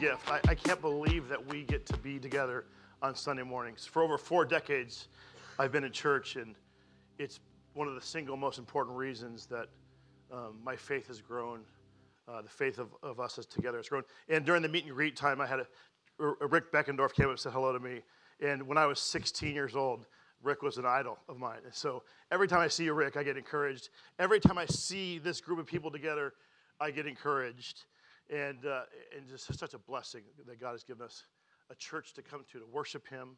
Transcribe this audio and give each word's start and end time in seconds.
gift. 0.00 0.30
I, 0.30 0.40
I 0.48 0.54
can't 0.54 0.80
believe 0.80 1.28
that 1.28 1.46
we 1.46 1.62
get 1.62 1.84
to 1.86 1.96
be 1.98 2.18
together 2.18 2.64
on 3.02 3.14
Sunday 3.14 3.42
mornings. 3.42 3.84
For 3.84 4.02
over 4.02 4.16
four 4.16 4.46
decades, 4.46 5.08
I've 5.58 5.72
been 5.72 5.84
in 5.84 5.92
church, 5.92 6.36
and 6.36 6.54
it's 7.18 7.38
one 7.74 7.86
of 7.86 7.94
the 7.94 8.00
single 8.00 8.38
most 8.38 8.58
important 8.58 8.96
reasons 8.96 9.44
that 9.46 9.68
um, 10.32 10.58
my 10.64 10.74
faith 10.74 11.08
has 11.08 11.20
grown. 11.20 11.60
Uh, 12.26 12.40
the 12.40 12.48
faith 12.48 12.78
of, 12.78 12.88
of 13.02 13.20
us 13.20 13.38
as 13.38 13.44
together 13.44 13.76
has 13.76 13.88
grown. 13.90 14.02
And 14.30 14.44
during 14.44 14.62
the 14.62 14.68
meet 14.68 14.86
and 14.86 14.94
greet 14.94 15.16
time, 15.16 15.38
I 15.38 15.46
had 15.46 15.60
a, 15.60 15.66
a 16.40 16.46
Rick 16.46 16.72
Beckendorf 16.72 17.12
came 17.12 17.26
up 17.26 17.32
and 17.32 17.38
said 17.38 17.52
hello 17.52 17.72
to 17.72 17.80
me. 17.80 18.00
And 18.40 18.66
when 18.66 18.78
I 18.78 18.86
was 18.86 19.00
16 19.00 19.54
years 19.54 19.76
old, 19.76 20.06
Rick 20.42 20.62
was 20.62 20.78
an 20.78 20.86
idol 20.86 21.18
of 21.28 21.36
mine. 21.36 21.60
And 21.64 21.74
so 21.74 22.04
every 22.30 22.48
time 22.48 22.60
I 22.60 22.68
see 22.68 22.88
Rick, 22.88 23.18
I 23.18 23.22
get 23.22 23.36
encouraged. 23.36 23.90
Every 24.18 24.40
time 24.40 24.56
I 24.56 24.64
see 24.64 25.18
this 25.18 25.42
group 25.42 25.58
of 25.58 25.66
people 25.66 25.90
together, 25.90 26.32
I 26.80 26.90
get 26.90 27.06
encouraged. 27.06 27.84
And, 28.30 28.64
uh, 28.64 28.82
and 29.16 29.28
just 29.28 29.52
such 29.58 29.74
a 29.74 29.78
blessing 29.78 30.22
that 30.46 30.60
God 30.60 30.72
has 30.72 30.84
given 30.84 31.04
us 31.04 31.24
a 31.70 31.74
church 31.74 32.12
to 32.14 32.22
come 32.22 32.44
to, 32.52 32.60
to 32.60 32.66
worship 32.66 33.08
Him, 33.08 33.36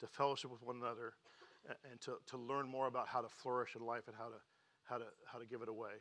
to 0.00 0.06
fellowship 0.06 0.50
with 0.50 0.62
one 0.62 0.76
another, 0.76 1.14
and 1.90 2.00
to, 2.00 2.14
to 2.26 2.36
learn 2.36 2.68
more 2.68 2.88
about 2.88 3.06
how 3.06 3.20
to 3.20 3.28
flourish 3.28 3.76
in 3.76 3.86
life 3.86 4.02
and 4.08 4.16
how 4.16 4.26
to, 4.26 4.36
how 4.84 4.98
to, 4.98 5.04
how 5.30 5.38
to 5.38 5.46
give 5.46 5.62
it 5.62 5.68
away. 5.68 5.92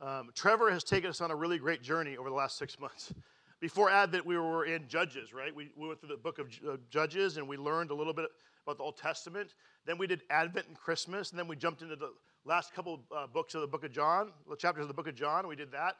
Um, 0.00 0.30
Trevor 0.34 0.70
has 0.70 0.84
taken 0.84 1.10
us 1.10 1.20
on 1.20 1.30
a 1.30 1.34
really 1.34 1.58
great 1.58 1.82
journey 1.82 2.16
over 2.16 2.28
the 2.28 2.34
last 2.34 2.58
six 2.58 2.78
months. 2.78 3.12
Before 3.60 3.90
Advent, 3.90 4.24
we 4.24 4.38
were 4.38 4.66
in 4.66 4.86
Judges, 4.86 5.32
right? 5.32 5.52
We, 5.52 5.70
we 5.76 5.88
went 5.88 5.98
through 5.98 6.10
the 6.10 6.16
book 6.16 6.38
of 6.38 6.48
Judges 6.90 7.38
and 7.38 7.48
we 7.48 7.56
learned 7.56 7.90
a 7.90 7.94
little 7.94 8.12
bit 8.12 8.26
about 8.64 8.78
the 8.78 8.84
Old 8.84 8.96
Testament. 8.96 9.54
Then 9.84 9.98
we 9.98 10.06
did 10.06 10.22
Advent 10.30 10.68
and 10.68 10.76
Christmas, 10.76 11.30
and 11.30 11.38
then 11.38 11.48
we 11.48 11.56
jumped 11.56 11.82
into 11.82 11.96
the 11.96 12.12
last 12.44 12.72
couple 12.72 13.00
uh, 13.16 13.26
books 13.26 13.56
of 13.56 13.62
the 13.62 13.66
book 13.66 13.82
of 13.82 13.90
John, 13.90 14.30
the 14.48 14.54
chapters 14.54 14.82
of 14.82 14.88
the 14.88 14.94
book 14.94 15.08
of 15.08 15.16
John. 15.16 15.48
We 15.48 15.56
did 15.56 15.72
that. 15.72 15.96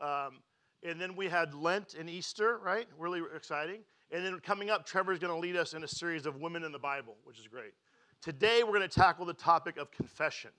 Um, 0.00 0.38
and 0.82 1.00
then 1.00 1.14
we 1.16 1.28
had 1.28 1.54
Lent 1.54 1.94
and 1.94 2.08
Easter, 2.10 2.58
right? 2.58 2.86
Really 2.98 3.20
exciting. 3.34 3.80
And 4.10 4.24
then 4.24 4.40
coming 4.40 4.70
up, 4.70 4.84
Trevor's 4.84 5.18
going 5.18 5.32
to 5.32 5.38
lead 5.38 5.56
us 5.56 5.74
in 5.74 5.84
a 5.84 5.88
series 5.88 6.26
of 6.26 6.36
women 6.36 6.64
in 6.64 6.72
the 6.72 6.78
Bible, 6.78 7.16
which 7.24 7.38
is 7.38 7.46
great. 7.46 7.72
Today, 8.20 8.62
we're 8.62 8.76
going 8.76 8.88
to 8.88 8.88
tackle 8.88 9.24
the 9.24 9.34
topic 9.34 9.76
of 9.76 9.90
confession. 9.90 10.50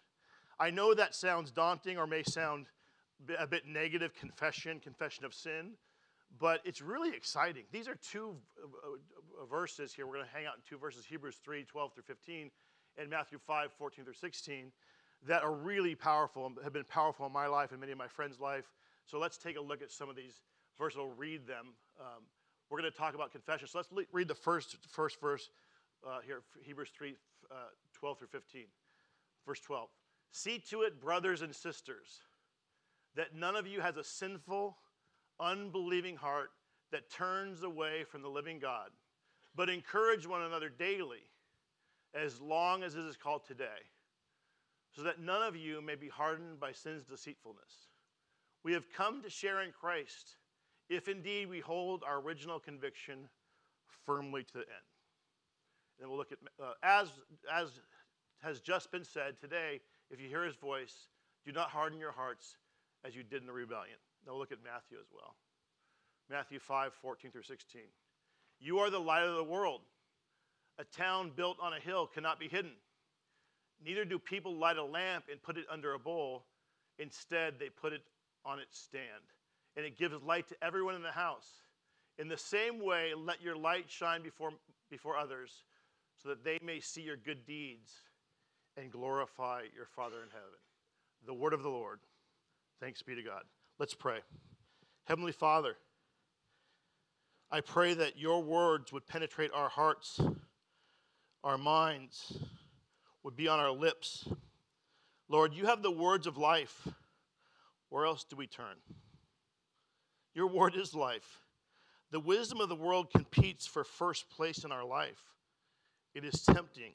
I 0.59 0.69
know 0.69 0.93
that 0.93 1.15
sounds 1.15 1.51
daunting 1.51 1.97
or 1.97 2.07
may 2.07 2.23
sound 2.23 2.67
a 3.37 3.47
bit 3.47 3.65
negative 3.67 4.13
confession, 4.13 4.79
confession 4.79 5.23
of 5.25 5.33
sin, 5.33 5.71
but 6.39 6.61
it's 6.65 6.81
really 6.81 7.15
exciting. 7.15 7.63
These 7.71 7.87
are 7.87 7.95
two 7.95 8.35
uh, 8.61 8.87
uh, 9.41 9.45
verses 9.45 9.93
here. 9.93 10.07
We're 10.07 10.15
going 10.15 10.25
to 10.25 10.35
hang 10.35 10.45
out 10.45 10.55
in 10.55 10.61
two 10.67 10.77
verses 10.77 11.05
Hebrews 11.05 11.37
3 11.43 11.63
12 11.63 11.93
through 11.93 12.03
15 12.03 12.51
and 12.97 13.09
Matthew 13.09 13.39
5 13.45 13.71
14 13.77 14.05
through 14.05 14.13
16 14.13 14.71
that 15.27 15.43
are 15.43 15.53
really 15.53 15.95
powerful, 15.95 16.45
and 16.45 16.57
have 16.63 16.73
been 16.73 16.83
powerful 16.83 17.25
in 17.25 17.31
my 17.31 17.47
life 17.47 17.71
and 17.71 17.79
many 17.79 17.91
of 17.91 17.97
my 17.97 18.07
friends' 18.07 18.39
life. 18.39 18.65
So 19.05 19.19
let's 19.19 19.37
take 19.37 19.57
a 19.57 19.61
look 19.61 19.81
at 19.81 19.91
some 19.91 20.09
of 20.09 20.15
these 20.15 20.41
verses. 20.77 20.97
We'll 20.97 21.07
read 21.09 21.45
them. 21.45 21.73
Um, 21.99 22.23
we're 22.69 22.79
going 22.79 22.91
to 22.91 22.97
talk 22.97 23.15
about 23.15 23.31
confession. 23.31 23.67
So 23.67 23.79
let's 23.79 23.91
le- 23.91 24.03
read 24.11 24.27
the 24.27 24.35
first, 24.35 24.77
first 24.89 25.19
verse 25.19 25.49
uh, 26.05 26.19
here, 26.25 26.41
Hebrews 26.63 26.89
3 26.95 27.15
uh, 27.51 27.55
12 27.93 28.19
through 28.19 28.27
15. 28.27 28.63
Verse 29.45 29.59
12. 29.59 29.89
See 30.31 30.59
to 30.69 30.81
it, 30.81 30.99
brothers 30.99 31.41
and 31.41 31.53
sisters 31.53 32.21
that 33.15 33.35
none 33.35 33.55
of 33.55 33.67
you 33.67 33.81
has 33.81 33.97
a 33.97 34.03
sinful, 34.03 34.77
unbelieving 35.39 36.15
heart 36.15 36.49
that 36.91 37.09
turns 37.11 37.63
away 37.63 38.03
from 38.03 38.21
the 38.21 38.29
living 38.29 38.59
God, 38.59 38.89
but 39.55 39.69
encourage 39.69 40.25
one 40.25 40.41
another 40.41 40.69
daily, 40.69 41.21
as 42.13 42.41
long 42.41 42.83
as 42.83 42.95
it 42.95 43.03
is 43.05 43.17
called 43.17 43.45
today, 43.45 43.65
so 44.95 45.03
that 45.03 45.19
none 45.19 45.43
of 45.43 45.55
you 45.55 45.81
may 45.81 45.95
be 45.95 46.07
hardened 46.07 46.59
by 46.59 46.71
sin's 46.71 47.03
deceitfulness. 47.03 47.89
We 48.63 48.73
have 48.73 48.91
come 48.95 49.21
to 49.21 49.29
share 49.29 49.61
in 49.61 49.71
Christ, 49.71 50.37
if 50.89 51.07
indeed 51.07 51.49
we 51.49 51.59
hold 51.59 52.03
our 52.03 52.19
original 52.19 52.59
conviction 52.59 53.27
firmly 54.05 54.43
to 54.43 54.53
the 54.53 54.59
end. 54.59 54.67
And 55.99 56.09
we'll 56.09 56.17
look 56.17 56.31
at, 56.31 56.39
uh, 56.61 56.73
as, 56.81 57.09
as 57.53 57.69
has 58.41 58.59
just 58.59 58.91
been 58.91 59.03
said 59.03 59.39
today, 59.39 59.81
if 60.09 60.19
you 60.19 60.27
hear 60.27 60.43
his 60.43 60.55
voice, 60.55 61.07
do 61.45 61.51
not 61.51 61.69
harden 61.69 61.99
your 61.99 62.11
hearts 62.11 62.57
as 63.05 63.15
you 63.15 63.23
did 63.23 63.41
in 63.41 63.47
the 63.47 63.53
rebellion. 63.53 63.97
Now 64.25 64.33
we'll 64.33 64.39
look 64.39 64.51
at 64.51 64.63
Matthew 64.63 64.97
as 64.99 65.07
well. 65.13 65.35
Matthew 66.29 66.59
5, 66.59 66.93
14 66.93 67.31
through 67.31 67.43
16. 67.43 67.81
You 68.59 68.79
are 68.79 68.89
the 68.89 68.99
light 68.99 69.23
of 69.23 69.35
the 69.35 69.43
world. 69.43 69.81
A 70.79 70.83
town 70.85 71.31
built 71.35 71.57
on 71.61 71.73
a 71.73 71.79
hill 71.79 72.07
cannot 72.07 72.39
be 72.39 72.47
hidden. 72.47 72.71
Neither 73.83 74.05
do 74.05 74.17
people 74.17 74.55
light 74.55 74.77
a 74.77 74.83
lamp 74.83 75.25
and 75.29 75.41
put 75.41 75.57
it 75.57 75.65
under 75.69 75.93
a 75.93 75.99
bowl. 75.99 76.45
Instead, 76.97 77.55
they 77.59 77.69
put 77.69 77.91
it 77.91 78.01
on 78.45 78.59
its 78.59 78.77
stand, 78.77 79.03
and 79.75 79.85
it 79.85 79.97
gives 79.97 80.15
light 80.23 80.47
to 80.49 80.55
everyone 80.63 80.95
in 80.95 81.01
the 81.01 81.11
house. 81.11 81.47
In 82.19 82.27
the 82.27 82.37
same 82.37 82.83
way, 82.83 83.11
let 83.17 83.41
your 83.41 83.55
light 83.55 83.85
shine 83.89 84.21
before, 84.21 84.51
before 84.89 85.17
others, 85.17 85.63
so 86.21 86.29
that 86.29 86.43
they 86.43 86.59
may 86.63 86.79
see 86.79 87.01
your 87.01 87.17
good 87.17 87.45
deeds 87.45 87.91
and 88.77 88.91
glorify 88.91 89.63
your 89.75 89.85
Father 89.85 90.17
in 90.17 90.29
heaven. 90.29 90.59
The 91.25 91.33
word 91.33 91.53
of 91.53 91.63
the 91.63 91.69
Lord. 91.69 91.99
Thanks 92.79 93.01
be 93.01 93.15
to 93.15 93.23
God. 93.23 93.43
Let's 93.79 93.93
pray. 93.93 94.19
Heavenly 95.05 95.31
Father, 95.31 95.75
I 97.51 97.61
pray 97.61 97.93
that 97.93 98.17
your 98.17 98.41
words 98.41 98.91
would 98.91 99.05
penetrate 99.05 99.51
our 99.53 99.69
hearts, 99.69 100.19
our 101.43 101.57
minds, 101.57 102.37
would 103.23 103.35
be 103.35 103.47
on 103.47 103.59
our 103.59 103.71
lips. 103.71 104.27
Lord, 105.29 105.53
you 105.53 105.65
have 105.65 105.81
the 105.81 105.91
words 105.91 106.27
of 106.27 106.37
life. 106.37 106.87
Where 107.93 108.07
else 108.07 108.23
do 108.27 108.35
we 108.35 108.47
turn? 108.47 108.77
Your 110.33 110.47
word 110.47 110.73
is 110.75 110.95
life. 110.95 111.41
The 112.09 112.19
wisdom 112.19 112.59
of 112.59 112.67
the 112.67 112.75
world 112.75 113.11
competes 113.11 113.67
for 113.67 113.83
first 113.83 114.31
place 114.31 114.63
in 114.63 114.71
our 114.71 114.83
life. 114.83 115.21
It 116.15 116.25
is 116.25 116.41
tempting. 116.41 116.93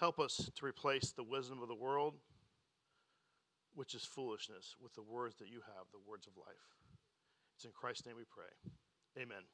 Help 0.00 0.18
us 0.18 0.50
to 0.56 0.66
replace 0.66 1.12
the 1.12 1.22
wisdom 1.22 1.62
of 1.62 1.68
the 1.68 1.76
world 1.76 2.14
which 3.76 3.94
is 3.94 4.02
foolishness, 4.02 4.74
with 4.82 4.92
the 4.94 5.02
words 5.02 5.36
that 5.36 5.46
you 5.46 5.60
have, 5.76 5.86
the 5.92 6.10
words 6.10 6.26
of 6.26 6.32
life. 6.36 6.74
It's 7.54 7.64
in 7.64 7.70
Christ's 7.70 8.04
name 8.04 8.16
we 8.16 8.24
pray. 8.24 9.22
Amen. 9.22 9.44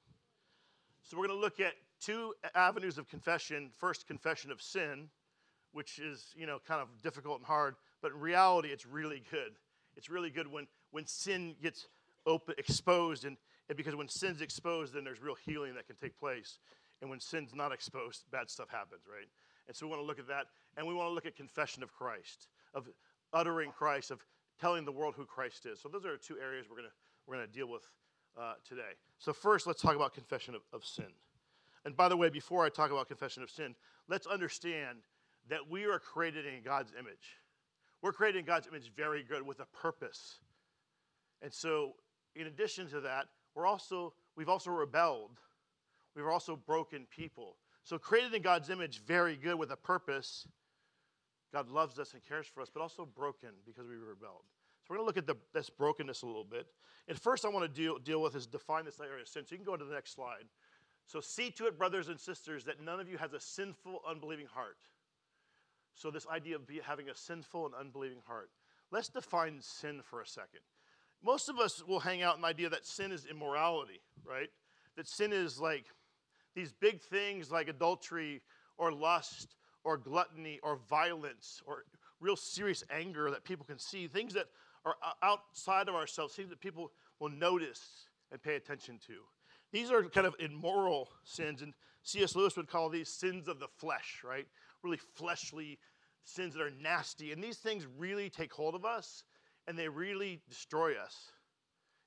So 1.03 1.19
we're 1.19 1.27
going 1.27 1.39
to 1.39 1.45
look 1.45 1.61
at 1.61 1.75
two 2.01 2.33
avenues 2.55 2.97
of 2.97 3.07
confession. 3.11 3.69
First, 3.77 4.07
confession 4.07 4.51
of 4.51 4.63
sin, 4.63 5.11
which 5.73 5.99
is, 5.99 6.33
you 6.35 6.47
know, 6.47 6.61
kind 6.67 6.81
of 6.81 6.89
difficult 7.03 7.37
and 7.37 7.47
hard, 7.47 7.75
but 8.03 8.13
in 8.13 8.21
reality, 8.21 8.69
it's 8.69 8.87
really 8.87 9.23
good. 9.31 9.53
It's 9.97 10.09
really 10.09 10.31
good 10.31 10.51
when, 10.51 10.67
when 10.91 11.07
sin 11.07 11.57
gets 11.63 11.89
open, 12.27 12.55
exposed, 12.59 13.25
and, 13.25 13.37
and 13.69 13.77
because 13.77 13.97
when 13.97 14.09
sin's 14.09 14.41
exposed, 14.41 14.95
then 14.95 15.05
there's 15.05 15.21
real 15.21 15.37
healing 15.47 15.75
that 15.75 15.87
can 15.87 15.97
take 15.97 16.19
place. 16.19 16.59
And 17.01 17.11
when 17.11 17.21
sin's 17.21 17.55
not 17.55 17.73
exposed, 17.73 18.25
bad 18.31 18.51
stuff 18.51 18.69
happens, 18.71 19.03
right? 19.09 19.27
And 19.67 19.77
so 19.77 19.87
we 19.87 19.91
want 19.91 20.03
to 20.03 20.07
look 20.07 20.19
at 20.19 20.29
that, 20.29 20.47
and 20.77 20.87
we 20.87 20.95
want 20.95 21.09
to 21.09 21.15
look 21.15 21.27
at 21.27 21.37
confession 21.37 21.83
of 21.83 21.93
Christ, 21.93 22.49
of 22.75 22.89
uttering 23.33 23.71
Christ, 23.71 24.11
of 24.11 24.25
telling 24.61 24.85
the 24.85 24.93
world 24.93 25.15
who 25.17 25.25
Christ 25.25 25.67
is. 25.67 25.81
So 25.81 25.89
those 25.89 26.05
are 26.05 26.17
two 26.17 26.39
areas 26.39 26.67
we're 26.69 26.77
going 26.77 26.89
we're 27.27 27.35
gonna 27.35 27.47
deal 27.47 27.69
with 27.69 27.83
uh, 28.41 28.55
today. 28.67 28.97
So 29.19 29.33
first, 29.33 29.67
let's 29.67 29.83
talk 29.83 29.95
about 29.95 30.15
confession 30.15 30.55
of, 30.55 30.63
of 30.73 30.85
sin. 30.85 31.13
And 31.85 31.97
by 31.97 32.09
the 32.09 32.17
way, 32.17 32.31
before 32.31 32.65
I 32.65 32.71
talk 32.71 32.91
about 32.91 33.09
confession 33.09 33.43
of 33.43 33.51
sin, 33.51 33.75
let's 34.09 34.27
understand 34.27 34.99
that 35.49 35.69
we 35.69 35.85
are 35.85 35.99
created 35.99 36.47
in 36.47 36.63
God's 36.63 36.93
image. 36.99 37.37
We're 38.03 38.13
created 38.13 38.39
in 38.39 38.45
God's 38.45 38.67
image 38.67 38.93
very 38.97 39.23
good 39.23 39.43
with 39.43 39.61
a 39.61 39.67
purpose. 39.67 40.39
And 41.43 41.53
so, 41.53 41.95
in 42.35 42.47
addition 42.47 42.89
to 42.91 43.01
that, 43.01 43.27
we're 43.55 43.67
also, 43.67 44.15
we've 44.37 44.49
also 44.49 44.71
rebelled. 44.71 45.39
We've 46.15 46.27
also 46.27 46.57
broken 46.57 47.07
people. 47.11 47.57
So, 47.83 47.99
created 47.99 48.35
in 48.35 48.43
God's 48.43 48.71
image, 48.71 49.03
very 49.05 49.37
good 49.37 49.57
with 49.57 49.71
a 49.71 49.77
purpose, 49.77 50.47
God 51.53 51.71
loves 51.71 51.99
us 51.99 52.13
and 52.13 52.23
cares 52.23 52.47
for 52.47 52.61
us, 52.61 52.71
but 52.73 52.83
also 52.83 53.07
broken 53.07 53.51
because 53.67 53.89
we 53.89 53.97
rebelled. 53.97 54.45
So 54.83 54.95
we're 54.95 54.97
going 54.97 55.05
to 55.05 55.07
look 55.07 55.17
at 55.19 55.27
the, 55.27 55.37
this 55.53 55.71
brokenness 55.71 56.23
a 56.23 56.27
little 56.27 56.45
bit. 56.45 56.67
And 57.09 57.19
first, 57.19 57.45
I 57.45 57.49
want 57.49 57.65
to 57.65 57.81
deal, 57.81 57.99
deal 57.99 58.23
with 58.23 58.35
is 58.37 58.47
define 58.47 58.85
this 58.85 59.01
area 59.01 59.23
of 59.23 59.29
sin. 59.29 59.45
So 59.47 59.53
you 59.53 59.59
can 59.59 59.65
go 59.65 59.77
to 59.77 59.85
the 59.85 59.95
next 59.95 60.15
slide. 60.15 60.45
So 61.07 61.21
see 61.21 61.51
to 61.53 61.67
it, 61.67 61.79
brothers 61.79 62.09
and 62.09 62.21
sisters, 62.21 62.65
that 62.65 62.83
none 62.83 63.01
of 63.01 63.09
you 63.09 63.17
has 63.17 63.33
a 63.33 63.41
sinful, 63.41 64.03
unbelieving 64.09 64.47
heart. 64.47 64.77
So 65.99 66.11
this 66.11 66.27
idea 66.29 66.57
of 66.57 66.67
be, 66.67 66.81
having 66.83 67.09
a 67.11 67.17
sinful 67.17 67.67
and 67.67 67.75
unbelieving 67.75 68.23
heart. 68.27 68.51
Let's 68.91 69.09
define 69.09 69.59
sin 69.61 70.01
for 70.03 70.23
a 70.23 70.27
second. 70.27 70.61
Most 71.23 71.49
of 71.49 71.59
us 71.59 71.85
will 71.87 71.99
hang 71.99 72.23
out 72.23 72.37
in 72.37 72.43
the 72.43 72.47
idea 72.47 72.69
that 72.71 72.87
sin 72.87 73.11
is 73.11 73.27
immorality, 73.27 74.01
right? 74.25 74.49
That 74.97 75.09
sin 75.09 75.33
is 75.33 75.61
like 75.61 75.87
these 76.55 76.73
big 76.73 77.01
things 77.03 77.51
like 77.51 77.69
adultery 77.69 78.41
or 78.79 78.93
lust 78.93 79.57
or 79.83 79.99
gluttony 79.99 80.61
or 80.63 80.79
violence 80.89 81.61
or 81.67 81.85
real 82.21 82.37
serious 82.37 82.85
anger 82.91 83.31
that 83.31 83.45
people 83.45 83.67
can 83.67 83.79
see, 83.79 84.07
things 84.07 84.33
that 84.35 84.47
are 84.85 84.95
outside 85.23 85.89
of 85.89 85.97
ourselves, 85.97 86.35
things 86.35 86.51
that 86.51 86.61
people 86.61 86.93
will 87.19 87.29
notice 87.29 88.07
and 88.31 88.41
pay 88.41 88.55
attention 88.55 88.99
to. 89.07 89.15
These 89.73 89.91
are 89.91 90.03
kind 90.05 90.27
of 90.27 90.35
immoral 90.39 91.09
sins, 91.25 91.61
and 91.61 91.75
C.S. 92.03 92.35
Lewis 92.35 92.57
would 92.57 92.69
call 92.69 92.89
these 92.89 93.09
sins 93.09 93.49
of 93.49 93.59
the 93.59 93.69
flesh, 93.69 94.23
right? 94.25 94.47
Really 94.83 95.01
fleshly 95.15 95.79
sins 96.29 96.55
that 96.55 96.63
are 96.63 96.71
nasty. 96.71 97.33
And 97.33 97.43
these 97.43 97.59
things 97.59 97.87
really 97.99 98.29
take 98.31 98.53
hold 98.53 98.75
of 98.75 98.85
us 98.85 99.25
and 99.67 99.79
they 99.79 99.89
really 99.89 100.41
destroy 100.49 100.93
us. 100.95 101.33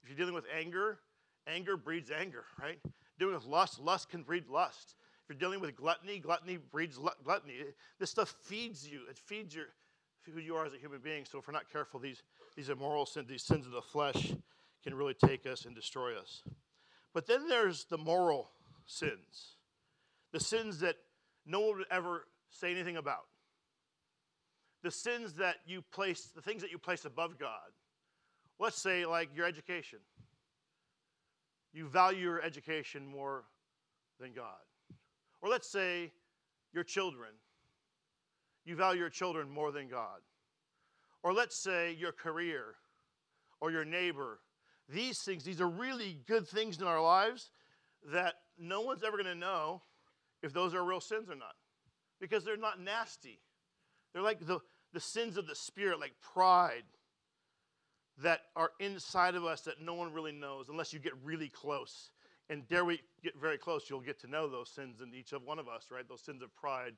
If 0.03 0.09
you're 0.09 0.17
dealing 0.17 0.33
with 0.33 0.45
anger, 0.55 0.99
anger 1.47 1.77
breeds 1.77 2.11
anger, 2.11 2.45
right? 2.59 2.79
Dealing 3.19 3.35
with 3.35 3.45
lust, 3.45 3.79
lust 3.79 4.09
can 4.09 4.23
breed 4.23 4.47
lust. 4.47 4.95
If 5.23 5.29
you're 5.29 5.39
dealing 5.39 5.59
with 5.59 5.75
gluttony, 5.75 6.19
gluttony 6.19 6.57
breeds 6.57 6.97
gluttony. 7.23 7.55
This 7.99 8.09
stuff 8.09 8.35
feeds 8.43 8.87
you. 8.87 9.01
It 9.09 9.17
feeds 9.17 9.55
your 9.55 9.67
who 10.31 10.39
you 10.39 10.55
are 10.55 10.65
as 10.65 10.73
a 10.73 10.77
human 10.77 10.99
being. 10.99 11.25
So 11.25 11.39
if 11.39 11.47
we're 11.47 11.53
not 11.53 11.71
careful, 11.71 11.99
these, 11.99 12.21
these 12.55 12.69
immoral 12.69 13.05
sins, 13.05 13.27
these 13.27 13.43
sins 13.43 13.65
of 13.65 13.71
the 13.71 13.81
flesh, 13.81 14.33
can 14.83 14.95
really 14.95 15.13
take 15.13 15.45
us 15.45 15.65
and 15.65 15.75
destroy 15.75 16.17
us. 16.17 16.43
But 17.13 17.27
then 17.27 17.47
there's 17.47 17.85
the 17.85 17.97
moral 17.97 18.51
sins, 18.85 19.57
the 20.31 20.39
sins 20.39 20.79
that 20.79 20.95
no 21.45 21.59
one 21.61 21.77
would 21.77 21.87
ever 21.91 22.25
say 22.49 22.71
anything 22.71 22.97
about, 22.97 23.25
the 24.83 24.91
sins 24.91 25.33
that 25.35 25.57
you 25.65 25.81
place, 25.91 26.31
the 26.35 26.41
things 26.41 26.61
that 26.61 26.71
you 26.71 26.77
place 26.77 27.05
above 27.05 27.37
God. 27.37 27.71
Let's 28.59 28.81
say, 28.81 29.05
like 29.05 29.29
your 29.35 29.45
education. 29.45 29.99
You 31.73 31.87
value 31.87 32.21
your 32.21 32.41
education 32.41 33.07
more 33.07 33.45
than 34.19 34.33
God. 34.33 34.59
Or 35.41 35.49
let's 35.49 35.71
say 35.71 36.11
your 36.73 36.83
children. 36.83 37.29
You 38.65 38.75
value 38.75 38.99
your 38.99 39.09
children 39.09 39.49
more 39.49 39.71
than 39.71 39.87
God. 39.87 40.19
Or 41.23 41.33
let's 41.33 41.55
say 41.55 41.95
your 41.97 42.11
career 42.11 42.75
or 43.59 43.71
your 43.71 43.85
neighbor 43.85 44.39
these 44.91 45.19
things, 45.19 45.43
these 45.43 45.61
are 45.61 45.69
really 45.69 46.19
good 46.27 46.47
things 46.47 46.79
in 46.79 46.87
our 46.87 47.01
lives 47.01 47.51
that 48.11 48.35
no 48.57 48.81
one's 48.81 49.03
ever 49.03 49.17
going 49.17 49.33
to 49.33 49.35
know 49.35 49.81
if 50.43 50.53
those 50.53 50.73
are 50.73 50.83
real 50.83 50.99
sins 50.99 51.29
or 51.29 51.35
not 51.35 51.55
because 52.19 52.43
they're 52.43 52.57
not 52.57 52.79
nasty. 52.79 53.39
They're 54.13 54.23
like 54.23 54.45
the, 54.45 54.59
the 54.93 54.99
sins 54.99 55.37
of 55.37 55.47
the 55.47 55.55
spirit, 55.55 55.99
like 55.99 56.13
pride, 56.21 56.83
that 58.21 58.41
are 58.55 58.71
inside 58.79 59.35
of 59.35 59.45
us 59.45 59.61
that 59.61 59.81
no 59.81 59.93
one 59.93 60.13
really 60.13 60.31
knows 60.31 60.69
unless 60.69 60.93
you 60.93 60.99
get 60.99 61.13
really 61.23 61.49
close. 61.49 62.11
And 62.49 62.67
dare 62.67 62.83
we 62.83 63.01
get 63.23 63.39
very 63.39 63.57
close, 63.57 63.89
you'll 63.89 64.01
get 64.01 64.19
to 64.21 64.27
know 64.27 64.49
those 64.49 64.69
sins 64.69 65.01
in 65.01 65.13
each 65.13 65.31
of 65.31 65.43
one 65.43 65.57
of 65.57 65.67
us, 65.67 65.87
right? 65.91 66.07
Those 66.07 66.21
sins 66.21 66.41
of 66.41 66.53
pride 66.55 66.93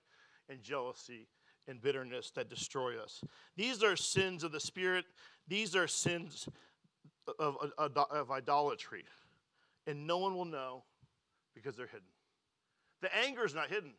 and 0.49 0.61
jealousy 0.61 1.27
and 1.67 1.81
bitterness 1.81 2.31
that 2.31 2.49
destroy 2.49 2.99
us. 2.99 3.23
These 3.55 3.83
are 3.83 3.95
sins 3.95 4.43
of 4.43 4.51
the 4.51 4.59
spirit. 4.59 5.05
These 5.47 5.75
are 5.75 5.87
sins 5.87 6.49
of, 7.39 7.57
of, 7.77 7.97
of 7.97 8.31
idolatry. 8.31 9.05
And 9.85 10.07
no 10.07 10.17
one 10.17 10.35
will 10.35 10.45
know 10.45 10.83
because 11.53 11.75
they're 11.75 11.87
hidden. 11.87 12.07
The 13.01 13.15
anger 13.15 13.45
is 13.45 13.53
not 13.53 13.69
hidden. 13.69 13.93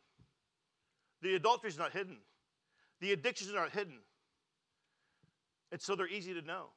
The 1.21 1.35
adultery 1.35 1.69
is 1.69 1.77
not 1.77 1.93
hidden. 1.93 2.17
The 3.01 3.11
addictions 3.11 3.53
are 3.53 3.69
hidden. 3.69 3.99
And 5.71 5.81
so 5.81 5.95
they're 5.95 6.07
easy 6.07 6.33
to 6.33 6.41
know. 6.41 6.67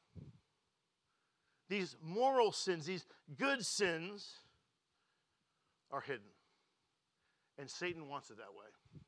These 1.68 1.96
moral 2.02 2.52
sins, 2.52 2.86
these 2.86 3.04
good 3.36 3.64
sins, 3.64 4.30
are 5.90 6.00
hidden. 6.00 6.30
And 7.58 7.70
Satan 7.70 8.08
wants 8.08 8.30
it 8.30 8.38
that 8.38 8.54
way. 8.56 9.00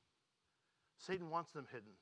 Satan 0.98 1.30
wants 1.30 1.52
them 1.52 1.66
hidden. 1.72 1.92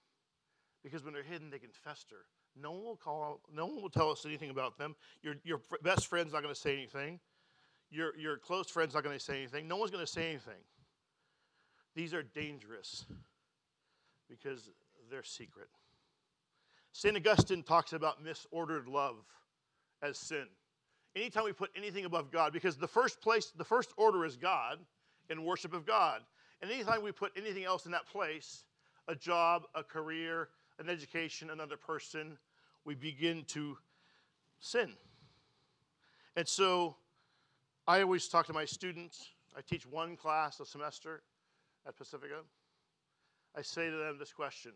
Because 0.82 1.04
when 1.04 1.14
they're 1.14 1.22
hidden, 1.22 1.50
they 1.50 1.58
can 1.58 1.70
fester 1.70 2.26
no 2.60 2.72
one 2.72 2.84
will 2.84 2.96
call. 2.96 3.40
No 3.52 3.66
one 3.66 3.82
will 3.82 3.90
tell 3.90 4.10
us 4.10 4.24
anything 4.26 4.50
about 4.50 4.78
them. 4.78 4.96
Your 5.22 5.36
your 5.44 5.60
best 5.82 6.06
friend's 6.06 6.32
not 6.32 6.42
going 6.42 6.54
to 6.54 6.60
say 6.60 6.72
anything. 6.72 7.20
Your 7.90 8.16
your 8.16 8.36
close 8.36 8.68
friend's 8.68 8.94
not 8.94 9.04
going 9.04 9.16
to 9.16 9.24
say 9.24 9.38
anything. 9.38 9.68
No 9.68 9.76
one's 9.76 9.90
going 9.90 10.04
to 10.04 10.10
say 10.10 10.28
anything. 10.30 10.62
These 11.94 12.14
are 12.14 12.22
dangerous 12.22 13.06
because 14.28 14.70
they're 15.10 15.22
secret. 15.22 15.68
St. 16.92 17.16
Augustine 17.16 17.62
talks 17.62 17.92
about 17.92 18.24
misordered 18.24 18.88
love 18.88 19.16
as 20.02 20.18
sin. 20.18 20.46
Anytime 21.14 21.44
we 21.44 21.52
put 21.52 21.70
anything 21.76 22.04
above 22.04 22.30
God, 22.30 22.52
because 22.52 22.76
the 22.76 22.88
first 22.88 23.20
place, 23.20 23.52
the 23.56 23.64
first 23.64 23.92
order 23.96 24.24
is 24.24 24.36
God 24.36 24.78
in 25.30 25.44
worship 25.44 25.74
of 25.74 25.86
God. 25.86 26.22
And 26.60 26.70
anytime 26.70 27.02
we 27.02 27.12
put 27.12 27.32
anything 27.36 27.64
else 27.64 27.86
in 27.86 27.92
that 27.92 28.06
place, 28.06 28.64
a 29.06 29.14
job, 29.14 29.62
a 29.74 29.82
career, 29.82 30.48
an 30.78 30.88
education, 30.88 31.50
another 31.50 31.76
person, 31.76 32.38
we 32.84 32.94
begin 32.94 33.44
to 33.48 33.76
sin. 34.60 34.92
And 36.36 36.46
so 36.46 36.96
I 37.86 38.02
always 38.02 38.28
talk 38.28 38.46
to 38.46 38.52
my 38.52 38.64
students. 38.64 39.28
I 39.56 39.60
teach 39.60 39.86
one 39.86 40.16
class 40.16 40.60
a 40.60 40.66
semester 40.66 41.22
at 41.86 41.96
Pacifica. 41.96 42.40
I 43.56 43.62
say 43.62 43.90
to 43.90 43.96
them 43.96 44.18
this 44.18 44.32
question 44.32 44.72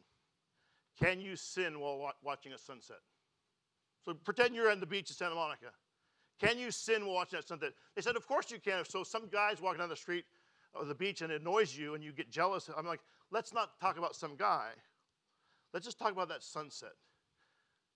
Can 0.99 1.21
you 1.21 1.37
sin 1.37 1.81
while 1.81 1.99
wa- 1.99 2.13
watching 2.23 2.53
a 2.53 2.59
sunset? 2.59 2.99
So 4.05 4.15
pretend 4.15 4.55
you're 4.55 4.71
on 4.71 4.81
the 4.81 4.87
beach 4.87 5.11
in 5.11 5.17
Santa 5.17 5.35
Monica. 5.35 5.73
Can 6.41 6.59
you 6.59 6.71
sin 6.71 7.07
while 7.07 7.15
watching 7.15 7.39
that 7.39 7.47
sunset? 7.47 7.73
They 7.95 8.03
said, 8.03 8.17
Of 8.17 8.27
course 8.27 8.51
you 8.51 8.59
can. 8.59 8.85
So 8.85 9.05
some 9.05 9.29
guy's 9.29 9.61
walking 9.61 9.79
down 9.79 9.89
the 9.89 9.97
street 9.97 10.25
or 10.75 10.85
the 10.85 10.95
beach 10.95 11.23
and 11.23 11.31
it 11.33 11.41
annoys 11.41 11.77
you 11.77 11.95
and 11.95 12.03
you 12.03 12.13
get 12.13 12.31
jealous. 12.31 12.69
I'm 12.77 12.87
like, 12.87 13.01
let's 13.31 13.53
not 13.53 13.79
talk 13.81 13.99
about 13.99 14.17
some 14.17 14.37
guy. 14.37 14.71
Let's 15.73 15.87
just 15.87 15.99
talk 15.99 16.13
about 16.13 16.29
that 16.29 16.43
sunset. 16.43 16.93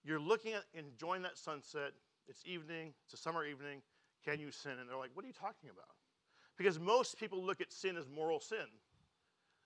You're 0.05 0.21
looking 0.21 0.53
at 0.53 0.65
enjoying 0.75 1.23
that 1.23 1.37
sunset. 1.37 1.93
It's 2.29 2.43
evening, 2.47 2.95
it's 3.05 3.15
a 3.15 3.23
summer 3.23 3.45
evening. 3.45 3.83
Can 4.25 4.41
you 4.41 4.51
sin? 4.51 4.73
And 4.81 4.89
they're 4.89 4.97
like, 4.97 5.11
What 5.15 5.25
are 5.25 5.29
you 5.29 5.35
talking 5.35 5.71
about? 5.71 5.95
Because 6.57 6.79
most 6.79 7.19
people 7.19 7.45
look 7.45 7.61
at 7.61 7.73
sin 7.73 7.97
as 7.97 8.09
moral 8.09 8.41
sin. 8.41 8.67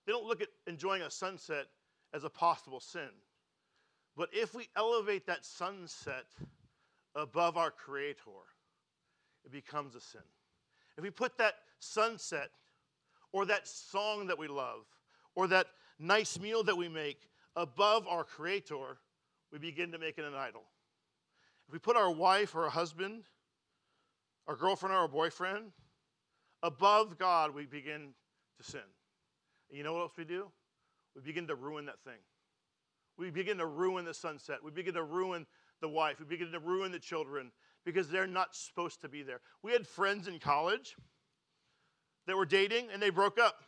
They 0.05 0.11
don't 0.11 0.25
look 0.25 0.41
at 0.41 0.49
enjoying 0.67 1.03
a 1.03 1.11
sunset 1.11 1.67
as 2.13 2.23
a 2.23 2.29
possible 2.29 2.79
sin. 2.79 3.09
But 4.15 4.29
if 4.33 4.53
we 4.53 4.67
elevate 4.75 5.25
that 5.27 5.45
sunset 5.45 6.25
above 7.15 7.57
our 7.57 7.71
Creator, 7.71 8.19
it 9.45 9.51
becomes 9.51 9.95
a 9.95 10.01
sin. 10.01 10.21
If 10.97 11.03
we 11.03 11.09
put 11.09 11.37
that 11.37 11.55
sunset 11.79 12.49
or 13.31 13.45
that 13.45 13.67
song 13.67 14.27
that 14.27 14.37
we 14.37 14.47
love 14.47 14.85
or 15.35 15.47
that 15.47 15.67
nice 15.97 16.39
meal 16.39 16.63
that 16.63 16.77
we 16.77 16.89
make 16.89 17.29
above 17.55 18.07
our 18.07 18.23
Creator, 18.23 18.97
we 19.51 19.59
begin 19.59 19.91
to 19.91 19.97
make 19.97 20.17
it 20.17 20.25
an 20.25 20.35
idol. 20.35 20.63
If 21.67 21.73
we 21.73 21.79
put 21.79 21.95
our 21.95 22.11
wife 22.11 22.55
or 22.55 22.65
a 22.65 22.69
husband, 22.69 23.23
our 24.47 24.55
girlfriend 24.55 24.93
or 24.93 24.99
our 24.99 25.07
boyfriend, 25.07 25.71
above 26.61 27.17
God, 27.17 27.55
we 27.55 27.65
begin 27.65 28.13
to 28.57 28.63
sin. 28.63 28.81
And 29.69 29.77
you 29.77 29.83
know 29.83 29.93
what 29.93 30.01
else 30.01 30.17
we 30.17 30.25
do? 30.25 30.51
We 31.15 31.21
begin 31.21 31.47
to 31.47 31.55
ruin 31.55 31.85
that 31.85 32.01
thing. 32.03 32.19
We 33.17 33.29
begin 33.29 33.57
to 33.57 33.65
ruin 33.65 34.05
the 34.05 34.13
sunset. 34.13 34.57
We 34.63 34.71
begin 34.71 34.93
to 34.95 35.03
ruin 35.03 35.45
the 35.81 35.89
wife. 35.89 36.19
We 36.19 36.25
begin 36.25 36.51
to 36.51 36.59
ruin 36.59 36.91
the 36.91 36.99
children 36.99 37.51
because 37.85 38.09
they're 38.09 38.27
not 38.27 38.55
supposed 38.55 39.01
to 39.01 39.09
be 39.09 39.23
there. 39.23 39.41
We 39.63 39.71
had 39.71 39.87
friends 39.87 40.27
in 40.27 40.39
college 40.39 40.95
that 42.27 42.35
were 42.35 42.45
dating 42.45 42.87
and 42.93 43.01
they 43.01 43.09
broke 43.09 43.39
up. 43.39 43.63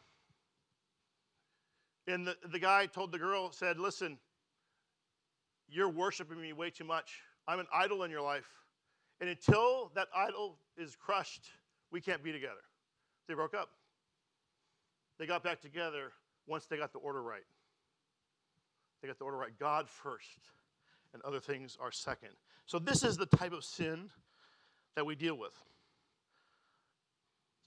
And 2.08 2.28
the, 2.28 2.36
the 2.52 2.60
guy 2.60 2.86
told 2.86 3.12
the 3.12 3.20
girl, 3.20 3.52
said, 3.52 3.80
Listen, 3.80 4.18
you're 5.70 5.90
worshiping 5.90 6.42
me 6.42 6.54
way 6.54 6.70
too 6.70 6.84
much. 6.84 7.22
I'm 7.48 7.60
an 7.60 7.68
idol 7.74 8.04
in 8.04 8.12
your 8.12 8.22
life. 8.22 8.50
And 9.22 9.30
until 9.30 9.92
that 9.96 10.08
idol 10.16 10.58
is 10.78 10.96
crushed, 10.96 11.50
we 11.92 12.02
can't 12.02 12.24
be 12.24 12.32
together. 12.32 12.62
They 13.28 13.34
broke 13.34 13.54
up. 13.54 13.70
They 15.18 15.26
got 15.26 15.44
back 15.44 15.62
together 15.62 16.12
once 16.48 16.66
they 16.66 16.78
got 16.78 16.94
the 16.94 17.00
order 17.00 17.22
right. 17.22 17.46
They 19.02 19.08
got 19.08 19.18
the 19.18 19.26
order 19.26 19.38
right. 19.38 19.58
God 19.60 19.90
first, 19.90 20.40
and 21.14 21.22
other 21.24 21.40
things 21.40 21.78
are 21.82 21.92
second. 21.92 22.30
So, 22.66 22.80
this 22.80 23.04
is 23.04 23.18
the 23.18 23.26
type 23.26 23.52
of 23.52 23.64
sin 23.64 24.10
that 24.96 25.06
we 25.06 25.16
deal 25.16 25.36
with. 25.36 25.54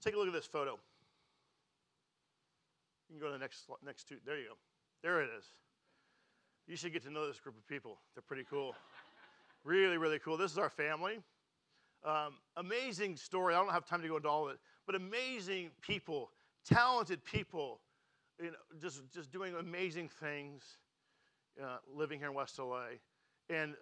Take 0.03 0.15
a 0.15 0.17
look 0.17 0.27
at 0.27 0.33
this 0.33 0.45
photo. 0.45 0.79
You 3.09 3.15
can 3.15 3.19
go 3.19 3.27
to 3.27 3.33
the 3.33 3.39
next, 3.39 3.69
next 3.85 4.07
two. 4.07 4.17
There 4.25 4.37
you 4.37 4.47
go. 4.49 4.53
There 5.03 5.21
it 5.21 5.29
is. 5.37 5.45
You 6.67 6.75
should 6.75 6.91
get 6.91 7.03
to 7.03 7.09
know 7.11 7.27
this 7.27 7.39
group 7.39 7.57
of 7.57 7.67
people. 7.67 7.97
They're 8.13 8.21
pretty 8.21 8.45
cool. 8.49 8.75
really, 9.63 9.97
really 9.97 10.19
cool. 10.19 10.37
This 10.37 10.51
is 10.51 10.57
our 10.57 10.69
family. 10.69 11.19
Um, 12.03 12.35
amazing 12.57 13.15
story. 13.17 13.53
I 13.53 13.59
don't 13.59 13.71
have 13.71 13.85
time 13.85 14.01
to 14.01 14.07
go 14.07 14.17
into 14.17 14.29
all 14.29 14.45
of 14.45 14.53
it, 14.53 14.59
but 14.85 14.95
amazing 14.95 15.71
people, 15.81 16.29
talented 16.65 17.23
people, 17.23 17.79
you 18.39 18.51
know, 18.51 18.57
just, 18.81 19.01
just 19.13 19.31
doing 19.31 19.55
amazing 19.55 20.09
things 20.09 20.63
uh, 21.61 21.77
living 21.93 22.19
here 22.19 22.29
in 22.29 22.33
West 22.33 22.59
LA. 22.59 22.99
And 23.49 23.75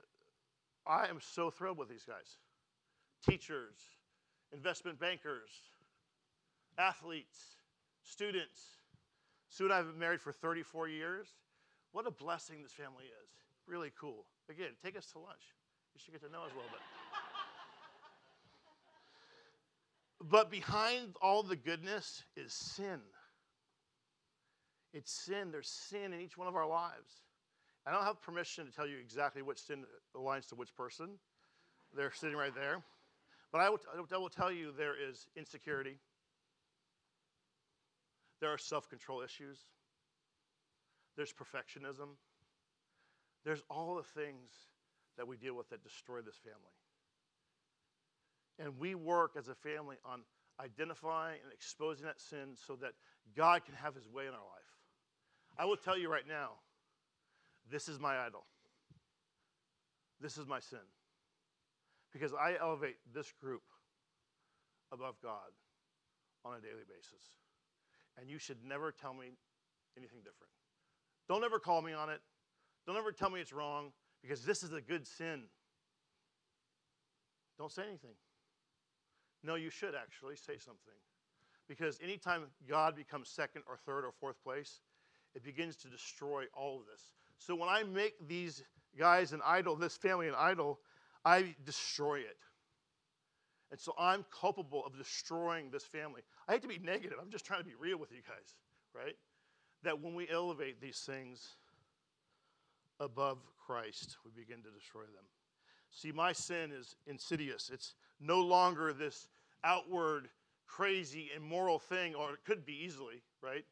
I 0.88 1.08
am 1.08 1.20
so 1.20 1.50
thrilled 1.50 1.78
with 1.78 1.90
these 1.90 2.04
guys 2.04 2.38
teachers, 3.28 3.76
investment 4.54 5.00
bankers, 5.00 5.50
athletes, 6.78 7.58
students. 8.04 8.62
Sue 9.50 9.66
and 9.66 9.74
I 9.74 9.78
have 9.78 9.88
been 9.88 10.00
married 10.00 10.22
for 10.22 10.32
34 10.32 10.90
years. 10.90 11.28
What 11.92 12.06
a 12.08 12.12
blessing 12.12 12.62
this 12.62 12.72
family 12.72 13.06
is. 13.06 13.30
Really 13.68 13.92
cool. 14.00 14.26
Again, 14.50 14.72
take 14.84 14.98
us 14.98 15.08
to 15.14 15.20
lunch. 15.20 15.56
You 15.94 16.02
should 16.04 16.12
get 16.12 16.22
to 16.24 16.32
know 16.32 16.44
us 16.44 16.52
a 16.52 16.56
little 16.56 16.70
bit. 16.70 16.82
but 20.30 20.52
behind 20.52 21.16
all 21.22 21.42
the 21.42 21.56
goodness 21.56 22.24
is 22.36 22.54
sin. 22.54 23.00
It's 24.96 25.12
sin. 25.12 25.52
There's 25.52 25.68
sin 25.68 26.14
in 26.14 26.22
each 26.22 26.38
one 26.38 26.48
of 26.48 26.56
our 26.56 26.68
lives. 26.68 27.22
I 27.86 27.92
don't 27.92 28.06
have 28.06 28.22
permission 28.22 28.66
to 28.66 28.72
tell 28.72 28.88
you 28.88 28.98
exactly 28.98 29.42
which 29.42 29.60
sin 29.60 29.84
aligns 30.16 30.48
to 30.50 30.56
which 30.56 30.74
person. 30.74 31.10
They're 31.96 32.14
sitting 32.14 32.38
right 32.38 32.56
there. 32.56 32.82
But 33.52 33.62
I 33.62 33.70
will, 33.70 33.80
I 34.14 34.18
will 34.18 34.30
tell 34.30 34.52
you 34.52 34.74
there 34.76 34.96
is 34.98 35.28
insecurity, 35.36 35.98
there 38.42 38.50
are 38.50 38.58
self 38.58 38.90
control 38.90 39.22
issues, 39.22 39.60
there's 41.16 41.32
perfectionism, 41.32 42.16
there's 43.46 43.62
all 43.70 43.96
the 43.96 44.22
things 44.22 44.52
that 45.18 45.28
we 45.28 45.38
deal 45.38 45.56
with 45.56 45.70
that 45.70 45.84
destroy 45.84 46.22
this 46.22 46.36
family. 46.36 46.74
And 48.60 48.80
we 48.80 48.96
work 48.96 49.36
as 49.38 49.48
a 49.48 49.56
family 49.56 49.98
on 50.04 50.22
identifying 50.60 51.40
and 51.44 51.54
exposing 51.54 52.06
that 52.06 52.20
sin 52.20 52.56
so 52.56 52.76
that 52.82 52.94
God 53.36 53.64
can 53.66 53.76
have 53.76 53.96
his 53.96 54.10
way 54.10 54.24
in 54.24 54.34
our 54.34 54.34
life. 54.34 54.65
I 55.58 55.66
will 55.66 55.78
tell 55.78 55.98
you 55.98 56.12
right 56.12 56.28
now 56.28 56.52
this 57.70 57.88
is 57.88 58.00
my 58.00 58.18
idol. 58.18 58.46
This 60.22 60.38
is 60.38 60.48
my 60.48 60.60
sin. 60.60 60.80
Because 62.14 62.34
I 62.34 62.56
elevate 62.60 62.98
this 63.14 63.32
group 63.42 63.64
above 64.92 65.16
God 65.22 65.52
on 66.46 66.54
a 66.56 66.62
daily 66.62 66.84
basis. 66.88 67.26
And 68.20 68.30
you 68.30 68.38
should 68.38 68.64
never 68.64 68.92
tell 68.92 69.14
me 69.14 69.28
anything 69.98 70.20
different. 70.20 70.52
Don't 71.28 71.44
ever 71.44 71.60
call 71.60 71.82
me 71.82 71.94
on 71.94 72.10
it. 72.10 72.22
Don't 72.88 72.98
ever 72.98 73.12
tell 73.12 73.30
me 73.30 73.42
it's 73.42 73.52
wrong 73.52 73.92
because 74.22 74.46
this 74.46 74.64
is 74.64 74.72
a 74.72 74.82
good 74.82 75.08
sin. 75.08 75.44
Don't 77.58 77.72
say 77.72 77.84
anything. 77.88 78.16
No, 79.44 79.56
you 79.56 79.70
should 79.70 79.96
actually 79.96 80.36
say 80.36 80.58
something. 80.58 80.94
Because 81.68 82.00
anytime 82.02 82.44
God 82.70 82.96
becomes 82.96 83.30
second 83.30 83.64
or 83.68 83.78
third 83.78 84.06
or 84.06 84.12
fourth 84.12 84.42
place, 84.44 84.82
it 85.36 85.44
begins 85.44 85.76
to 85.78 85.90
destroy 85.90 86.46
all 86.54 86.80
of 86.80 86.86
this. 86.88 87.12
So 87.38 87.56
when 87.56 87.70
I 87.70 87.84
make 87.84 88.14
these 88.28 88.64
guys 88.98 89.34
an 89.34 89.42
idol, 89.46 89.76
this 89.76 89.98
family 89.98 90.28
an 90.28 90.36
idol, 90.38 90.80
I 91.24 91.54
destroy 91.66 92.20
it. 92.20 92.38
And 93.72 93.80
so 93.80 93.94
I'm 94.00 94.26
culpable 94.32 94.86
of 94.86 94.98
destroying 94.98 95.70
this 95.70 95.84
family. 95.84 96.22
I 96.48 96.54
hate 96.54 96.62
to 96.62 96.68
be 96.68 96.80
negative, 96.80 97.18
I'm 97.22 97.30
just 97.30 97.46
trying 97.46 97.60
to 97.60 97.66
be 97.66 97.76
real 97.78 97.98
with 97.98 98.12
you 98.12 98.22
guys, 98.28 98.56
right? 98.94 99.16
That 99.84 100.02
when 100.02 100.16
we 100.16 100.28
elevate 100.30 100.80
these 100.80 101.00
things 101.00 101.56
above 103.00 103.40
Christ, 103.66 104.18
we 104.24 104.32
begin 104.32 104.64
to 104.64 104.70
destroy 104.70 105.02
them. 105.02 105.26
See, 105.92 106.12
my 106.12 106.32
sin 106.32 106.72
is 106.72 106.96
insidious. 107.08 107.70
It's 107.74 107.96
no 108.20 108.42
longer 108.42 108.94
this 108.94 109.28
outward, 109.64 110.30
crazy, 110.68 111.32
immoral 111.36 111.80
thing, 111.80 112.16
or 112.16 112.34
it 112.34 112.46
could 112.46 112.66
be 112.66 112.74
easily, 112.74 113.24
right? 113.42 113.66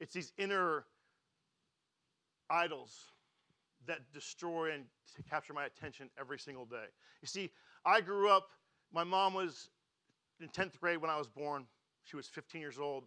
It's 0.00 0.12
these 0.12 0.32
inner 0.38 0.84
idols 2.50 3.12
that 3.86 4.00
destroy 4.12 4.72
and 4.72 4.84
capture 5.28 5.52
my 5.52 5.64
attention 5.64 6.10
every 6.18 6.38
single 6.38 6.64
day. 6.64 6.86
You 7.22 7.28
see, 7.28 7.50
I 7.84 8.00
grew 8.00 8.28
up, 8.28 8.48
my 8.92 9.04
mom 9.04 9.34
was 9.34 9.70
in 10.40 10.48
10th 10.48 10.78
grade 10.80 10.98
when 10.98 11.10
I 11.10 11.16
was 11.16 11.28
born. 11.28 11.66
She 12.04 12.16
was 12.16 12.26
15 12.26 12.60
years 12.60 12.78
old. 12.78 13.04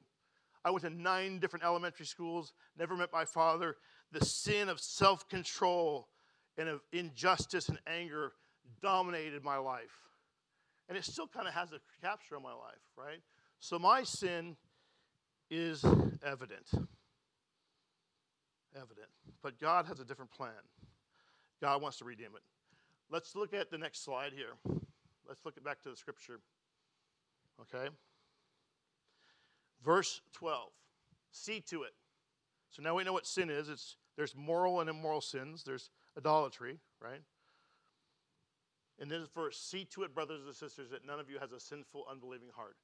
I 0.65 0.72
went 0.72 0.84
to 0.84 0.89
nine 0.89 1.39
different 1.39 1.63
elementary 1.63 2.05
schools, 2.05 2.53
never 2.77 2.96
met 2.98 3.13
my 3.13 3.25
father. 3.25 3.77
The 4.12 4.25
sin 4.25 4.67
of 4.67 4.79
self 4.79 5.27
control 5.29 6.10
and 6.58 6.67
of 6.67 6.81
injustice 6.91 7.69
and 7.69 7.79
anger 7.88 8.34
dominated 8.81 9.43
my 9.43 9.58
life. 9.58 10.10
And 10.89 10.98
it 10.98 11.05
still 11.05 11.27
kind 11.27 11.48
of 11.48 11.53
has 11.53 11.72
a 11.72 11.79
capture 12.01 12.36
on 12.36 12.43
my 12.43 12.53
life, 12.53 12.81
right? 12.98 13.22
So 13.60 13.77
my 13.77 14.03
sin 14.03 14.58
is 15.50 15.84
evident. 16.24 16.68
Evident. 18.75 19.10
But 19.41 19.60
God 19.60 19.86
has 19.86 20.00
a 20.00 20.06
different 20.06 20.32
plan. 20.32 20.51
God 21.62 21.82
wants 21.82 21.98
to 21.98 22.06
redeem 22.06 22.29
it. 22.36 22.44
Let's 23.12 23.36
look 23.36 23.53
at 23.53 23.72
the 23.72 23.77
next 23.77 24.03
slide 24.03 24.34
here. 24.34 24.53
Let's 25.27 25.44
look 25.46 25.62
back 25.63 25.82
to 25.84 25.89
the 25.89 25.98
scripture. 25.98 26.39
Okay? 27.62 27.89
Verse 29.84 30.22
12. 30.34 30.70
See 31.32 31.62
to 31.62 31.84
it. 31.84 31.94
So 32.70 32.82
now 32.82 32.96
we 32.96 33.03
know 33.03 33.13
what 33.13 33.25
sin 33.25 33.50
is. 33.50 33.70
It's 33.70 33.96
there's 34.15 34.36
moral 34.36 34.82
and 34.82 34.89
immoral 34.89 35.22
sins. 35.22 35.63
There's 35.63 35.89
idolatry, 36.18 36.77
right? 37.01 37.22
And 39.00 39.10
then 39.10 39.25
verse, 39.34 39.58
see 39.58 39.86
to 39.94 40.03
it, 40.03 40.13
brothers 40.13 40.41
and 40.46 40.53
sisters, 40.53 40.89
that 40.89 41.06
none 41.06 41.20
of 41.20 41.29
you 41.29 41.39
has 41.39 41.53
a 41.53 41.60
sinful, 41.60 42.06
unbelieving 42.12 42.50
heart. 42.53 42.75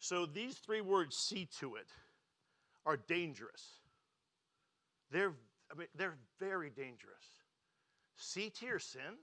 So 0.00 0.26
these 0.26 0.56
three 0.56 0.80
words, 0.80 1.16
see 1.16 1.46
to 1.60 1.76
it, 1.76 1.86
are 2.86 2.96
dangerous. 2.96 3.62
They're, 5.10 5.34
I 5.70 5.78
mean, 5.78 5.88
they're 5.94 6.16
very 6.38 6.70
dangerous. 6.70 7.24
See 8.16 8.50
to 8.50 8.66
your 8.66 8.78
sin? 8.78 9.18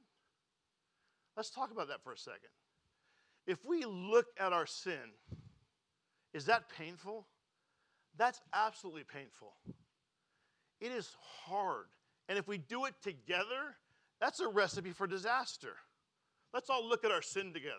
Let's 1.36 1.50
talk 1.50 1.72
about 1.72 1.88
that 1.90 2.04
for 2.04 2.14
a 2.14 2.18
second. 2.18 2.50
If 3.48 3.66
we 3.66 3.86
look 3.86 4.28
at 4.40 4.54
our 4.54 4.66
sin, 4.66 5.14
is 6.34 6.46
that 6.46 6.70
painful? 6.70 7.26
That's 8.18 8.40
absolutely 8.54 9.04
painful. 9.04 9.54
It 10.80 10.92
is 10.92 11.10
hard. 11.46 11.88
And 12.30 12.38
if 12.38 12.48
we 12.48 12.60
do 12.60 12.86
it 12.86 12.94
together, 13.02 13.78
that's 14.22 14.40
a 14.42 14.48
recipe 14.48 14.92
for 14.92 15.08
disaster. 15.08 15.76
Let's 16.54 16.70
all 16.70 16.88
look 16.88 17.04
at 17.04 17.12
our 17.12 17.22
sin 17.22 17.54
together. 17.54 17.76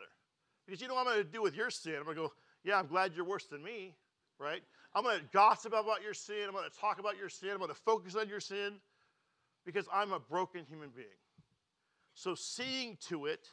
Because 0.67 0.81
you 0.81 0.88
know 0.88 0.95
what 0.95 1.07
I'm 1.07 1.14
going 1.14 1.26
to 1.26 1.33
do 1.33 1.43
with 1.43 1.55
your 1.55 1.71
sin? 1.71 1.95
I'm 1.97 2.05
going 2.05 2.17
to 2.17 2.23
go, 2.23 2.33
yeah, 2.65 2.79
I'm 2.79 2.87
glad 2.87 3.12
you're 3.15 3.25
worse 3.25 3.45
than 3.45 3.62
me, 3.62 3.95
right? 4.38 4.62
I'm 4.95 5.05
going 5.05 5.19
to 5.19 5.25
gossip 5.33 5.73
about 5.73 6.03
your 6.03 6.15
sin. 6.15 6.45
I'm 6.47 6.53
going 6.53 6.69
to 6.69 6.79
talk 6.79 6.99
about 6.99 7.17
your 7.17 7.29
sin. 7.29 7.50
I'm 7.53 7.59
going 7.59 7.69
to 7.69 7.75
focus 7.75 8.17
on 8.17 8.29
your 8.29 8.41
sin 8.41 8.75
because 9.65 9.87
I'm 9.93 10.12
a 10.12 10.21
broken 10.21 10.65
human 10.69 10.91
being. 10.95 11.07
So, 12.15 12.35
seeing 12.35 12.97
to 13.09 13.27
it, 13.27 13.49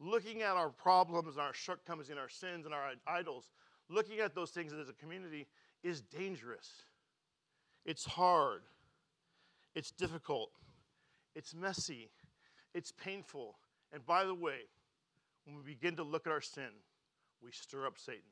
looking 0.00 0.42
at 0.42 0.56
our 0.56 0.70
problems 0.70 1.36
and 1.36 1.44
our 1.44 1.54
shortcomings 1.54 2.10
and 2.10 2.18
our 2.18 2.28
sins 2.28 2.64
and 2.64 2.74
our 2.74 2.92
idols, 3.06 3.50
looking 3.88 4.20
at 4.20 4.34
those 4.34 4.50
things 4.50 4.72
as 4.72 4.88
a 4.88 4.92
community 4.94 5.46
is 5.82 6.00
dangerous. 6.00 6.82
It's 7.84 8.04
hard. 8.04 8.62
It's 9.74 9.90
difficult. 9.90 10.50
It's 11.34 11.54
messy. 11.54 12.10
It's 12.74 12.92
painful. 12.92 13.56
And 13.92 14.04
by 14.04 14.24
the 14.24 14.34
way, 14.34 14.58
when 15.44 15.56
we 15.56 15.62
begin 15.62 15.96
to 15.96 16.02
look 16.02 16.26
at 16.26 16.32
our 16.32 16.40
sin, 16.40 16.70
we 17.42 17.52
stir 17.52 17.86
up 17.86 17.98
Satan. 17.98 18.22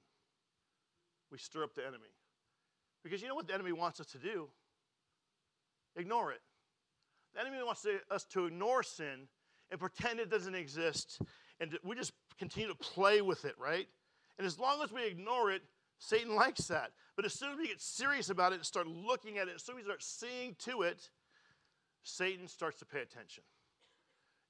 We 1.31 1.39
stir 1.39 1.65
up 1.65 1.75
the 1.75 1.83
enemy. 1.83 2.13
Because 3.03 3.23
you 3.23 3.29
know 3.29 3.35
what 3.35 3.47
the 3.47 3.55
enemy 3.55 3.73
wants 3.73 4.01
us 4.01 4.07
to 4.09 4.19
do? 4.19 4.49
Ignore 5.97 6.33
it. 6.33 6.41
The 7.35 7.41
enemy 7.41 7.59
wants 7.65 7.83
to, 7.83 8.01
us 8.11 8.25
to 8.33 8.47
ignore 8.47 8.83
sin 8.83 9.29
and 9.71 9.81
pretend 9.81 10.21
it 10.21 10.31
doesn't 10.31 10.55
exist, 10.55 11.21
and 11.61 11.77
we 11.85 11.97
just 11.97 12.13
continue 12.39 12.69
to 12.69 12.75
play 12.75 13.21
with 13.21 13.45
it, 13.45 13.55
right? 13.59 13.87
And 14.39 14.47
as 14.47 14.59
long 14.59 14.83
as 14.83 14.93
we 14.93 15.07
ignore 15.07 15.51
it, 15.51 15.63
Satan 15.99 16.35
likes 16.35 16.67
that. 16.69 16.93
But 17.17 17.25
as 17.25 17.33
soon 17.33 17.53
as 17.53 17.59
we 17.59 17.69
get 17.69 17.81
serious 17.81 18.31
about 18.31 18.53
it 18.53 18.57
and 18.57 18.65
start 18.65 18.87
looking 18.87 19.39
at 19.39 19.49
it, 19.49 19.55
as 19.57 19.65
soon 19.65 19.77
as 19.77 19.81
we 19.81 19.85
start 19.85 20.03
seeing 20.03 20.55
to 20.61 20.83
it, 20.83 21.11
Satan 22.03 22.47
starts 22.47 22.79
to 22.79 22.87
pay 22.87 23.01
attention. 23.01 23.43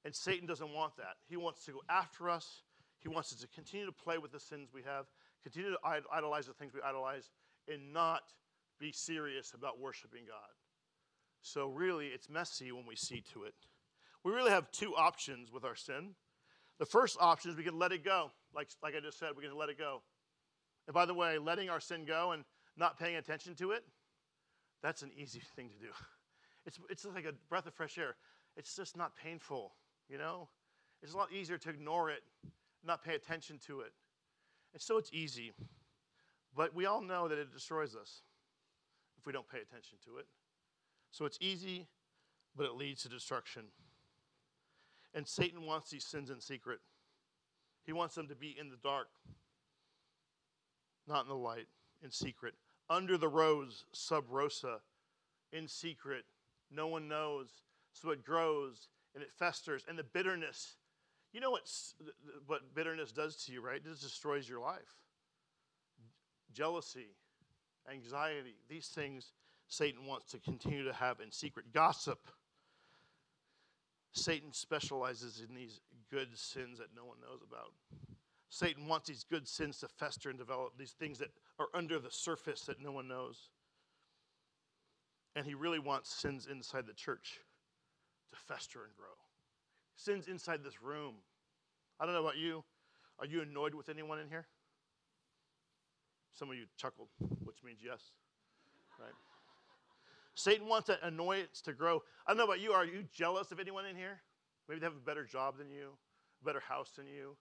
And 0.05 0.13
Satan 0.13 0.47
doesn't 0.47 0.73
want 0.73 0.97
that. 0.97 1.15
He 1.27 1.37
wants 1.37 1.65
to 1.65 1.71
go 1.71 1.81
after 1.89 2.29
us. 2.29 2.63
He 2.99 3.09
wants 3.09 3.33
us 3.33 3.39
to 3.41 3.47
continue 3.47 3.85
to 3.85 3.91
play 3.91 4.17
with 4.17 4.31
the 4.31 4.39
sins 4.39 4.69
we 4.73 4.81
have, 4.83 5.05
continue 5.47 5.71
to 5.71 6.03
idolize 6.13 6.47
the 6.47 6.53
things 6.53 6.73
we 6.73 6.81
idolize, 6.81 7.29
and 7.71 7.93
not 7.93 8.21
be 8.79 8.91
serious 8.91 9.53
about 9.53 9.79
worshiping 9.79 10.23
God. 10.27 10.51
So, 11.41 11.69
really, 11.69 12.07
it's 12.07 12.29
messy 12.29 12.71
when 12.71 12.85
we 12.85 12.95
see 12.95 13.23
to 13.33 13.43
it. 13.43 13.53
We 14.23 14.33
really 14.33 14.51
have 14.51 14.71
two 14.71 14.95
options 14.95 15.51
with 15.51 15.63
our 15.63 15.75
sin. 15.75 16.15
The 16.79 16.85
first 16.85 17.17
option 17.19 17.51
is 17.51 17.57
we 17.57 17.63
can 17.63 17.79
let 17.79 17.91
it 17.91 18.03
go. 18.03 18.31
Like, 18.53 18.69
like 18.83 18.95
I 18.95 18.99
just 18.99 19.19
said, 19.19 19.29
we 19.37 19.43
can 19.43 19.55
let 19.55 19.69
it 19.69 19.77
go. 19.77 20.01
And 20.87 20.93
by 20.93 21.05
the 21.05 21.13
way, 21.13 21.37
letting 21.37 21.69
our 21.69 21.79
sin 21.79 22.03
go 22.05 22.31
and 22.33 22.43
not 22.75 22.99
paying 22.99 23.15
attention 23.15 23.55
to 23.55 23.71
it, 23.71 23.83
that's 24.83 25.01
an 25.01 25.11
easy 25.15 25.41
thing 25.55 25.69
to 25.69 25.75
do. 25.75 25.91
It's, 26.65 26.79
it's 26.89 27.05
like 27.05 27.25
a 27.25 27.33
breath 27.49 27.67
of 27.67 27.73
fresh 27.73 27.97
air. 27.97 28.15
It's 28.57 28.75
just 28.75 28.97
not 28.97 29.15
painful, 29.15 29.75
you 30.09 30.17
know? 30.17 30.49
It's 31.01 31.13
a 31.13 31.17
lot 31.17 31.31
easier 31.31 31.57
to 31.59 31.69
ignore 31.69 32.09
it, 32.09 32.23
not 32.83 33.03
pay 33.03 33.15
attention 33.15 33.59
to 33.67 33.81
it. 33.81 33.93
And 34.73 34.81
so 34.81 34.97
it's 34.97 35.11
easy. 35.13 35.53
But 36.55 36.73
we 36.75 36.85
all 36.85 37.01
know 37.01 37.27
that 37.27 37.37
it 37.37 37.53
destroys 37.53 37.95
us 37.95 38.21
if 39.17 39.25
we 39.25 39.33
don't 39.33 39.47
pay 39.49 39.59
attention 39.59 39.97
to 40.05 40.17
it. 40.17 40.25
So 41.11 41.25
it's 41.25 41.37
easy, 41.41 41.87
but 42.55 42.65
it 42.65 42.75
leads 42.75 43.03
to 43.03 43.09
destruction. 43.09 43.63
And 45.13 45.27
Satan 45.27 45.65
wants 45.65 45.89
these 45.89 46.05
sins 46.05 46.29
in 46.29 46.41
secret. 46.41 46.79
He 47.85 47.93
wants 47.93 48.15
them 48.15 48.27
to 48.27 48.35
be 48.35 48.55
in 48.59 48.69
the 48.69 48.77
dark, 48.83 49.07
not 51.07 51.23
in 51.23 51.29
the 51.29 51.35
light, 51.35 51.67
in 52.03 52.11
secret. 52.11 52.53
Under 52.89 53.17
the 53.17 53.27
rose, 53.27 53.85
sub 53.93 54.25
rosa, 54.29 54.79
in 55.53 55.67
secret. 55.67 56.25
No 56.71 56.87
one 56.87 57.07
knows. 57.07 57.47
So 57.93 58.09
it 58.11 58.25
grows 58.25 58.89
and 59.15 59.23
it 59.23 59.31
festers. 59.31 59.85
And 59.87 59.97
the 59.97 60.03
bitterness, 60.03 60.75
you 61.37 61.41
know 61.41 61.51
what, 61.51 61.69
what 62.47 62.73
bitterness 62.73 63.11
does 63.11 63.35
to 63.35 63.51
you, 63.51 63.61
right? 63.61 63.75
It 63.75 64.01
destroys 64.01 64.49
your 64.49 64.59
life. 64.59 64.95
Jealousy, 66.51 67.09
anxiety, 67.93 68.55
these 68.67 68.87
things 68.87 69.33
Satan 69.67 70.07
wants 70.07 70.31
to 70.31 70.39
continue 70.39 70.83
to 70.83 70.93
have 70.93 71.19
in 71.19 71.31
secret. 71.31 71.71
Gossip. 71.71 72.17
Satan 74.13 74.51
specializes 74.51 75.45
in 75.47 75.53
these 75.53 75.79
good 76.09 76.35
sins 76.35 76.79
that 76.79 76.87
no 76.95 77.05
one 77.05 77.17
knows 77.21 77.43
about. 77.47 77.71
Satan 78.49 78.87
wants 78.87 79.07
these 79.07 79.23
good 79.23 79.47
sins 79.47 79.77
to 79.81 79.87
fester 79.87 80.31
and 80.31 80.39
develop, 80.39 80.73
these 80.75 80.95
things 80.97 81.19
that 81.19 81.29
are 81.59 81.67
under 81.75 81.99
the 81.99 82.09
surface 82.09 82.61
that 82.61 82.81
no 82.81 82.91
one 82.91 83.07
knows. 83.07 83.51
And 85.35 85.45
he 85.45 85.53
really 85.53 85.77
wants 85.77 86.09
sins 86.09 86.47
inside 86.51 86.87
the 86.87 86.93
church 86.93 87.41
to 88.31 88.35
fester 88.35 88.85
and 88.85 88.95
grow. 88.95 89.26
Sins 89.97 90.27
inside 90.27 90.63
this 90.63 90.81
room. 90.81 91.15
I 91.99 92.05
don't 92.05 92.13
know 92.13 92.21
about 92.21 92.37
you. 92.37 92.63
Are 93.19 93.25
you 93.25 93.41
annoyed 93.41 93.73
with 93.73 93.89
anyone 93.89 94.19
in 94.19 94.29
here? 94.29 94.45
Some 96.33 96.49
of 96.49 96.55
you 96.55 96.65
chuckled, 96.77 97.09
which 97.43 97.57
means 97.65 97.79
yes, 97.83 98.11
right? 98.99 99.11
Satan 100.35 100.67
wants 100.67 100.87
that 100.87 100.99
annoyance 101.01 101.61
to 101.61 101.73
grow. 101.73 102.03
I 102.27 102.31
don't 102.31 102.37
know 102.37 102.43
about 102.43 102.59
you. 102.59 102.73
Are 102.73 102.85
you 102.85 103.03
jealous 103.11 103.51
of 103.51 103.59
anyone 103.59 103.85
in 103.87 103.95
here? 103.95 104.21
Maybe 104.69 104.79
they 104.79 104.85
have 104.85 104.95
a 104.95 104.99
better 104.99 105.23
job 105.23 105.57
than 105.57 105.71
you, 105.71 105.89
a 106.41 106.45
better 106.45 106.59
house 106.59 106.91
than 106.95 107.07
you, 107.07 107.35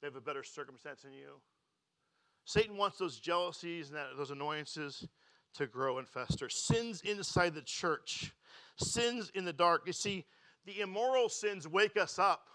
they 0.00 0.06
have 0.06 0.16
a 0.16 0.20
better 0.22 0.42
circumstance 0.42 1.02
than 1.02 1.12
you. 1.12 1.40
Satan 2.46 2.78
wants 2.78 2.96
those 2.96 3.18
jealousies 3.20 3.88
and 3.88 3.96
that, 3.96 4.16
those 4.16 4.30
annoyances 4.30 5.06
to 5.54 5.66
grow 5.66 5.98
and 5.98 6.08
fester. 6.08 6.48
Sins 6.48 7.02
inside 7.02 7.54
the 7.54 7.62
church, 7.62 8.32
sins 8.76 9.30
in 9.34 9.44
the 9.44 9.52
dark. 9.52 9.82
You 9.86 9.92
see, 9.92 10.24
the 10.66 10.80
immoral 10.80 11.28
sins 11.28 11.66
wake 11.66 11.96
us 11.96 12.18
up. 12.18 12.46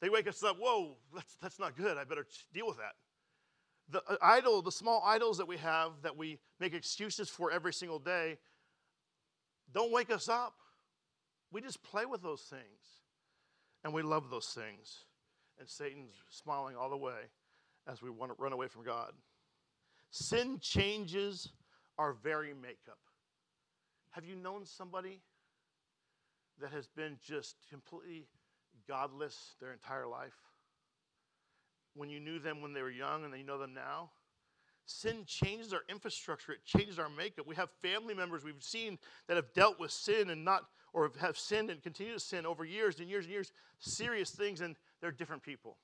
They 0.00 0.08
wake 0.08 0.28
us 0.28 0.42
up, 0.42 0.56
whoa, 0.60 0.96
that's, 1.14 1.36
that's 1.40 1.58
not 1.58 1.76
good. 1.76 1.96
I 1.96 2.04
better 2.04 2.26
deal 2.52 2.66
with 2.66 2.76
that. 2.76 2.94
The 3.88 4.02
uh, 4.12 4.16
idol, 4.20 4.62
the 4.62 4.72
small 4.72 5.02
idols 5.04 5.38
that 5.38 5.48
we 5.48 5.56
have 5.58 5.92
that 6.02 6.16
we 6.16 6.38
make 6.60 6.74
excuses 6.74 7.28
for 7.28 7.50
every 7.50 7.72
single 7.72 7.98
day, 7.98 8.38
don't 9.72 9.92
wake 9.92 10.10
us 10.10 10.28
up. 10.28 10.54
We 11.50 11.60
just 11.60 11.82
play 11.82 12.04
with 12.04 12.22
those 12.22 12.42
things. 12.42 12.62
And 13.84 13.94
we 13.94 14.02
love 14.02 14.30
those 14.30 14.48
things. 14.48 15.04
And 15.60 15.68
Satan's 15.68 16.16
smiling 16.28 16.76
all 16.76 16.90
the 16.90 16.96
way 16.96 17.30
as 17.86 18.02
we 18.02 18.10
want 18.10 18.36
to 18.36 18.42
run 18.42 18.52
away 18.52 18.66
from 18.66 18.84
God. 18.84 19.12
Sin 20.10 20.58
changes 20.60 21.50
our 21.98 22.12
very 22.12 22.52
makeup. 22.52 22.98
Have 24.10 24.24
you 24.24 24.34
known 24.34 24.64
somebody 24.66 25.20
that 26.60 26.72
has 26.72 26.86
been 26.86 27.18
just 27.22 27.56
completely 27.70 28.26
godless 28.88 29.54
their 29.60 29.72
entire 29.72 30.06
life? 30.06 30.36
When 31.94 32.10
you 32.10 32.20
knew 32.20 32.38
them 32.38 32.60
when 32.60 32.72
they 32.72 32.82
were 32.82 32.90
young 32.90 33.24
and 33.24 33.32
then 33.32 33.40
you 33.40 33.46
know 33.46 33.58
them 33.58 33.74
now? 33.74 34.10
Sin 34.84 35.24
changes 35.26 35.72
our 35.72 35.82
infrastructure, 35.88 36.52
it 36.52 36.64
changes 36.64 36.98
our 36.98 37.08
makeup. 37.08 37.46
We 37.46 37.56
have 37.56 37.70
family 37.82 38.14
members 38.14 38.44
we've 38.44 38.62
seen 38.62 38.98
that 39.26 39.36
have 39.36 39.52
dealt 39.52 39.80
with 39.80 39.90
sin 39.90 40.30
and 40.30 40.44
not, 40.44 40.62
or 40.92 41.10
have 41.20 41.36
sinned 41.36 41.70
and 41.70 41.82
continue 41.82 42.12
to 42.12 42.20
sin 42.20 42.46
over 42.46 42.64
years 42.64 43.00
and 43.00 43.08
years 43.08 43.24
and 43.24 43.32
years, 43.32 43.50
serious 43.80 44.30
things, 44.30 44.60
and 44.60 44.76
they're 45.00 45.10
different 45.10 45.42
people. 45.42 45.78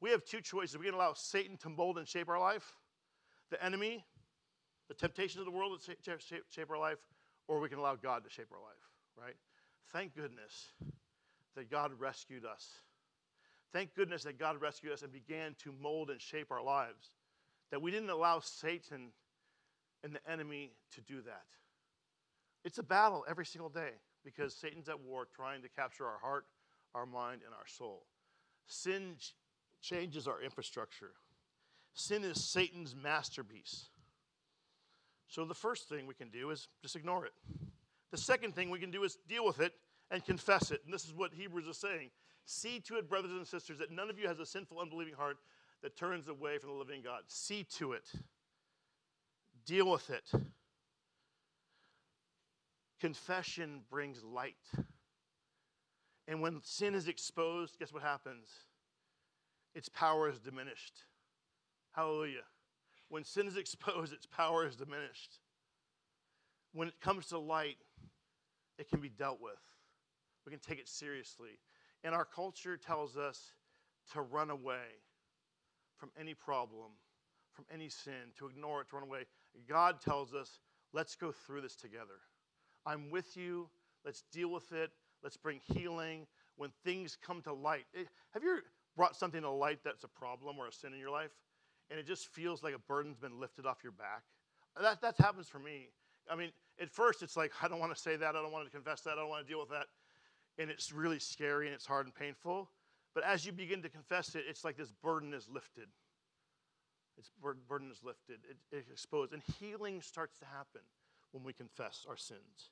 We 0.00 0.10
have 0.10 0.24
two 0.24 0.40
choices. 0.40 0.78
We 0.78 0.84
can 0.84 0.94
allow 0.94 1.14
Satan 1.14 1.56
to 1.58 1.68
mold 1.68 1.98
and 1.98 2.06
shape 2.06 2.28
our 2.28 2.38
life, 2.38 2.72
the 3.50 3.62
enemy, 3.64 4.04
the 4.86 4.94
temptations 4.94 5.40
of 5.40 5.44
the 5.44 5.58
world 5.58 5.80
to 5.82 6.16
shape 6.20 6.70
our 6.70 6.78
life, 6.78 6.98
or 7.48 7.58
we 7.58 7.68
can 7.68 7.78
allow 7.78 7.96
God 7.96 8.22
to 8.22 8.30
shape 8.30 8.52
our 8.52 8.60
life, 8.60 8.76
right? 9.20 9.34
Thank 9.92 10.14
goodness 10.14 10.68
that 11.56 11.70
God 11.70 11.92
rescued 11.98 12.44
us. 12.44 12.80
Thank 13.72 13.94
goodness 13.94 14.22
that 14.24 14.38
God 14.38 14.60
rescued 14.60 14.92
us 14.92 15.02
and 15.02 15.12
began 15.12 15.54
to 15.62 15.72
mold 15.80 16.10
and 16.10 16.20
shape 16.20 16.50
our 16.50 16.62
lives. 16.62 17.10
That 17.70 17.82
we 17.82 17.90
didn't 17.90 18.10
allow 18.10 18.40
Satan 18.40 19.12
and 20.02 20.14
the 20.14 20.30
enemy 20.30 20.72
to 20.94 21.00
do 21.00 21.20
that. 21.22 21.44
It's 22.64 22.78
a 22.78 22.82
battle 22.82 23.24
every 23.28 23.46
single 23.46 23.70
day 23.70 23.92
because 24.24 24.54
Satan's 24.54 24.88
at 24.88 25.00
war 25.00 25.26
trying 25.34 25.62
to 25.62 25.68
capture 25.68 26.06
our 26.06 26.18
heart, 26.18 26.46
our 26.94 27.06
mind, 27.06 27.42
and 27.44 27.54
our 27.54 27.66
soul. 27.66 28.06
Sin 28.66 29.16
changes 29.80 30.26
our 30.26 30.42
infrastructure. 30.42 31.12
Sin 31.94 32.24
is 32.24 32.42
Satan's 32.42 32.94
masterpiece. 32.94 33.88
So 35.28 35.44
the 35.44 35.54
first 35.54 35.88
thing 35.88 36.06
we 36.06 36.14
can 36.14 36.30
do 36.30 36.50
is 36.50 36.68
just 36.82 36.96
ignore 36.96 37.26
it. 37.26 37.32
The 38.10 38.18
second 38.18 38.54
thing 38.54 38.70
we 38.70 38.78
can 38.78 38.90
do 38.90 39.04
is 39.04 39.18
deal 39.28 39.44
with 39.44 39.60
it 39.60 39.72
and 40.10 40.24
confess 40.24 40.70
it. 40.70 40.80
And 40.84 40.92
this 40.92 41.04
is 41.04 41.12
what 41.12 41.32
Hebrews 41.34 41.66
is 41.66 41.76
saying. 41.76 42.10
See 42.44 42.80
to 42.80 42.96
it, 42.96 43.08
brothers 43.08 43.32
and 43.32 43.46
sisters, 43.46 43.78
that 43.78 43.90
none 43.90 44.08
of 44.08 44.18
you 44.18 44.26
has 44.26 44.38
a 44.38 44.46
sinful, 44.46 44.80
unbelieving 44.80 45.14
heart 45.14 45.36
that 45.82 45.96
turns 45.96 46.28
away 46.28 46.58
from 46.58 46.70
the 46.70 46.76
living 46.76 47.02
God. 47.02 47.22
See 47.26 47.64
to 47.76 47.92
it. 47.92 48.10
Deal 49.66 49.90
with 49.90 50.08
it. 50.10 50.30
Confession 53.00 53.82
brings 53.90 54.24
light. 54.24 54.56
And 56.26 56.40
when 56.40 56.60
sin 56.62 56.94
is 56.94 57.06
exposed, 57.06 57.78
guess 57.78 57.92
what 57.92 58.02
happens? 58.02 58.48
Its 59.74 59.88
power 59.88 60.28
is 60.28 60.40
diminished. 60.40 61.04
Hallelujah. 61.92 62.44
When 63.08 63.24
sin 63.24 63.46
is 63.46 63.56
exposed, 63.58 64.12
its 64.12 64.26
power 64.26 64.66
is 64.66 64.74
diminished. 64.74 65.38
When 66.72 66.88
it 66.88 67.00
comes 67.00 67.26
to 67.26 67.38
light, 67.38 67.76
it 68.78 68.88
can 68.88 69.00
be 69.00 69.08
dealt 69.08 69.40
with. 69.40 69.58
We 70.46 70.50
can 70.50 70.60
take 70.60 70.78
it 70.78 70.88
seriously. 70.88 71.58
And 72.04 72.14
our 72.14 72.24
culture 72.24 72.76
tells 72.76 73.16
us 73.16 73.52
to 74.12 74.22
run 74.22 74.50
away 74.50 75.02
from 75.96 76.10
any 76.18 76.34
problem, 76.34 76.92
from 77.52 77.64
any 77.72 77.88
sin, 77.88 78.32
to 78.38 78.46
ignore 78.46 78.82
it, 78.82 78.88
to 78.90 78.96
run 78.96 79.04
away. 79.04 79.24
God 79.68 80.00
tells 80.00 80.32
us, 80.32 80.60
let's 80.92 81.16
go 81.16 81.32
through 81.32 81.62
this 81.62 81.74
together. 81.74 82.20
I'm 82.86 83.10
with 83.10 83.36
you. 83.36 83.68
Let's 84.04 84.22
deal 84.32 84.50
with 84.50 84.72
it. 84.72 84.90
Let's 85.22 85.36
bring 85.36 85.60
healing. 85.74 86.26
When 86.56 86.70
things 86.84 87.16
come 87.20 87.42
to 87.42 87.52
light, 87.52 87.84
eh, 87.96 88.04
have 88.32 88.42
you 88.42 88.60
brought 88.96 89.16
something 89.16 89.42
to 89.42 89.50
light 89.50 89.80
that's 89.84 90.04
a 90.04 90.08
problem 90.08 90.58
or 90.58 90.68
a 90.68 90.72
sin 90.72 90.92
in 90.92 90.98
your 90.98 91.10
life, 91.10 91.30
and 91.90 91.98
it 91.98 92.06
just 92.06 92.28
feels 92.28 92.62
like 92.62 92.74
a 92.74 92.78
burden's 92.78 93.18
been 93.18 93.38
lifted 93.38 93.66
off 93.66 93.78
your 93.82 93.92
back? 93.92 94.22
That, 94.80 95.00
that 95.02 95.16
happens 95.18 95.48
for 95.48 95.58
me. 95.58 95.88
I 96.30 96.36
mean, 96.36 96.50
at 96.80 96.90
first 96.90 97.22
it's 97.22 97.36
like, 97.36 97.52
I 97.62 97.68
don't 97.68 97.80
want 97.80 97.94
to 97.94 98.00
say 98.00 98.16
that. 98.16 98.36
I 98.36 98.42
don't 98.42 98.52
want 98.52 98.64
to 98.66 98.70
confess 98.70 99.00
that. 99.02 99.12
I 99.12 99.16
don't 99.16 99.28
want 99.28 99.46
to 99.46 99.50
deal 99.50 99.60
with 99.60 99.70
that. 99.70 99.86
And 100.58 100.70
it's 100.70 100.92
really 100.92 101.18
scary 101.18 101.66
and 101.66 101.74
it's 101.74 101.86
hard 101.86 102.06
and 102.06 102.14
painful. 102.14 102.68
But 103.14 103.24
as 103.24 103.44
you 103.44 103.52
begin 103.52 103.82
to 103.82 103.88
confess 103.88 104.34
it, 104.34 104.44
it's 104.48 104.64
like 104.64 104.76
this 104.76 104.92
burden 105.02 105.34
is 105.34 105.48
lifted. 105.48 105.88
Its 107.18 107.30
burden 107.42 107.90
is 107.90 108.04
lifted, 108.04 108.38
it, 108.48 108.56
it's 108.70 108.90
exposed. 108.90 109.32
And 109.32 109.42
healing 109.58 110.00
starts 110.00 110.38
to 110.38 110.44
happen 110.44 110.82
when 111.32 111.42
we 111.42 111.52
confess 111.52 112.06
our 112.08 112.16
sins. 112.16 112.70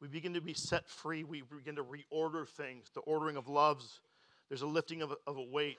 We 0.00 0.08
begin 0.08 0.34
to 0.34 0.40
be 0.40 0.54
set 0.54 0.88
free. 0.88 1.24
We 1.24 1.42
begin 1.42 1.76
to 1.76 1.84
reorder 1.84 2.48
things, 2.48 2.90
the 2.92 3.00
ordering 3.00 3.36
of 3.36 3.48
loves. 3.48 4.00
There's 4.48 4.62
a 4.62 4.66
lifting 4.66 5.02
of 5.02 5.12
a, 5.12 5.16
of 5.26 5.36
a 5.36 5.42
weight. 5.42 5.78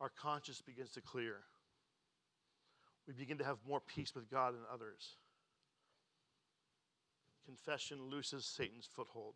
Our 0.00 0.10
conscience 0.10 0.62
begins 0.62 0.90
to 0.92 1.00
clear. 1.00 1.36
We 3.10 3.24
begin 3.24 3.38
to 3.38 3.44
have 3.44 3.58
more 3.66 3.80
peace 3.80 4.14
with 4.14 4.30
God 4.30 4.54
and 4.54 4.62
others. 4.72 5.16
Confession 7.44 7.98
looses 8.08 8.46
Satan's 8.46 8.86
foothold. 8.86 9.34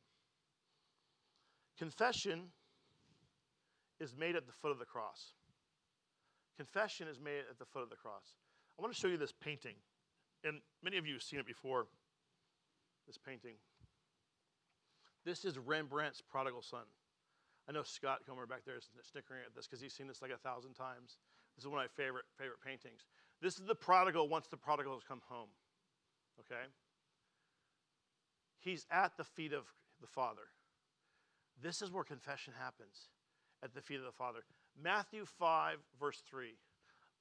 Confession 1.77 2.53
is 3.99 4.15
made 4.17 4.37
at 4.37 4.47
the 4.47 4.53
foot 4.53 4.71
of 4.71 4.79
the 4.79 4.85
cross. 4.85 5.33
Confession 6.57 7.09
is 7.09 7.19
made 7.19 7.43
at 7.51 7.59
the 7.59 7.65
foot 7.65 7.83
of 7.83 7.91
the 7.91 7.97
cross. 7.97 8.37
I 8.79 8.83
want 8.83 8.95
to 8.95 9.01
show 9.01 9.09
you 9.09 9.17
this 9.17 9.33
painting. 9.33 9.75
And 10.45 10.61
many 10.81 10.97
of 10.97 11.05
you 11.05 11.15
have 11.15 11.23
seen 11.23 11.41
it 11.41 11.47
before, 11.47 11.87
this 13.09 13.19
painting. 13.19 13.55
This 15.25 15.45
is 15.45 15.59
Rembrandt's 15.59 16.23
Prodigal 16.23 16.63
Son. 16.63 16.87
I 17.69 17.73
know 17.73 17.83
Scott 17.83 18.21
Comer 18.25 18.47
back 18.47 18.61
there 18.65 18.77
is 18.77 18.89
snickering 19.11 19.41
at 19.45 19.57
this 19.57 19.67
because 19.67 19.81
he's 19.81 19.95
seen 19.95 20.07
this 20.07 20.23
like 20.23 20.31
a 20.31 20.39
thousand 20.39 20.75
times. 20.75 21.17
This 21.57 21.65
is 21.65 21.69
one 21.69 21.83
of 21.83 21.91
my 21.91 22.03
favorite, 22.05 22.27
favorite 22.39 22.61
paintings. 22.65 23.03
This 23.45 23.59
is 23.59 23.67
the 23.67 23.75
prodigal 23.75 24.27
once 24.27 24.47
the 24.47 24.57
prodigal 24.57 24.95
has 24.95 25.03
come 25.07 25.21
home. 25.29 25.51
Okay? 26.41 26.63
He's 28.59 28.87
at 28.91 29.19
the 29.19 29.25
feet 29.25 29.53
of 29.53 29.65
the 30.01 30.07
Father. 30.07 30.49
This 31.63 31.83
is 31.83 31.93
where 31.93 32.05
confession 32.05 32.55
happens 32.59 33.11
at 33.63 33.75
the 33.75 33.83
feet 33.83 33.99
of 33.99 34.07
the 34.07 34.13
Father. 34.13 34.39
Matthew 34.83 35.27
5, 35.27 35.77
verse 36.01 36.23
3. 36.27 36.55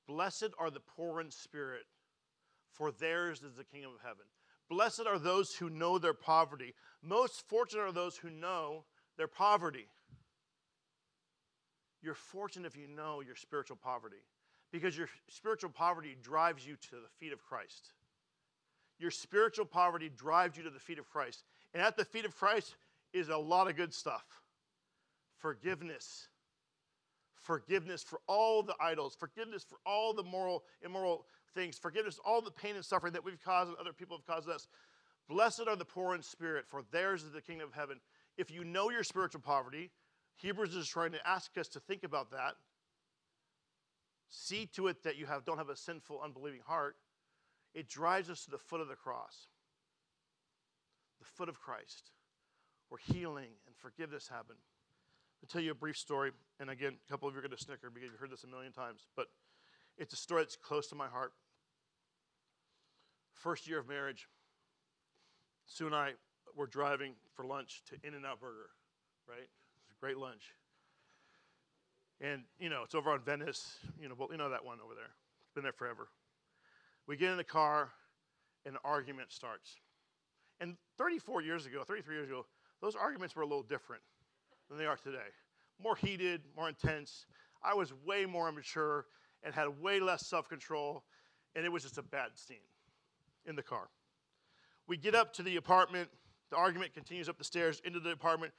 Blessed 0.07 0.51
are 0.57 0.71
the 0.71 0.79
poor 0.79 1.19
in 1.19 1.29
spirit, 1.29 1.83
for 2.71 2.89
theirs 2.89 3.43
is 3.43 3.57
the 3.57 3.65
kingdom 3.65 3.91
of 3.93 4.01
heaven. 4.01 4.25
Blessed 4.69 5.03
are 5.05 5.19
those 5.19 5.51
who 5.55 5.69
know 5.69 5.99
their 5.99 6.13
poverty. 6.13 6.73
Most 7.01 7.43
fortunate 7.49 7.81
are 7.81 7.91
those 7.91 8.15
who 8.15 8.29
know 8.29 8.85
their 9.17 9.27
poverty. 9.27 9.87
You're 12.01 12.15
fortunate 12.15 12.67
if 12.67 12.77
you 12.77 12.87
know 12.87 13.19
your 13.19 13.35
spiritual 13.35 13.77
poverty 13.83 14.23
because 14.73 14.97
your 14.97 15.07
spiritual 15.29 15.69
poverty 15.69 16.17
drives 16.23 16.65
you 16.65 16.75
to 16.75 16.95
the 16.95 17.07
feet 17.19 17.31
of 17.31 17.43
Christ. 17.43 17.93
Your 18.99 19.11
spiritual 19.11 19.65
poverty 19.65 20.09
drives 20.17 20.57
you 20.57 20.63
to 20.63 20.71
the 20.71 20.79
feet 20.79 20.97
of 20.97 21.07
Christ. 21.07 21.43
And 21.75 21.83
at 21.83 21.95
the 21.95 22.03
feet 22.03 22.25
of 22.25 22.35
Christ 22.35 22.75
is 23.13 23.29
a 23.29 23.37
lot 23.37 23.69
of 23.69 23.77
good 23.77 23.93
stuff 23.93 24.25
forgiveness, 25.37 26.27
forgiveness 27.35 28.01
for 28.01 28.19
all 28.27 28.63
the 28.63 28.73
idols, 28.81 29.15
forgiveness 29.19 29.63
for 29.63 29.77
all 29.85 30.13
the 30.13 30.23
moral, 30.23 30.63
immoral 30.81 31.25
things, 31.53 31.77
forgiveness 31.77 32.19
all 32.25 32.41
the 32.41 32.49
pain 32.49 32.75
and 32.75 32.83
suffering 32.83 33.13
that 33.13 33.23
we've 33.23 33.43
caused 33.43 33.69
and 33.69 33.77
other 33.77 33.93
people 33.93 34.17
have 34.17 34.25
caused 34.25 34.49
us. 34.49 34.67
Blessed 35.29 35.63
are 35.67 35.75
the 35.75 35.85
poor 35.85 36.15
in 36.15 36.21
spirit, 36.23 36.65
for 36.67 36.81
theirs 36.91 37.23
is 37.23 37.31
the 37.31 37.41
kingdom 37.41 37.67
of 37.67 37.75
heaven. 37.75 37.99
if 38.37 38.49
you 38.49 38.63
know 38.63 38.89
your 38.89 39.03
spiritual 39.03 39.41
poverty, 39.41 39.91
Hebrews 40.37 40.75
is 40.75 40.87
trying 40.87 41.11
to 41.11 41.27
ask 41.27 41.55
us 41.57 41.67
to 41.69 41.79
think 41.79 42.03
about 42.03 42.31
that. 42.31 42.55
See 44.35 44.65
to 44.73 44.87
it 44.87 45.03
that 45.03 45.15
you 45.15 45.27
have, 45.27 45.45
don't 45.45 45.59
have 45.59 45.69
a 45.69 45.75
sinful, 45.75 46.19
unbelieving 46.23 46.61
heart. 46.65 46.95
It 47.75 47.87
drives 47.87 48.31
us 48.31 48.45
to 48.45 48.51
the 48.51 48.57
foot 48.57 48.81
of 48.81 48.87
the 48.87 48.95
cross, 48.95 49.45
the 51.19 51.25
foot 51.25 51.49
of 51.49 51.59
Christ, 51.59 52.09
where 52.89 52.99
healing 53.13 53.49
and 53.67 53.75
forgiveness 53.77 54.27
happen. 54.27 54.55
I'll 55.43 55.47
tell 55.47 55.61
you 55.61 55.69
a 55.69 55.75
brief 55.75 55.95
story, 55.95 56.31
and 56.59 56.71
again, 56.71 56.93
a 57.07 57.11
couple 57.11 57.27
of 57.27 57.35
you 57.35 57.39
are 57.39 57.43
going 57.43 57.55
to 57.55 57.63
snicker 57.63 57.91
because 57.91 58.09
you've 58.09 58.19
heard 58.19 58.31
this 58.31 58.43
a 58.43 58.47
million 58.47 58.71
times, 58.71 59.05
but 59.15 59.27
it's 59.99 60.15
a 60.15 60.17
story 60.17 60.41
that's 60.41 60.55
close 60.55 60.87
to 60.87 60.95
my 60.95 61.07
heart. 61.07 61.33
First 63.35 63.67
year 63.67 63.77
of 63.77 63.87
marriage, 63.87 64.27
Sue 65.67 65.85
and 65.85 65.93
I 65.93 66.13
were 66.55 66.65
driving 66.65 67.13
for 67.35 67.45
lunch 67.45 67.83
to 67.89 68.07
In 68.07 68.15
N 68.15 68.23
Out 68.25 68.39
Burger, 68.39 68.69
right? 69.29 69.47
It's 69.83 69.91
a 69.91 69.99
great 69.99 70.17
lunch. 70.17 70.53
And, 72.21 72.43
you 72.59 72.69
know, 72.69 72.83
it's 72.83 72.95
over 72.95 73.11
on 73.11 73.21
Venice, 73.21 73.77
you 73.99 74.07
know, 74.07 74.15
well, 74.17 74.29
you 74.31 74.37
know 74.37 74.49
that 74.49 74.63
one 74.63 74.77
over 74.83 74.93
there. 74.95 75.11
It's 75.41 75.51
been 75.53 75.63
there 75.63 75.73
forever. 75.73 76.07
We 77.07 77.17
get 77.17 77.31
in 77.31 77.37
the 77.37 77.43
car, 77.43 77.91
and 78.65 78.75
an 78.75 78.81
argument 78.85 79.31
starts. 79.31 79.75
And 80.59 80.77
34 80.97 81.41
years 81.41 81.65
ago, 81.65 81.83
33 81.83 82.15
years 82.15 82.29
ago, 82.29 82.45
those 82.81 82.95
arguments 82.95 83.35
were 83.35 83.41
a 83.41 83.47
little 83.47 83.63
different 83.63 84.03
than 84.69 84.77
they 84.77 84.85
are 84.85 84.95
today. 84.95 85.17
More 85.81 85.95
heated, 85.95 86.41
more 86.55 86.69
intense. 86.69 87.25
I 87.63 87.73
was 87.73 87.93
way 88.05 88.25
more 88.25 88.47
immature 88.47 89.05
and 89.43 89.53
had 89.53 89.67
way 89.81 89.99
less 89.99 90.25
self 90.25 90.47
control, 90.47 91.03
and 91.55 91.65
it 91.65 91.71
was 91.71 91.83
just 91.83 91.97
a 91.97 92.03
bad 92.03 92.31
scene 92.35 92.57
in 93.45 93.55
the 93.55 93.63
car. 93.63 93.89
We 94.87 94.97
get 94.97 95.15
up 95.15 95.33
to 95.33 95.43
the 95.43 95.55
apartment. 95.57 96.09
The 96.51 96.57
argument 96.57 96.93
continues 96.93 97.29
up 97.29 97.37
the 97.37 97.43
stairs 97.43 97.81
into 97.83 97.99
the 97.99 98.11
apartment. 98.11 98.53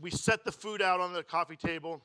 We 0.00 0.10
set 0.10 0.44
the 0.44 0.52
food 0.52 0.82
out 0.82 1.00
on 1.00 1.12
the 1.12 1.22
coffee 1.22 1.56
table. 1.56 2.02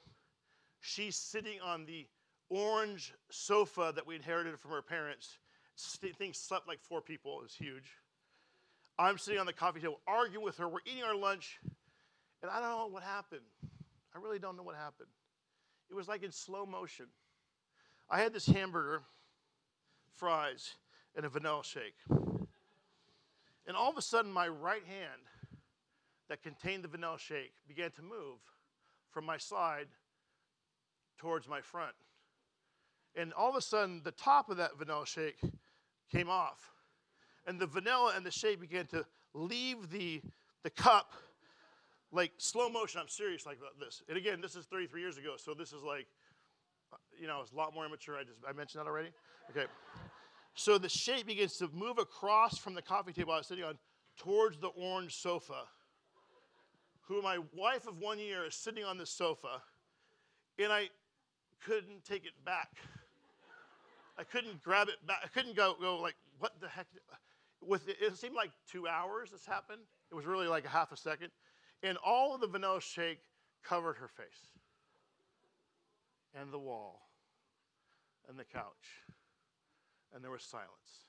She's 0.79 1.15
sitting 1.15 1.59
on 1.61 1.85
the 1.85 2.07
orange 2.49 3.13
sofa 3.29 3.91
that 3.95 4.05
we 4.07 4.15
inherited 4.15 4.59
from 4.59 4.71
her 4.71 4.81
parents. 4.81 5.37
Thing 5.77 6.33
slept 6.33 6.67
like 6.67 6.81
four 6.81 7.01
people. 7.01 7.39
It 7.39 7.43
was 7.43 7.53
huge. 7.53 7.91
I'm 8.97 9.17
sitting 9.17 9.39
on 9.39 9.45
the 9.45 9.53
coffee 9.53 9.79
table 9.79 9.99
arguing 10.07 10.43
with 10.43 10.57
her. 10.57 10.67
We're 10.67 10.79
eating 10.85 11.03
our 11.03 11.15
lunch, 11.15 11.59
and 12.41 12.49
I 12.49 12.59
don't 12.59 12.69
know 12.69 12.87
what 12.87 13.03
happened. 13.03 13.41
I 14.15 14.19
really 14.19 14.39
don't 14.39 14.57
know 14.57 14.63
what 14.63 14.75
happened. 14.75 15.09
It 15.89 15.93
was 15.93 16.07
like 16.07 16.23
in 16.23 16.31
slow 16.31 16.65
motion. 16.65 17.05
I 18.09 18.19
had 18.19 18.33
this 18.33 18.47
hamburger, 18.47 19.03
fries, 20.15 20.73
and 21.15 21.25
a 21.25 21.29
vanilla 21.29 21.63
shake. 21.63 21.95
And 22.09 23.75
all 23.75 23.91
of 23.91 23.97
a 23.97 24.01
sudden, 24.01 24.31
my 24.31 24.47
right 24.47 24.85
hand 24.85 25.21
that 26.29 26.41
contained 26.41 26.83
the 26.83 26.87
vanilla 26.87 27.19
shake 27.19 27.53
began 27.67 27.91
to 27.91 28.01
move 28.01 28.39
from 29.11 29.25
my 29.25 29.37
side 29.37 29.87
towards 31.17 31.47
my 31.47 31.61
front. 31.61 31.93
And 33.15 33.33
all 33.33 33.49
of 33.49 33.55
a 33.55 33.61
sudden, 33.61 34.01
the 34.03 34.11
top 34.11 34.49
of 34.49 34.57
that 34.57 34.77
vanilla 34.77 35.05
shake 35.05 35.39
came 36.11 36.29
off. 36.29 36.71
And 37.45 37.59
the 37.59 37.67
vanilla 37.67 38.13
and 38.15 38.25
the 38.25 38.31
shake 38.31 38.59
began 38.59 38.85
to 38.87 39.05
leave 39.33 39.89
the, 39.89 40.21
the 40.63 40.69
cup 40.69 41.13
like 42.11 42.31
slow 42.37 42.69
motion. 42.69 42.99
I'm 43.01 43.07
serious 43.07 43.45
like 43.45 43.59
this. 43.79 44.03
And 44.07 44.17
again, 44.17 44.41
this 44.41 44.55
is 44.55 44.65
33 44.65 45.01
years 45.01 45.17
ago, 45.17 45.35
so 45.37 45.53
this 45.53 45.73
is 45.73 45.83
like, 45.83 46.07
you 47.19 47.27
know, 47.27 47.41
it's 47.41 47.51
a 47.51 47.55
lot 47.55 47.73
more 47.73 47.85
immature. 47.85 48.15
I 48.17 48.23
just 48.23 48.39
I 48.47 48.53
mentioned 48.53 48.81
that 48.81 48.87
already. 48.87 49.09
Okay. 49.49 49.65
So 50.55 50.77
the 50.77 50.89
shape 50.89 51.27
begins 51.27 51.57
to 51.57 51.69
move 51.73 51.97
across 51.97 52.57
from 52.57 52.73
the 52.73 52.81
coffee 52.81 53.13
table 53.13 53.33
I 53.33 53.37
was 53.37 53.47
sitting 53.47 53.63
on 53.63 53.77
towards 54.17 54.57
the 54.57 54.67
orange 54.67 55.15
sofa. 55.15 55.63
Who 57.07 57.21
my 57.21 57.39
wife 57.53 57.87
of 57.87 57.99
one 57.99 58.19
year 58.19 58.45
is 58.45 58.55
sitting 58.55 58.83
on 58.83 58.97
this 58.97 59.09
sofa, 59.09 59.61
and 60.59 60.73
I 60.73 60.89
couldn't 61.65 62.03
take 62.05 62.25
it 62.25 62.33
back. 62.45 62.69
I 64.17 64.23
couldn't 64.23 64.63
grab 64.63 64.87
it 64.89 65.05
back. 65.05 65.19
I 65.23 65.27
couldn't 65.27 65.55
go, 65.55 65.75
go 65.79 65.99
like, 65.99 66.15
what 66.39 66.59
the 66.59 66.67
heck? 66.67 66.87
With 67.61 67.87
it, 67.87 67.97
it 68.01 68.17
seemed 68.17 68.35
like 68.35 68.51
two 68.71 68.87
hours 68.87 69.31
this 69.31 69.45
happened. 69.45 69.81
It 70.11 70.15
was 70.15 70.25
really 70.25 70.47
like 70.47 70.65
a 70.65 70.69
half 70.69 70.91
a 70.91 70.97
second. 70.97 71.29
And 71.83 71.97
all 72.03 72.33
of 72.33 72.41
the 72.41 72.47
vanilla 72.47 72.81
shake 72.81 73.19
covered 73.63 73.97
her 73.97 74.07
face 74.07 74.47
and 76.39 76.51
the 76.51 76.59
wall 76.59 77.09
and 78.29 78.37
the 78.37 78.43
couch. 78.43 79.03
And 80.13 80.23
there 80.23 80.31
was 80.31 80.43
silence. 80.43 81.05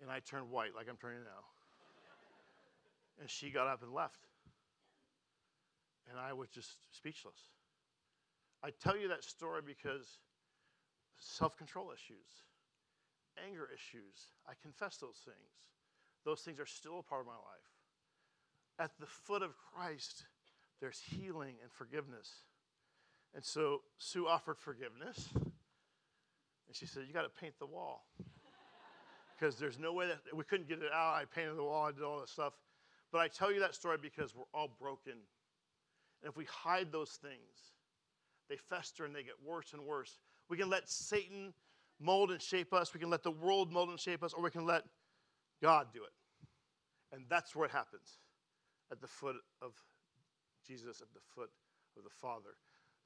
And 0.00 0.10
I 0.10 0.20
turned 0.20 0.50
white 0.50 0.74
like 0.74 0.86
I'm 0.88 0.96
turning 0.96 1.24
now. 1.24 1.44
And 3.20 3.30
she 3.30 3.50
got 3.50 3.66
up 3.66 3.82
and 3.82 3.92
left. 3.92 4.26
And 6.10 6.18
I 6.18 6.32
was 6.32 6.48
just 6.48 6.76
speechless. 6.94 7.38
I 8.62 8.70
tell 8.70 8.96
you 8.96 9.08
that 9.08 9.24
story 9.24 9.60
because 9.64 10.18
self 11.18 11.56
control 11.56 11.92
issues, 11.92 12.26
anger 13.46 13.68
issues, 13.72 14.32
I 14.48 14.52
confess 14.62 14.96
those 14.96 15.20
things. 15.24 15.36
Those 16.24 16.40
things 16.40 16.58
are 16.58 16.66
still 16.66 16.98
a 16.98 17.02
part 17.02 17.20
of 17.20 17.26
my 17.26 17.32
life. 17.32 17.70
At 18.78 18.90
the 18.98 19.06
foot 19.06 19.42
of 19.42 19.54
Christ, 19.56 20.24
there's 20.80 21.00
healing 21.00 21.54
and 21.62 21.70
forgiveness. 21.72 22.30
And 23.34 23.44
so 23.44 23.82
Sue 23.98 24.26
offered 24.26 24.58
forgiveness. 24.58 25.28
And 25.34 26.74
she 26.74 26.86
said, 26.86 27.04
You 27.06 27.14
got 27.14 27.22
to 27.22 27.40
paint 27.40 27.54
the 27.58 27.66
wall. 27.66 28.06
Because 29.38 29.56
there's 29.56 29.78
no 29.78 29.92
way 29.92 30.06
that 30.06 30.34
we 30.34 30.44
couldn't 30.44 30.66
get 30.66 30.78
it 30.78 30.90
out. 30.90 31.12
I 31.12 31.24
painted 31.26 31.58
the 31.58 31.62
wall, 31.62 31.84
I 31.84 31.92
did 31.92 32.02
all 32.02 32.20
this 32.22 32.30
stuff. 32.30 32.54
But 33.12 33.18
I 33.18 33.28
tell 33.28 33.52
you 33.52 33.60
that 33.60 33.74
story 33.74 33.98
because 34.00 34.34
we're 34.34 34.44
all 34.54 34.74
broken. 34.80 35.12
And 35.12 36.30
if 36.30 36.38
we 36.38 36.46
hide 36.46 36.90
those 36.90 37.10
things, 37.10 37.75
they 38.48 38.56
fester 38.56 39.04
and 39.04 39.14
they 39.14 39.22
get 39.22 39.34
worse 39.44 39.72
and 39.72 39.82
worse. 39.82 40.18
We 40.48 40.56
can 40.56 40.70
let 40.70 40.88
Satan 40.88 41.52
mold 41.98 42.30
and 42.30 42.40
shape 42.40 42.72
us, 42.72 42.92
we 42.92 43.00
can 43.00 43.10
let 43.10 43.22
the 43.22 43.30
world 43.30 43.72
mold 43.72 43.88
and 43.88 43.98
shape 43.98 44.22
us, 44.22 44.32
or 44.32 44.42
we 44.42 44.50
can 44.50 44.66
let 44.66 44.84
God 45.62 45.88
do 45.92 46.04
it. 46.04 46.12
And 47.12 47.24
that's 47.28 47.54
where 47.54 47.66
it 47.66 47.72
happens 47.72 48.18
at 48.90 49.00
the 49.00 49.06
foot 49.06 49.36
of 49.62 49.72
Jesus, 50.66 51.00
at 51.00 51.12
the 51.14 51.20
foot 51.34 51.50
of 51.96 52.04
the 52.04 52.10
Father. 52.10 52.56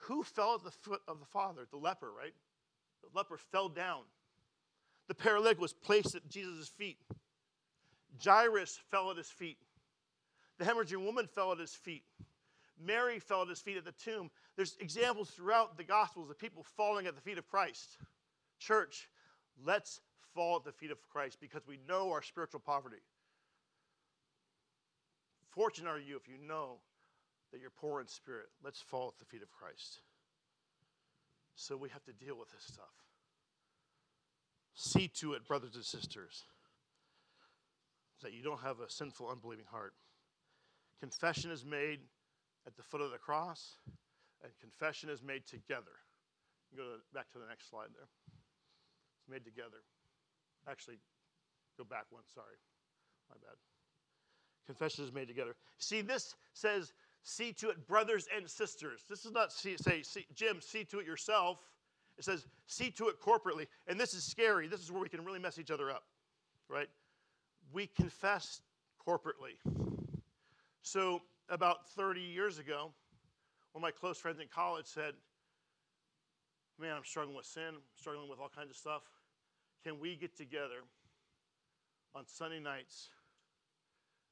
Who 0.05 0.23
fell 0.23 0.55
at 0.55 0.65
the 0.65 0.71
foot 0.71 1.01
of 1.07 1.21
the 1.21 1.27
Father? 1.27 1.67
The 1.71 1.77
leper, 1.77 2.11
right? 2.11 2.35
The 3.03 3.17
leper 3.17 3.37
fell 3.37 3.69
down. 3.69 4.03
The 5.09 5.15
paralytic 5.15 5.61
was 5.61 5.73
placed 5.73 6.15
at 6.15 6.29
Jesus' 6.29 6.69
feet. 6.69 6.99
Jairus 8.23 8.79
fell 8.91 9.11
at 9.11 9.17
his 9.17 9.29
feet. 9.29 9.59
The 10.59 10.65
hemorrhaging 10.65 11.05
woman 11.05 11.27
fell 11.27 11.53
at 11.53 11.59
his 11.59 11.75
feet. 11.75 12.05
Mary 12.85 13.19
fell 13.19 13.43
at 13.43 13.49
his 13.49 13.61
feet 13.61 13.77
at 13.77 13.85
the 13.85 13.93
tomb. 13.93 14.31
There's 14.57 14.77
examples 14.81 15.31
throughout 15.31 15.77
the 15.77 15.85
Gospels 15.85 16.31
of 16.31 16.39
people 16.39 16.65
falling 16.77 17.07
at 17.07 17.15
the 17.15 17.21
feet 17.21 17.39
of 17.39 17.49
Christ. 17.49 17.97
Church, 18.59 19.09
let's 19.65 20.01
fall 20.35 20.57
at 20.57 20.65
the 20.65 20.73
feet 20.73 20.91
of 20.91 20.99
Christ 21.13 21.39
because 21.41 21.67
we 21.67 21.79
know 21.89 22.13
our 22.13 22.23
spiritual 22.23 22.61
poverty. 22.61 23.03
Fortunate 25.51 25.91
are 25.91 25.99
you 25.99 26.17
if 26.17 26.29
you 26.29 26.37
know 26.47 26.79
that 27.53 27.61
you're 27.61 27.71
poor 27.71 28.01
in 28.01 28.07
spirit. 28.07 28.47
Let's 28.65 28.81
fall 28.81 29.09
at 29.09 29.19
the 29.19 29.25
feet 29.25 29.43
of 29.43 29.51
Christ. 29.51 30.01
So 31.57 31.77
we 31.77 31.89
have 31.91 32.05
to 32.05 32.13
deal 32.13 32.39
with 32.39 32.51
this 32.53 32.65
stuff. 32.65 32.87
See 34.75 35.09
to 35.21 35.35
it, 35.35 35.47
brothers 35.47 35.75
and 35.75 35.85
sisters, 35.85 36.45
that 38.23 38.33
you 38.33 38.43
don't 38.43 38.61
have 38.61 38.81
a 38.81 38.89
sinful, 38.89 39.29
unbelieving 39.29 39.67
heart. 39.71 39.93
Confession 41.01 41.51
is 41.51 41.65
made 41.65 42.01
at 42.71 42.77
the 42.77 42.83
foot 42.83 43.01
of 43.01 43.11
the 43.11 43.19
cross, 43.19 43.79
and 44.43 44.53
confession 44.61 45.11
is 45.11 45.23
made 45.23 45.47
together. 45.47 45.99
Go 46.77 46.85
to, 46.85 47.01
back 47.13 47.29
to 47.33 47.39
the 47.39 47.47
next 47.49 47.69
slide 47.69 47.89
there. 47.93 48.07
It's 49.19 49.29
made 49.29 49.45
together. 49.45 49.83
Actually, 50.69 50.99
go 51.77 51.85
back 51.85 52.05
one, 52.11 52.23
sorry. 52.33 52.57
My 53.29 53.37
bad. 53.43 53.57
Confession 54.67 55.05
is 55.05 55.13
made 55.13 55.27
together. 55.27 55.57
See, 55.79 56.01
this 56.01 56.37
says, 56.53 56.93
see 57.25 57.53
to 57.55 57.71
it, 57.71 57.89
brothers 57.89 58.29
and 58.35 58.49
sisters. 58.49 59.05
This 59.09 59.25
is 59.25 59.33
not 59.33 59.53
see, 59.53 59.77
say, 59.77 60.03
see, 60.03 60.27
Jim, 60.35 60.61
see 60.61 60.85
to 60.85 61.01
it 61.01 61.07
yourself. 61.07 61.59
It 62.19 62.25
says, 62.25 62.47
see 62.67 62.91
to 62.93 63.09
it 63.09 63.21
corporately. 63.21 63.67
And 63.89 63.99
this 63.99 64.15
is 64.15 64.23
scary. 64.23 64.69
This 64.69 64.81
is 64.81 64.93
where 64.93 65.03
we 65.03 65.09
can 65.09 65.25
really 65.25 65.41
mess 65.41 65.59
each 65.59 65.73
other 65.73 65.91
up, 65.91 66.05
right? 66.69 66.89
We 67.73 67.89
confess 67.89 68.61
corporately. 69.05 69.57
So, 70.83 71.21
about 71.51 71.89
30 71.91 72.21
years 72.21 72.59
ago, 72.59 72.93
one 73.73 73.81
of 73.81 73.83
my 73.83 73.91
close 73.91 74.19
friends 74.19 74.41
in 74.41 74.47
college 74.49 74.87
said, 74.87 75.15
Man, 76.79 76.97
I'm 76.97 77.05
struggling 77.05 77.37
with 77.37 77.45
sin, 77.45 77.69
I'm 77.69 77.83
struggling 77.95 78.31
with 78.31 78.39
all 78.39 78.49
kinds 78.49 78.71
of 78.71 78.77
stuff. 78.77 79.03
Can 79.85 80.01
we 80.01 80.17
get 80.17 80.35
together 80.35 80.81
on 82.15 82.27
Sunday 82.27 82.59
nights 82.59 83.11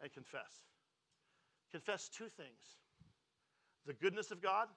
and 0.00 0.10
confess? 0.10 0.62
Confess 1.70 2.08
two 2.08 2.28
things 2.36 2.78
the 3.86 3.92
goodness 3.94 4.30
of 4.30 4.40
God 4.40 4.68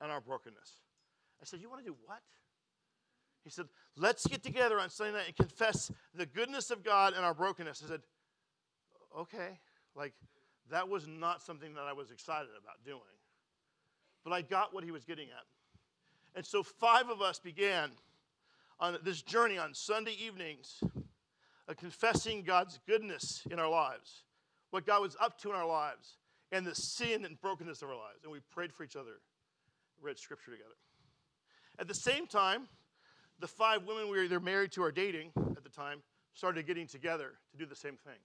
and 0.00 0.10
our 0.10 0.20
brokenness. 0.20 0.82
I 1.40 1.44
said, 1.44 1.60
You 1.60 1.68
want 1.68 1.84
to 1.84 1.90
do 1.90 1.96
what? 2.04 2.20
He 3.44 3.50
said, 3.50 3.66
Let's 3.96 4.26
get 4.26 4.42
together 4.42 4.78
on 4.78 4.88
Sunday 4.90 5.18
night 5.18 5.26
and 5.26 5.36
confess 5.36 5.90
the 6.14 6.26
goodness 6.26 6.70
of 6.70 6.84
God 6.84 7.14
and 7.16 7.24
our 7.24 7.34
brokenness. 7.34 7.82
I 7.84 7.88
said, 7.88 8.00
Okay. 9.18 9.58
Like, 9.94 10.14
that 10.70 10.88
was 10.88 11.06
not 11.06 11.42
something 11.42 11.74
that 11.74 11.82
I 11.82 11.92
was 11.92 12.10
excited 12.10 12.50
about 12.60 12.84
doing. 12.84 13.00
But 14.24 14.32
I 14.32 14.42
got 14.42 14.72
what 14.72 14.84
he 14.84 14.90
was 14.90 15.04
getting 15.04 15.28
at. 15.28 15.44
And 16.34 16.46
so 16.46 16.62
five 16.62 17.08
of 17.10 17.20
us 17.20 17.38
began 17.38 17.90
on 18.80 18.98
this 19.04 19.22
journey 19.22 19.58
on 19.58 19.74
Sunday 19.74 20.16
evenings 20.20 20.82
of 21.68 21.76
confessing 21.76 22.42
God's 22.42 22.78
goodness 22.86 23.42
in 23.50 23.58
our 23.58 23.68
lives, 23.68 24.24
what 24.70 24.86
God 24.86 25.02
was 25.02 25.16
up 25.20 25.38
to 25.40 25.50
in 25.50 25.56
our 25.56 25.66
lives, 25.66 26.16
and 26.50 26.66
the 26.66 26.74
sin 26.74 27.24
and 27.24 27.40
brokenness 27.40 27.82
of 27.82 27.88
our 27.88 27.96
lives. 27.96 28.20
And 28.22 28.32
we 28.32 28.40
prayed 28.50 28.72
for 28.72 28.84
each 28.84 28.96
other, 28.96 29.20
read 30.00 30.18
scripture 30.18 30.52
together. 30.52 30.74
At 31.78 31.88
the 31.88 31.94
same 31.94 32.26
time, 32.26 32.68
the 33.40 33.46
five 33.46 33.84
women 33.86 34.04
we 34.04 34.16
were 34.16 34.24
either 34.24 34.40
married 34.40 34.72
to 34.72 34.82
or 34.82 34.92
dating 34.92 35.32
at 35.36 35.64
the 35.64 35.70
time 35.70 36.02
started 36.34 36.66
getting 36.66 36.86
together 36.86 37.32
to 37.50 37.58
do 37.58 37.66
the 37.66 37.76
same 37.76 37.96
thing. 37.96 38.18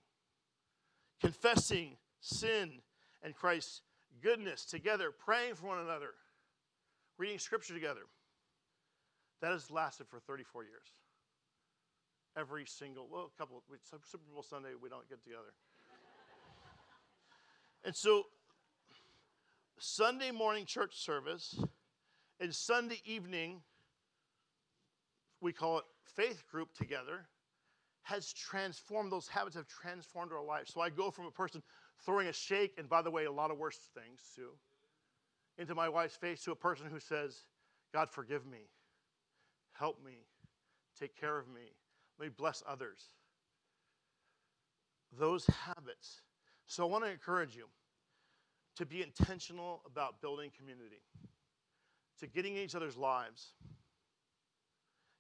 Confessing 1.21 1.97
sin 2.27 2.81
and 3.23 3.35
Christ's 3.35 3.81
goodness 4.21 4.65
together, 4.65 5.11
praying 5.11 5.55
for 5.55 5.67
one 5.67 5.79
another, 5.79 6.11
reading 7.17 7.39
scripture 7.39 7.73
together. 7.73 8.01
That 9.41 9.51
has 9.51 9.69
lasted 9.69 10.07
for 10.07 10.19
34 10.19 10.63
years. 10.63 10.93
Every 12.37 12.65
single, 12.65 13.07
well, 13.11 13.31
a 13.33 13.37
couple, 13.37 13.63
Super 14.03 14.23
Bowl 14.31 14.43
Sunday, 14.43 14.69
we 14.81 14.89
don't 14.89 15.07
get 15.09 15.23
together. 15.23 15.53
and 17.85 17.95
so, 17.95 18.23
Sunday 19.79 20.31
morning 20.31 20.65
church 20.65 20.97
service 20.97 21.59
and 22.39 22.53
Sunday 22.53 23.01
evening, 23.05 23.61
we 25.39 25.53
call 25.53 25.79
it 25.79 25.85
faith 26.15 26.43
group 26.49 26.73
together, 26.73 27.27
has 28.03 28.33
transformed, 28.33 29.11
those 29.11 29.27
habits 29.27 29.55
have 29.55 29.67
transformed 29.67 30.31
our 30.31 30.43
lives. 30.43 30.73
So 30.73 30.81
I 30.81 30.89
go 30.89 31.11
from 31.11 31.25
a 31.25 31.31
person 31.31 31.61
throwing 32.05 32.27
a 32.27 32.33
shake, 32.33 32.75
and 32.77 32.87
by 32.89 33.01
the 33.01 33.11
way, 33.11 33.25
a 33.25 33.31
lot 33.31 33.51
of 33.51 33.57
worse 33.57 33.77
things 33.93 34.21
too, 34.35 34.49
into 35.57 35.75
my 35.75 35.89
wife's 35.89 36.15
face 36.15 36.43
to 36.43 36.51
a 36.51 36.55
person 36.55 36.87
who 36.89 36.99
says, 36.99 37.45
God, 37.93 38.09
forgive 38.09 38.45
me, 38.45 38.69
help 39.73 40.03
me, 40.03 40.25
take 40.99 41.19
care 41.19 41.37
of 41.37 41.47
me, 41.47 41.61
let 42.19 42.27
me 42.27 42.33
bless 42.35 42.63
others. 42.67 42.99
Those 45.17 45.45
habits. 45.47 46.21
So 46.65 46.83
I 46.83 46.89
want 46.89 47.05
to 47.05 47.09
encourage 47.09 47.55
you 47.55 47.65
to 48.75 48.85
be 48.85 49.01
intentional 49.01 49.81
about 49.85 50.21
building 50.21 50.51
community, 50.57 51.01
to 52.19 52.27
getting 52.27 52.55
in 52.55 52.63
each 52.63 52.75
other's 52.75 52.97
lives. 52.97 53.53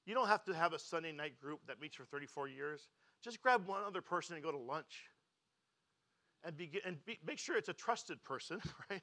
You 0.05 0.13
don't 0.13 0.27
have 0.27 0.43
to 0.45 0.53
have 0.53 0.73
a 0.73 0.79
Sunday 0.79 1.11
night 1.11 1.39
group 1.41 1.61
that 1.67 1.81
meets 1.81 1.95
for 1.95 2.05
34 2.05 2.49
years. 2.49 2.89
Just 3.23 3.41
grab 3.41 3.67
one 3.67 3.81
other 3.85 4.01
person 4.01 4.35
and 4.35 4.43
go 4.43 4.51
to 4.51 4.57
lunch 4.57 5.09
and, 6.43 6.55
and 6.85 7.05
be, 7.05 7.19
make 7.25 7.39
sure 7.39 7.57
it's 7.57 7.69
a 7.69 7.73
trusted 7.73 8.23
person, 8.23 8.59
right? 8.89 9.01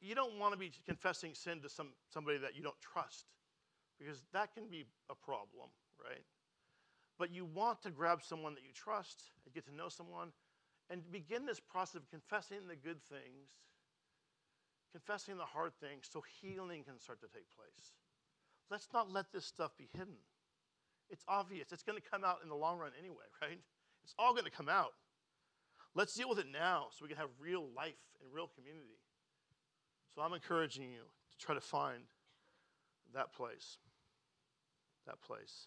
You 0.00 0.14
don't 0.14 0.38
want 0.38 0.52
to 0.52 0.58
be 0.58 0.70
confessing 0.86 1.34
sin 1.34 1.60
to 1.62 1.68
some, 1.68 1.88
somebody 2.12 2.38
that 2.38 2.54
you 2.56 2.62
don't 2.62 2.80
trust 2.80 3.26
because 3.98 4.24
that 4.32 4.54
can 4.54 4.66
be 4.70 4.86
a 5.10 5.14
problem, 5.14 5.68
right? 6.02 6.24
But 7.18 7.30
you 7.32 7.44
want 7.44 7.82
to 7.82 7.90
grab 7.90 8.22
someone 8.22 8.54
that 8.54 8.62
you 8.62 8.72
trust 8.72 9.30
and 9.44 9.54
get 9.54 9.66
to 9.66 9.74
know 9.74 9.88
someone 9.88 10.32
and 10.88 11.02
begin 11.12 11.44
this 11.44 11.60
process 11.60 11.96
of 11.96 12.10
confessing 12.10 12.66
the 12.66 12.76
good 12.76 13.02
things, 13.02 13.52
confessing 14.92 15.36
the 15.36 15.44
hard 15.44 15.72
things 15.80 16.08
so 16.10 16.22
healing 16.40 16.82
can 16.82 16.98
start 16.98 17.20
to 17.20 17.28
take 17.28 17.44
place. 17.54 17.92
Let's 18.70 18.88
not 18.94 19.12
let 19.12 19.32
this 19.32 19.44
stuff 19.44 19.76
be 19.76 19.88
hidden. 19.92 20.16
It's 21.10 21.24
obvious. 21.28 21.72
It's 21.72 21.82
going 21.82 21.98
to 22.00 22.10
come 22.10 22.24
out 22.24 22.38
in 22.42 22.48
the 22.48 22.54
long 22.54 22.78
run 22.78 22.92
anyway, 22.98 23.26
right? 23.42 23.60
It's 24.02 24.14
all 24.18 24.32
going 24.32 24.44
to 24.44 24.50
come 24.50 24.68
out. 24.68 24.92
Let's 25.94 26.14
deal 26.14 26.28
with 26.28 26.38
it 26.38 26.46
now 26.52 26.86
so 26.90 27.04
we 27.04 27.08
can 27.08 27.18
have 27.18 27.30
real 27.40 27.66
life 27.76 27.98
and 28.22 28.32
real 28.32 28.48
community. 28.54 28.98
So 30.14 30.22
I'm 30.22 30.32
encouraging 30.32 30.84
you 30.84 31.02
to 31.30 31.38
try 31.38 31.54
to 31.54 31.60
find 31.60 32.02
that 33.14 33.32
place, 33.32 33.78
that 35.06 35.20
place 35.20 35.66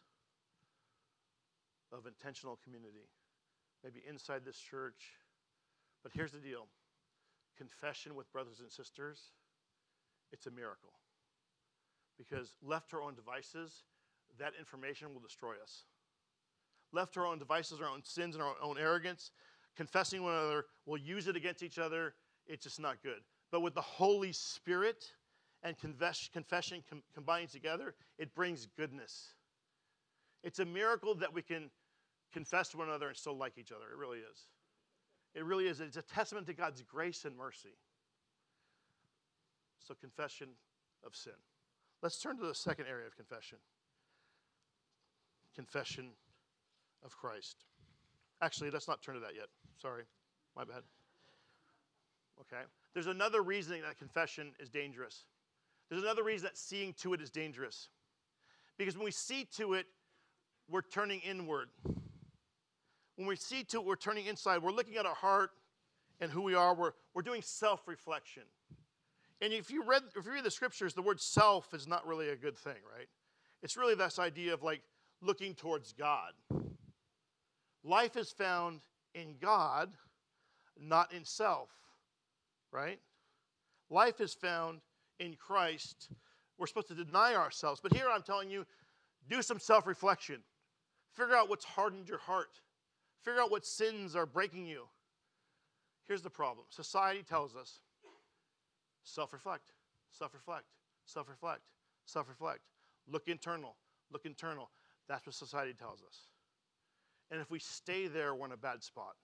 of 1.91 2.07
intentional 2.07 2.57
community, 2.63 3.09
maybe 3.83 4.01
inside 4.07 4.43
this 4.45 4.57
church. 4.57 5.19
But 6.03 6.11
here's 6.13 6.31
the 6.31 6.39
deal 6.39 6.67
confession 7.57 8.15
with 8.15 8.31
brothers 8.31 8.59
and 8.61 8.71
sisters, 8.71 9.31
it's 10.31 10.47
a 10.47 10.51
miracle. 10.51 10.93
Because 12.17 12.55
left 12.63 12.89
to 12.89 12.97
our 12.97 13.01
own 13.03 13.15
devices, 13.15 13.83
that 14.39 14.53
information 14.57 15.13
will 15.13 15.21
destroy 15.21 15.53
us. 15.61 15.85
Left 16.91 17.13
to 17.13 17.21
our 17.21 17.27
own 17.27 17.39
devices, 17.39 17.81
our 17.81 17.89
own 17.89 18.03
sins, 18.03 18.35
and 18.35 18.43
our 18.43 18.55
own 18.61 18.77
arrogance, 18.77 19.31
confessing 19.75 20.23
one 20.23 20.33
another, 20.33 20.65
we'll 20.85 21.01
use 21.01 21.27
it 21.27 21.35
against 21.35 21.63
each 21.63 21.79
other. 21.79 22.13
It's 22.47 22.63
just 22.63 22.79
not 22.79 23.01
good. 23.03 23.21
But 23.51 23.61
with 23.61 23.73
the 23.73 23.81
Holy 23.81 24.31
Spirit 24.31 25.05
and 25.63 25.77
confession 25.77 26.83
com- 26.89 27.03
combining 27.13 27.47
together, 27.47 27.95
it 28.17 28.33
brings 28.35 28.67
goodness. 28.77 29.33
It's 30.43 30.59
a 30.59 30.65
miracle 30.65 31.15
that 31.15 31.33
we 31.33 31.41
can 31.41 31.69
confess 32.33 32.69
to 32.69 32.77
one 32.77 32.89
another 32.89 33.07
and 33.07 33.15
still 33.15 33.37
like 33.37 33.57
each 33.57 33.71
other. 33.71 33.85
It 33.91 33.97
really 33.97 34.19
is. 34.19 34.47
It 35.35 35.45
really 35.45 35.67
is. 35.67 35.79
It's 35.79 35.97
a 35.97 36.01
testament 36.01 36.47
to 36.47 36.53
God's 36.53 36.81
grace 36.81 37.25
and 37.25 37.37
mercy. 37.37 37.75
So, 39.79 39.93
confession 39.93 40.49
of 41.05 41.15
sin. 41.15 41.33
Let's 42.01 42.19
turn 42.19 42.37
to 42.37 42.45
the 42.45 42.55
second 42.55 42.85
area 42.87 43.07
of 43.07 43.15
confession 43.15 43.57
confession 45.55 46.09
of 47.05 47.15
Christ. 47.15 47.65
Actually, 48.41 48.71
let's 48.71 48.87
not 48.87 49.01
turn 49.01 49.15
to 49.15 49.21
that 49.21 49.35
yet. 49.35 49.47
Sorry, 49.81 50.03
my 50.55 50.63
bad. 50.63 50.83
Okay. 52.41 52.63
There's 52.93 53.07
another 53.07 53.41
reason 53.41 53.81
that 53.81 53.97
confession 53.97 54.51
is 54.59 54.69
dangerous. 54.69 55.25
There's 55.89 56.01
another 56.01 56.23
reason 56.23 56.45
that 56.45 56.57
seeing 56.57 56.93
to 57.01 57.13
it 57.13 57.21
is 57.21 57.29
dangerous. 57.29 57.89
Because 58.77 58.95
when 58.97 59.05
we 59.05 59.11
see 59.11 59.45
to 59.57 59.73
it, 59.73 59.85
we're 60.69 60.81
turning 60.81 61.19
inward. 61.19 61.69
When 63.15 63.27
we 63.27 63.35
see 63.35 63.63
to 63.65 63.77
it, 63.77 63.85
we're 63.85 63.95
turning 63.95 64.25
inside. 64.25 64.63
We're 64.63 64.71
looking 64.71 64.95
at 64.95 65.05
our 65.05 65.15
heart 65.15 65.51
and 66.19 66.31
who 66.31 66.41
we 66.41 66.55
are. 66.55 66.73
We're, 66.73 66.93
we're 67.13 67.21
doing 67.21 67.41
self 67.41 67.87
reflection. 67.87 68.43
And 69.41 69.51
if 69.53 69.69
you, 69.69 69.83
read, 69.83 70.03
if 70.15 70.25
you 70.25 70.31
read 70.31 70.43
the 70.43 70.51
scriptures, 70.51 70.93
the 70.93 71.01
word 71.01 71.19
self 71.19 71.73
is 71.73 71.87
not 71.87 72.07
really 72.07 72.29
a 72.29 72.35
good 72.35 72.57
thing, 72.57 72.77
right? 72.95 73.07
It's 73.61 73.77
really 73.77 73.95
this 73.95 74.17
idea 74.17 74.53
of 74.53 74.63
like 74.63 74.81
looking 75.21 75.53
towards 75.53 75.93
God. 75.93 76.31
Life 77.83 78.15
is 78.15 78.31
found 78.31 78.79
in 79.13 79.35
God, 79.39 79.91
not 80.79 81.13
in 81.13 81.25
self, 81.25 81.69
right? 82.71 82.99
Life 83.89 84.21
is 84.21 84.33
found 84.33 84.81
in 85.19 85.35
Christ. 85.35 86.09
We're 86.57 86.67
supposed 86.67 86.87
to 86.89 86.95
deny 86.95 87.35
ourselves. 87.35 87.79
But 87.81 87.93
here 87.93 88.07
I'm 88.11 88.23
telling 88.23 88.49
you 88.49 88.65
do 89.29 89.41
some 89.41 89.59
self 89.59 89.87
reflection. 89.87 90.41
Figure 91.13 91.35
out 91.35 91.49
what's 91.49 91.65
hardened 91.65 92.09
your 92.09 92.17
heart, 92.17 92.59
figure 93.23 93.39
out 93.39 93.51
what 93.51 93.65
sins 93.65 94.15
are 94.15 94.25
breaking 94.25 94.65
you. 94.65 94.85
Here's 96.07 96.21
the 96.21 96.29
problem 96.29 96.65
society 96.69 97.23
tells 97.23 97.55
us 97.55 97.79
self 99.03 99.31
reflect, 99.33 99.71
self 100.11 100.33
reflect, 100.33 100.65
self 101.05 101.29
reflect, 101.29 101.61
self 102.05 102.27
reflect. 102.27 102.61
Look 103.07 103.27
internal, 103.27 103.75
look 104.11 104.25
internal. 104.25 104.69
That's 105.07 105.25
what 105.25 105.35
society 105.35 105.73
tells 105.73 106.01
us. 106.01 106.27
And 107.31 107.41
if 107.41 107.49
we 107.49 107.59
stay 107.59 108.07
there, 108.07 108.35
we're 108.35 108.47
in 108.47 108.51
a 108.51 108.57
bad 108.57 108.83
spot. 108.83 109.15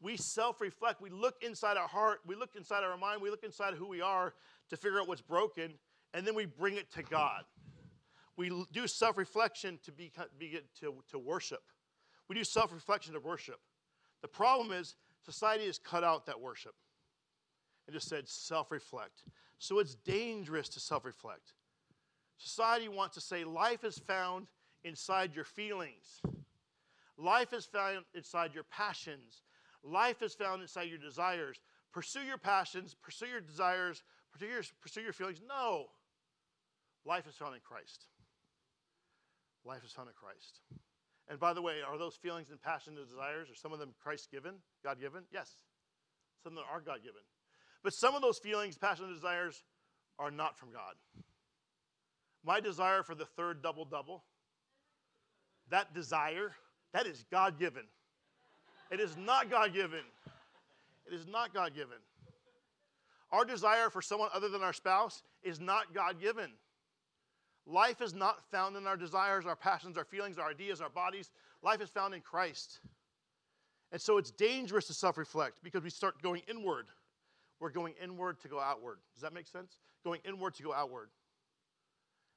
We 0.00 0.16
self 0.16 0.60
reflect. 0.60 1.00
We 1.00 1.10
look 1.10 1.36
inside 1.42 1.76
our 1.76 1.88
heart. 1.88 2.20
We 2.26 2.34
look 2.34 2.54
inside 2.56 2.84
our 2.84 2.96
mind. 2.96 3.22
We 3.22 3.30
look 3.30 3.44
inside 3.44 3.74
who 3.74 3.88
we 3.88 4.00
are 4.00 4.34
to 4.68 4.76
figure 4.76 5.00
out 5.00 5.08
what's 5.08 5.22
broken. 5.22 5.74
And 6.12 6.26
then 6.26 6.34
we 6.34 6.44
bring 6.46 6.76
it 6.76 6.92
to 6.92 7.02
God. 7.02 7.44
We 8.36 8.52
do 8.72 8.86
self 8.86 9.16
reflection 9.16 9.78
to, 9.84 9.92
be, 9.92 10.12
to, 10.80 10.94
to 11.10 11.18
worship. 11.18 11.62
We 12.28 12.34
do 12.34 12.44
self 12.44 12.72
reflection 12.72 13.14
to 13.14 13.20
worship. 13.20 13.60
The 14.22 14.28
problem 14.28 14.72
is, 14.72 14.96
society 15.24 15.66
has 15.66 15.78
cut 15.78 16.04
out 16.04 16.26
that 16.26 16.40
worship 16.40 16.74
and 17.86 17.94
just 17.94 18.08
said 18.08 18.28
self 18.28 18.70
reflect. 18.70 19.22
So 19.58 19.78
it's 19.78 19.94
dangerous 19.94 20.68
to 20.70 20.80
self 20.80 21.04
reflect. 21.04 21.54
Society 22.36 22.88
wants 22.88 23.14
to 23.14 23.20
say 23.20 23.44
life 23.44 23.84
is 23.84 23.98
found 23.98 24.48
inside 24.84 25.34
your 25.34 25.44
feelings. 25.44 26.20
Life 27.18 27.52
is 27.52 27.64
found 27.66 28.04
inside 28.14 28.54
your 28.54 28.64
passions. 28.64 29.42
Life 29.82 30.22
is 30.22 30.34
found 30.34 30.62
inside 30.62 30.88
your 30.88 30.98
desires. 30.98 31.58
Pursue 31.92 32.22
your 32.22 32.38
passions, 32.38 32.94
pursue 33.02 33.26
your 33.26 33.40
desires, 33.40 34.02
pursue 34.32 34.46
your, 34.46 34.62
pursue 34.82 35.00
your 35.00 35.12
feelings. 35.12 35.40
No. 35.46 35.86
Life 37.06 37.26
is 37.26 37.36
found 37.36 37.54
in 37.54 37.60
Christ. 37.64 38.06
Life 39.64 39.84
is 39.84 39.92
found 39.92 40.08
in 40.08 40.14
Christ. 40.14 40.60
And 41.28 41.40
by 41.40 41.54
the 41.54 41.62
way, 41.62 41.76
are 41.86 41.98
those 41.98 42.16
feelings 42.16 42.50
and 42.50 42.60
passions 42.60 42.98
and 42.98 43.08
desires, 43.08 43.48
are 43.50 43.54
some 43.54 43.72
of 43.72 43.78
them 43.78 43.94
Christ 44.02 44.30
given, 44.30 44.54
God 44.84 45.00
given? 45.00 45.22
Yes. 45.32 45.50
Some 46.42 46.52
of 46.52 46.56
them 46.56 46.64
are 46.70 46.80
God 46.80 47.02
given. 47.02 47.22
But 47.82 47.94
some 47.94 48.14
of 48.14 48.22
those 48.22 48.38
feelings, 48.38 48.76
passions, 48.76 49.08
and 49.08 49.16
desires 49.16 49.62
are 50.18 50.30
not 50.30 50.58
from 50.58 50.70
God. 50.70 50.94
My 52.44 52.60
desire 52.60 53.02
for 53.02 53.14
the 53.14 53.24
third 53.24 53.62
double 53.62 53.84
double, 53.84 54.24
that 55.70 55.94
desire, 55.94 56.52
that 56.96 57.06
is 57.06 57.26
God 57.30 57.58
given. 57.58 57.82
It 58.90 59.00
is 59.00 59.18
not 59.18 59.50
God 59.50 59.74
given. 59.74 60.00
It 61.06 61.14
is 61.14 61.26
not 61.26 61.52
God 61.52 61.74
given. 61.74 61.98
Our 63.30 63.44
desire 63.44 63.90
for 63.90 64.00
someone 64.00 64.30
other 64.32 64.48
than 64.48 64.62
our 64.62 64.72
spouse 64.72 65.22
is 65.42 65.60
not 65.60 65.92
God 65.92 66.18
given. 66.22 66.52
Life 67.66 68.00
is 68.00 68.14
not 68.14 68.50
found 68.50 68.76
in 68.76 68.86
our 68.86 68.96
desires, 68.96 69.44
our 69.44 69.56
passions, 69.56 69.98
our 69.98 70.06
feelings, 70.06 70.38
our 70.38 70.48
ideas, 70.48 70.80
our 70.80 70.88
bodies. 70.88 71.32
Life 71.62 71.82
is 71.82 71.90
found 71.90 72.14
in 72.14 72.22
Christ. 72.22 72.80
And 73.92 74.00
so 74.00 74.16
it's 74.16 74.30
dangerous 74.30 74.86
to 74.86 74.94
self 74.94 75.18
reflect 75.18 75.58
because 75.62 75.82
we 75.82 75.90
start 75.90 76.22
going 76.22 76.40
inward. 76.48 76.86
We're 77.60 77.70
going 77.70 77.92
inward 78.02 78.40
to 78.40 78.48
go 78.48 78.58
outward. 78.58 79.00
Does 79.12 79.20
that 79.20 79.34
make 79.34 79.48
sense? 79.48 79.80
Going 80.02 80.20
inward 80.26 80.54
to 80.54 80.62
go 80.62 80.72
outward. 80.72 81.10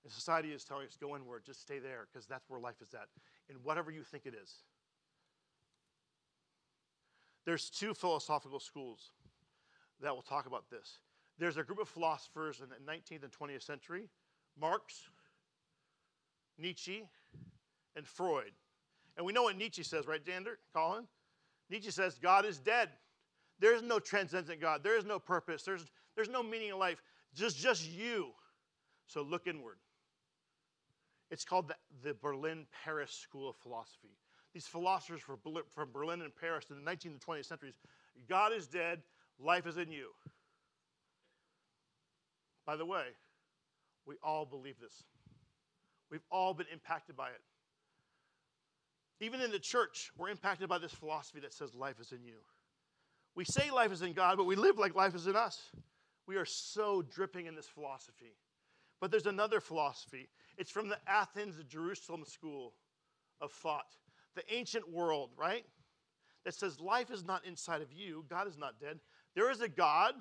And 0.04 0.12
society 0.12 0.52
is 0.52 0.65
telling 0.65 0.88
us 0.88 0.98
go 1.00 1.15
inward, 1.15 1.43
just 1.45 1.62
stay 1.62 1.80
there 1.80 2.08
because 2.12 2.28
that's 2.28 2.50
where 2.50 2.60
life 2.60 2.82
is 2.82 2.93
at, 2.93 3.08
in 3.49 3.55
whatever 3.63 3.91
you 3.91 4.03
think 4.03 4.25
it 4.25 4.33
is. 4.41 4.53
There's 7.45 7.69
two 7.69 7.93
philosophical 7.93 8.59
schools 8.59 9.12
that 10.01 10.13
will 10.13 10.21
talk 10.21 10.45
about 10.45 10.69
this. 10.69 10.99
There's 11.38 11.57
a 11.57 11.63
group 11.63 11.79
of 11.79 11.88
philosophers 11.88 12.62
in 12.62 12.67
the 12.69 12.91
19th 12.91 13.23
and 13.23 13.31
20th 13.31 13.63
century 13.63 14.09
Marx, 14.59 15.07
Nietzsche, 16.57 17.03
and 17.95 18.05
Freud. 18.05 18.51
And 19.15 19.25
we 19.25 19.33
know 19.33 19.43
what 19.43 19.57
Nietzsche 19.57 19.83
says, 19.83 20.05
right, 20.05 20.23
Dander, 20.23 20.59
Colin? 20.73 21.07
Nietzsche 21.69 21.91
says 21.91 22.19
God 22.21 22.45
is 22.45 22.59
dead. 22.59 22.89
There 23.59 23.75
is 23.75 23.81
no 23.81 23.99
transcendent 23.99 24.62
God. 24.62 24.83
There 24.83 24.97
is 24.97 25.05
no 25.05 25.19
purpose. 25.19 25.63
There's, 25.63 25.85
there's 26.15 26.29
no 26.29 26.41
meaning 26.43 26.69
in 26.69 26.79
life. 26.79 27.01
Just, 27.35 27.57
just 27.57 27.89
you. 27.89 28.29
So 29.07 29.21
look 29.21 29.47
inward. 29.47 29.77
It's 31.32 31.46
called 31.46 31.68
the, 31.68 31.76
the 32.04 32.13
Berlin 32.15 32.65
Paris 32.84 33.12
School 33.12 33.50
of 33.50 33.56
Philosophy. 33.58 34.18
These 34.54 34.68
philosophers 34.68 35.22
from 35.22 35.92
Berlin 35.92 36.22
and 36.22 36.36
Paris 36.36 36.65
in 36.70 36.84
the 36.84 36.92
19th 36.92 37.06
and 37.06 37.22
20th 37.22 37.46
centuries 37.46 37.76
God 38.28 38.52
is 38.52 38.68
dead, 38.68 39.02
life 39.39 39.68
is 39.68 39.78
in 39.78 39.92
you. 39.92 40.10
By 42.65 42.76
the 42.76 42.86
way, 42.86 43.06
we 44.06 44.15
all 44.24 44.46
believe 44.46 44.76
this. 44.80 45.04
We've 46.12 46.26
all 46.32 46.54
been 46.54 46.68
impacted 46.72 47.15
by 47.15 47.30
it. 47.30 47.42
Even 49.22 49.42
in 49.42 49.52
the 49.52 49.60
church, 49.60 50.12
we're 50.18 50.30
impacted 50.30 50.70
by 50.70 50.78
this 50.78 50.92
philosophy 50.92 51.39
that 51.42 51.54
says 51.54 51.76
life 51.76 52.00
is 52.00 52.12
in 52.12 52.24
you. 52.24 52.38
We 53.36 53.46
say 53.46 53.70
life 53.72 53.92
is 53.92 54.02
in 54.02 54.13
God, 54.13 54.38
but 54.38 54.46
we 54.46 54.56
live 54.56 54.78
like 54.78 54.96
life 54.96 55.15
is 55.15 55.28
in 55.28 55.36
us. 55.36 55.62
We 56.26 56.38
are 56.38 56.46
so 56.46 57.02
dripping 57.02 57.46
in 57.46 57.56
this 57.56 57.68
philosophy. 57.68 58.34
But 58.99 59.12
there's 59.12 59.25
another 59.25 59.59
philosophy. 59.59 60.29
It's 60.57 60.71
from 60.71 60.89
the 60.89 60.97
Athens 61.07 61.55
Jerusalem 61.67 62.23
school 62.25 62.73
of 63.41 63.51
thought, 63.51 63.95
the 64.35 64.43
ancient 64.53 64.89
world, 64.89 65.31
right? 65.38 65.65
That 66.43 66.53
says 66.53 66.79
life 66.79 67.12
is 67.12 67.23
not 67.23 67.45
inside 67.45 67.81
of 67.81 67.93
you, 67.93 68.25
God 68.29 68.47
is 68.47 68.57
not 68.57 68.79
dead. 68.79 68.99
There 69.35 69.51
is 69.51 69.62
a 69.62 69.69
God 69.69 70.15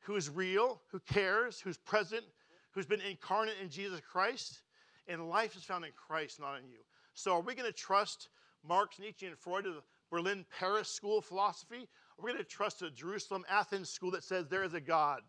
who 0.00 0.16
is 0.16 0.28
real, 0.28 0.82
who 0.90 1.00
cares, 1.00 1.60
who's 1.60 1.78
present, 1.78 2.24
who's 2.72 2.86
been 2.86 3.00
incarnate 3.00 3.54
in 3.62 3.70
Jesus 3.70 4.00
Christ, 4.00 4.60
and 5.08 5.28
life 5.28 5.56
is 5.56 5.64
found 5.64 5.84
in 5.84 5.92
Christ, 5.92 6.40
not 6.40 6.58
in 6.58 6.68
you. 6.68 6.78
So, 7.14 7.34
are 7.34 7.40
we 7.40 7.54
going 7.54 7.70
to 7.70 7.72
trust 7.72 8.28
Marx, 8.66 8.98
Nietzsche, 8.98 9.26
and 9.26 9.38
Freud 9.38 9.66
of 9.66 9.74
the 9.74 9.82
Berlin 10.10 10.44
Paris 10.58 10.88
School 10.88 11.18
of 11.18 11.24
Philosophy? 11.24 11.88
Are 12.18 12.24
we 12.24 12.32
going 12.32 12.42
to 12.42 12.48
trust 12.48 12.80
the 12.80 12.90
Jerusalem 12.90 13.44
Athens 13.48 13.88
school 13.88 14.10
that 14.10 14.24
says 14.24 14.48
there 14.48 14.64
is 14.64 14.74
a 14.74 14.80
God 14.80 15.22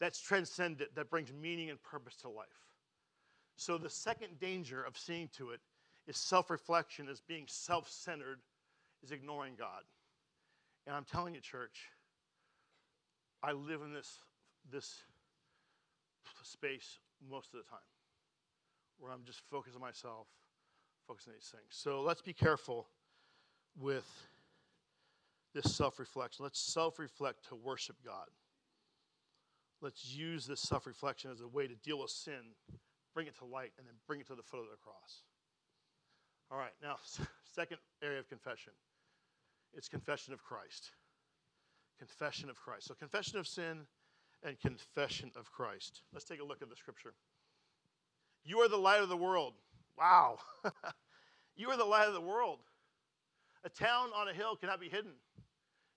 that's 0.00 0.20
transcendent, 0.20 0.94
that 0.94 1.10
brings 1.10 1.32
meaning 1.32 1.70
and 1.70 1.82
purpose 1.82 2.16
to 2.16 2.28
life? 2.28 2.46
So, 3.56 3.78
the 3.78 3.90
second 3.90 4.38
danger 4.40 4.82
of 4.82 4.98
seeing 4.98 5.28
to 5.36 5.50
it 5.50 5.60
is 6.06 6.16
self 6.16 6.50
reflection, 6.50 7.08
is 7.08 7.20
being 7.20 7.44
self 7.46 7.88
centered, 7.88 8.40
is 9.02 9.12
ignoring 9.12 9.54
God. 9.56 9.82
And 10.86 10.94
I'm 10.94 11.04
telling 11.04 11.34
you, 11.34 11.40
church, 11.40 11.90
I 13.42 13.52
live 13.52 13.82
in 13.82 13.92
this, 13.92 14.18
this 14.70 15.02
space 16.42 16.98
most 17.30 17.54
of 17.54 17.60
the 17.64 17.70
time 17.70 17.78
where 18.98 19.12
I'm 19.12 19.24
just 19.24 19.40
focused 19.50 19.76
on 19.76 19.80
myself, 19.82 20.26
focusing 21.06 21.32
on 21.32 21.36
these 21.38 21.48
things. 21.50 21.66
So 21.70 22.02
let's 22.02 22.22
be 22.22 22.32
careful 22.32 22.86
with 23.80 24.06
this 25.54 25.74
self 25.74 25.98
reflection. 25.98 26.42
Let's 26.42 26.60
self 26.60 26.98
reflect 26.98 27.48
to 27.48 27.54
worship 27.54 27.96
God. 28.04 28.28
Let's 29.84 30.16
use 30.16 30.46
this 30.46 30.62
self 30.62 30.86
reflection 30.86 31.30
as 31.30 31.42
a 31.42 31.46
way 31.46 31.66
to 31.66 31.74
deal 31.74 31.98
with 31.98 32.08
sin, 32.08 32.54
bring 33.12 33.26
it 33.26 33.36
to 33.40 33.44
light, 33.44 33.72
and 33.76 33.86
then 33.86 33.92
bring 34.06 34.18
it 34.18 34.26
to 34.28 34.34
the 34.34 34.42
foot 34.42 34.60
of 34.60 34.70
the 34.70 34.78
cross. 34.82 35.24
All 36.50 36.56
right, 36.56 36.72
now, 36.82 36.96
second 37.54 37.76
area 38.02 38.18
of 38.18 38.26
confession 38.26 38.72
it's 39.74 39.86
confession 39.86 40.32
of 40.32 40.42
Christ. 40.42 40.92
Confession 41.98 42.48
of 42.48 42.58
Christ. 42.58 42.86
So, 42.86 42.94
confession 42.94 43.38
of 43.38 43.46
sin 43.46 43.80
and 44.42 44.58
confession 44.58 45.30
of 45.36 45.52
Christ. 45.52 46.00
Let's 46.14 46.24
take 46.24 46.40
a 46.40 46.44
look 46.44 46.62
at 46.62 46.70
the 46.70 46.76
scripture. 46.76 47.12
You 48.42 48.60
are 48.60 48.68
the 48.68 48.78
light 48.78 49.02
of 49.02 49.10
the 49.10 49.16
world. 49.18 49.52
Wow. 49.98 50.38
you 51.56 51.68
are 51.68 51.76
the 51.76 51.84
light 51.84 52.08
of 52.08 52.14
the 52.14 52.22
world. 52.22 52.60
A 53.64 53.68
town 53.68 54.08
on 54.16 54.28
a 54.28 54.32
hill 54.32 54.56
cannot 54.56 54.80
be 54.80 54.88
hidden. 54.88 55.12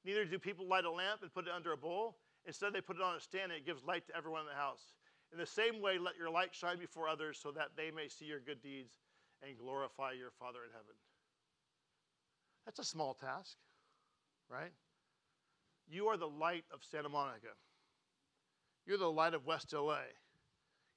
Neither 0.03 0.25
do 0.25 0.39
people 0.39 0.67
light 0.67 0.83
a 0.83 0.91
lamp 0.91 1.21
and 1.21 1.33
put 1.33 1.47
it 1.47 1.53
under 1.55 1.71
a 1.71 1.77
bowl. 1.77 2.17
Instead, 2.47 2.73
they 2.73 2.81
put 2.81 2.95
it 2.95 3.01
on 3.01 3.15
a 3.15 3.19
stand 3.19 3.51
and 3.51 3.59
it 3.59 3.65
gives 3.65 3.83
light 3.83 4.07
to 4.07 4.15
everyone 4.15 4.41
in 4.41 4.47
the 4.47 4.53
house. 4.53 4.93
In 5.33 5.37
the 5.37 5.45
same 5.45 5.81
way, 5.81 5.99
let 5.99 6.17
your 6.17 6.29
light 6.29 6.55
shine 6.55 6.79
before 6.79 7.09
others 7.09 7.37
so 7.41 7.51
that 7.51 7.71
they 7.75 7.91
may 7.91 8.07
see 8.07 8.25
your 8.25 8.39
good 8.39 8.61
deeds 8.61 8.93
and 9.45 9.57
glorify 9.57 10.13
your 10.13 10.31
Father 10.39 10.59
in 10.63 10.71
heaven. 10.71 10.95
That's 12.65 12.79
a 12.79 12.85
small 12.85 13.13
task, 13.13 13.57
right? 14.49 14.71
You 15.89 16.07
are 16.07 16.17
the 16.17 16.27
light 16.27 16.63
of 16.73 16.79
Santa 16.83 17.09
Monica. 17.09 17.47
You're 18.85 18.97
the 18.97 19.11
light 19.11 19.33
of 19.33 19.45
West 19.45 19.73
LA. 19.73 19.99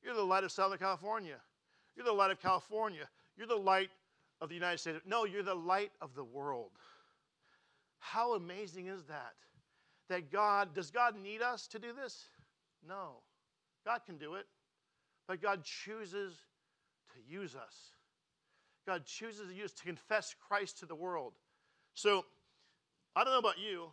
You're 0.03 0.15
the 0.15 0.23
light 0.23 0.45
of 0.45 0.53
Southern 0.53 0.79
California. 0.79 1.37
You're 1.97 2.07
the 2.07 2.13
light 2.13 2.31
of 2.31 2.41
California. 2.41 3.09
You're 3.37 3.49
the 3.49 3.57
light 3.57 3.91
of 4.41 4.49
the 4.49 4.55
United 4.55 4.79
States. 4.79 5.01
No, 5.05 5.25
you're 5.25 5.43
the 5.43 5.55
light 5.55 5.91
of 6.01 6.15
the 6.15 6.25
world. 6.25 6.71
How 7.99 8.35
amazing 8.35 8.87
is 8.87 9.05
that? 9.05 9.35
That 10.11 10.31
God, 10.33 10.75
does 10.75 10.91
God 10.91 11.15
need 11.17 11.41
us 11.41 11.69
to 11.69 11.79
do 11.79 11.93
this? 11.93 12.25
No. 12.87 13.23
God 13.87 14.01
can 14.05 14.19
do 14.19 14.35
it. 14.35 14.47
But 15.29 15.41
God 15.41 15.63
chooses 15.63 16.35
to 17.15 17.33
use 17.33 17.55
us. 17.55 17.95
God 18.87 19.07
chooses 19.07 19.49
to 19.49 19.55
use 19.55 19.73
to 19.73 19.85
confess 19.85 20.35
Christ 20.49 20.81
to 20.81 20.87
the 20.87 20.97
world. 20.97 21.35
So, 21.95 22.25
I 23.15 23.23
don't 23.23 23.33
know 23.33 23.39
about 23.39 23.61
you, 23.61 23.93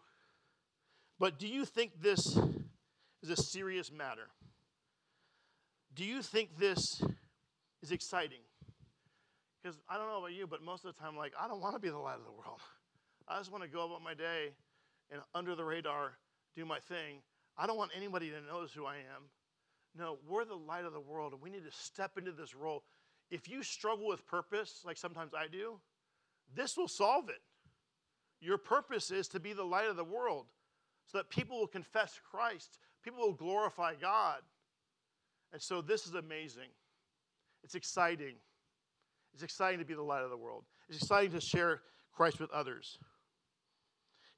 but 1.19 1.37
do 1.37 1.47
you 1.47 1.65
think 1.65 2.01
this 2.01 2.39
is 3.21 3.29
a 3.29 3.35
serious 3.35 3.91
matter? 3.91 4.27
Do 5.93 6.03
you 6.03 6.23
think 6.23 6.57
this 6.57 6.99
is 7.83 7.91
exciting? 7.91 8.41
Because 9.61 9.77
I 9.87 9.97
don't 9.97 10.07
know 10.07 10.17
about 10.17 10.33
you, 10.33 10.47
but 10.47 10.63
most 10.63 10.83
of 10.83 10.95
the 10.95 10.99
time, 10.99 11.15
like, 11.15 11.33
I 11.39 11.47
don't 11.47 11.61
want 11.61 11.75
to 11.75 11.79
be 11.79 11.89
the 11.89 11.97
light 11.97 12.17
of 12.17 12.25
the 12.25 12.31
world. 12.31 12.61
I 13.27 13.37
just 13.37 13.51
want 13.51 13.63
to 13.63 13.69
go 13.69 13.85
about 13.85 14.01
my 14.01 14.15
day 14.15 14.53
and 15.11 15.21
under 15.33 15.55
the 15.55 15.63
radar 15.63 16.17
do 16.55 16.65
my 16.65 16.79
thing. 16.79 17.21
I 17.57 17.67
don't 17.67 17.77
want 17.77 17.91
anybody 17.95 18.29
to 18.29 18.41
notice 18.41 18.71
who 18.73 18.85
I 18.85 18.97
am. 18.97 19.23
No, 19.97 20.17
we're 20.27 20.45
the 20.45 20.55
light 20.55 20.85
of 20.85 20.93
the 20.93 20.99
world, 20.99 21.33
and 21.33 21.41
we 21.41 21.49
need 21.49 21.65
to 21.65 21.71
step 21.71 22.17
into 22.17 22.31
this 22.31 22.53
role. 22.53 22.83
If 23.31 23.49
you 23.49 23.63
struggle 23.63 24.07
with 24.07 24.25
purpose, 24.27 24.81
like 24.85 24.97
sometimes 24.97 25.33
I 25.33 25.47
do, 25.47 25.79
this 26.55 26.77
will 26.77 26.87
solve 26.87 27.29
it. 27.29 27.41
Your 28.39 28.57
purpose 28.57 29.11
is 29.11 29.27
to 29.29 29.39
be 29.39 29.53
the 29.53 29.63
light 29.63 29.87
of 29.87 29.95
the 29.95 30.03
world 30.03 30.45
so 31.07 31.17
that 31.17 31.29
people 31.29 31.59
will 31.59 31.67
confess 31.67 32.19
Christ, 32.29 32.79
people 33.03 33.19
will 33.19 33.33
glorify 33.33 33.93
God. 33.99 34.41
And 35.53 35.61
so 35.61 35.81
this 35.81 36.05
is 36.05 36.13
amazing. 36.13 36.69
It's 37.63 37.75
exciting. 37.75 38.35
It's 39.33 39.43
exciting 39.43 39.79
to 39.79 39.85
be 39.85 39.93
the 39.93 40.01
light 40.01 40.23
of 40.23 40.29
the 40.29 40.37
world. 40.37 40.65
It's 40.89 41.01
exciting 41.01 41.31
to 41.31 41.41
share 41.41 41.81
Christ 42.13 42.39
with 42.39 42.51
others. 42.51 42.99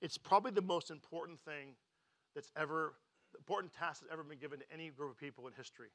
It's 0.02 0.18
probably 0.18 0.52
the 0.52 0.62
most 0.62 0.92
important 0.92 1.40
thing 1.40 1.76
that's 2.36 2.52
ever, 2.56 2.94
important 3.38 3.74
task 3.74 4.02
that's 4.02 4.14
ever 4.14 4.24
been 4.24 4.40
given 4.40 4.60
to 4.60 4.66
any 4.74 4.90
group 4.90 5.12
of 5.12 5.18
people 5.18 5.48
in 5.48 5.54
history. 5.54 5.92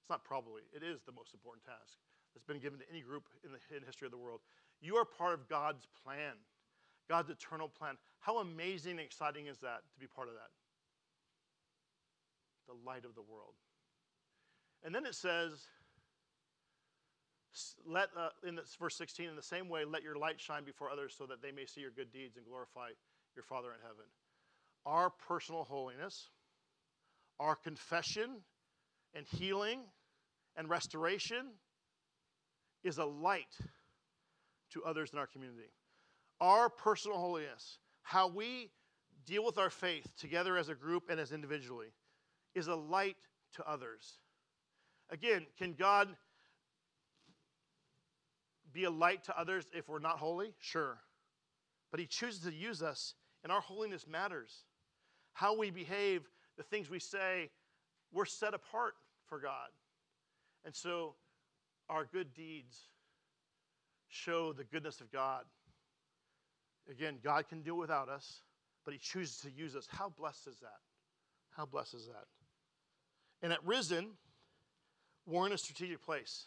It's 0.00 0.10
not 0.10 0.24
probably, 0.24 0.62
it 0.74 0.82
is 0.82 1.02
the 1.04 1.12
most 1.12 1.34
important 1.34 1.64
task 1.64 1.98
that's 2.32 2.44
been 2.44 2.60
given 2.60 2.78
to 2.78 2.84
any 2.90 3.02
group 3.02 3.24
in 3.44 3.50
the 3.52 3.60
in 3.76 3.82
history 3.84 4.06
of 4.06 4.12
the 4.12 4.18
world. 4.18 4.40
You 4.80 4.96
are 4.96 5.04
part 5.04 5.34
of 5.34 5.48
God's 5.48 5.86
plan, 6.02 6.34
God's 7.08 7.30
eternal 7.30 7.68
plan. 7.68 7.96
How 8.20 8.38
amazing 8.38 8.92
and 8.92 9.00
exciting 9.00 9.46
is 9.46 9.58
that 9.58 9.82
to 9.92 9.98
be 9.98 10.06
part 10.06 10.28
of 10.28 10.34
that? 10.34 10.50
The 12.66 12.78
light 12.86 13.04
of 13.04 13.14
the 13.14 13.22
world. 13.22 13.54
And 14.82 14.94
then 14.94 15.04
it 15.04 15.14
says, 15.14 15.66
let, 17.84 18.08
uh, 18.16 18.28
in 18.46 18.54
this, 18.54 18.76
verse 18.78 18.96
16, 18.96 19.28
in 19.28 19.36
the 19.36 19.42
same 19.42 19.68
way, 19.68 19.84
let 19.84 20.02
your 20.02 20.16
light 20.16 20.40
shine 20.40 20.64
before 20.64 20.90
others 20.90 21.14
so 21.16 21.26
that 21.26 21.42
they 21.42 21.50
may 21.50 21.66
see 21.66 21.80
your 21.80 21.90
good 21.90 22.12
deeds 22.12 22.36
and 22.36 22.46
glorify 22.46 22.90
your 23.34 23.44
Father 23.44 23.68
in 23.68 23.80
heaven. 23.82 24.04
Our 24.86 25.10
personal 25.10 25.64
holiness, 25.64 26.30
our 27.38 27.54
confession 27.54 28.42
and 29.14 29.26
healing 29.26 29.80
and 30.56 30.68
restoration 30.68 31.46
is 32.82 32.98
a 32.98 33.04
light 33.04 33.56
to 34.72 34.82
others 34.84 35.10
in 35.12 35.18
our 35.18 35.26
community. 35.26 35.70
Our 36.40 36.68
personal 36.70 37.18
holiness, 37.18 37.78
how 38.02 38.28
we 38.28 38.70
deal 39.26 39.44
with 39.44 39.58
our 39.58 39.70
faith 39.70 40.06
together 40.18 40.56
as 40.56 40.68
a 40.68 40.74
group 40.74 41.04
and 41.10 41.20
as 41.20 41.32
individually 41.32 41.88
is 42.54 42.68
a 42.68 42.74
light 42.74 43.16
to 43.54 43.68
others. 43.68 44.18
Again, 45.10 45.46
can 45.58 45.74
God 45.74 46.08
be 48.72 48.84
a 48.84 48.90
light 48.90 49.24
to 49.24 49.38
others 49.38 49.66
if 49.74 49.88
we're 49.88 49.98
not 49.98 50.18
holy? 50.18 50.54
Sure. 50.60 50.98
But 51.90 52.00
He 52.00 52.06
chooses 52.06 52.42
to 52.44 52.52
use 52.52 52.82
us, 52.82 53.14
and 53.42 53.52
our 53.52 53.60
holiness 53.60 54.06
matters. 54.06 54.64
How 55.32 55.56
we 55.56 55.70
behave, 55.70 56.28
the 56.56 56.62
things 56.62 56.90
we 56.90 56.98
say, 56.98 57.50
we're 58.12 58.24
set 58.24 58.54
apart 58.54 58.94
for 59.28 59.38
God. 59.38 59.68
And 60.64 60.74
so 60.74 61.14
our 61.88 62.04
good 62.04 62.34
deeds 62.34 62.78
show 64.08 64.52
the 64.52 64.64
goodness 64.64 65.00
of 65.00 65.10
God. 65.10 65.44
Again, 66.90 67.18
God 67.22 67.48
can 67.48 67.62
do 67.62 67.74
it 67.76 67.78
without 67.78 68.08
us, 68.08 68.42
but 68.84 68.92
He 68.92 68.98
chooses 68.98 69.38
to 69.38 69.50
use 69.50 69.76
us. 69.76 69.86
How 69.88 70.08
blessed 70.08 70.48
is 70.48 70.58
that? 70.60 70.80
How 71.56 71.64
blessed 71.64 71.94
is 71.94 72.06
that? 72.06 72.24
And 73.42 73.52
at 73.52 73.64
Risen, 73.64 74.08
we're 75.26 75.46
in 75.46 75.52
a 75.52 75.58
strategic 75.58 76.02
place 76.02 76.46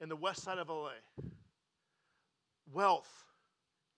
in 0.00 0.08
the 0.08 0.16
west 0.16 0.42
side 0.42 0.58
of 0.58 0.68
LA. 0.68 0.90
Wealth, 2.72 3.10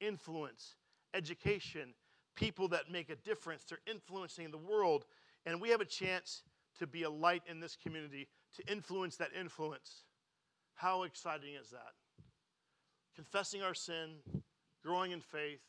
influence, 0.01 0.75
education, 1.15 1.95
people 2.35 2.69
that 2.69 2.91
make 2.91 3.11
a 3.11 3.17
difference. 3.17 3.65
They're 3.65 3.79
influencing 3.87 4.51
the 4.51 4.59
world. 4.59 5.05
And 5.47 5.61
we 5.61 5.71
have 5.71 5.81
a 5.81 5.87
chance 5.87 6.43
to 6.79 6.87
be 6.87 7.03
a 7.03 7.11
light 7.11 7.43
in 7.49 7.61
this 7.61 7.77
community, 7.77 8.29
to 8.57 8.73
influence 8.73 9.17
that 9.17 9.31
influence. 9.39 10.05
How 10.75 11.03
exciting 11.03 11.55
is 11.55 11.71
that? 11.71 11.93
Confessing 13.15 13.63
our 13.63 13.75
sin, 13.75 14.17
growing 14.83 15.13
in 15.13 15.21
faith, 15.21 15.61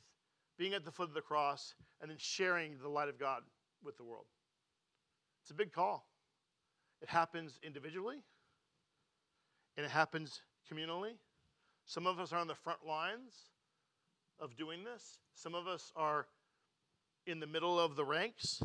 being 0.58 0.74
at 0.74 0.86
the 0.86 0.92
foot 0.92 1.10
of 1.10 1.14
the 1.14 1.22
cross, 1.22 1.76
and 2.02 2.10
then 2.10 2.18
sharing 2.18 2.78
the 2.82 2.88
light 2.88 3.10
of 3.10 3.20
God 3.20 3.42
with 3.84 3.98
the 3.98 4.04
world. 4.04 4.26
It's 5.42 5.52
a 5.52 5.56
big 5.56 5.74
call. 5.74 6.08
It 7.02 7.10
happens 7.10 7.60
individually, 7.62 8.24
and 9.76 9.86
it 9.86 9.92
happens 9.92 10.42
communally. 10.72 11.16
Some 11.86 12.08
of 12.08 12.18
us 12.20 12.32
are 12.32 12.40
on 12.40 12.48
the 12.48 12.56
front 12.56 12.86
lines 12.88 13.34
of 14.44 14.58
doing 14.58 14.84
this. 14.84 15.20
Some 15.34 15.56
of 15.56 15.68
us 15.68 15.92
are 15.96 16.28
in 17.26 17.40
the 17.40 17.48
middle 17.48 17.80
of 17.80 17.96
the 17.96 18.04
ranks 18.04 18.62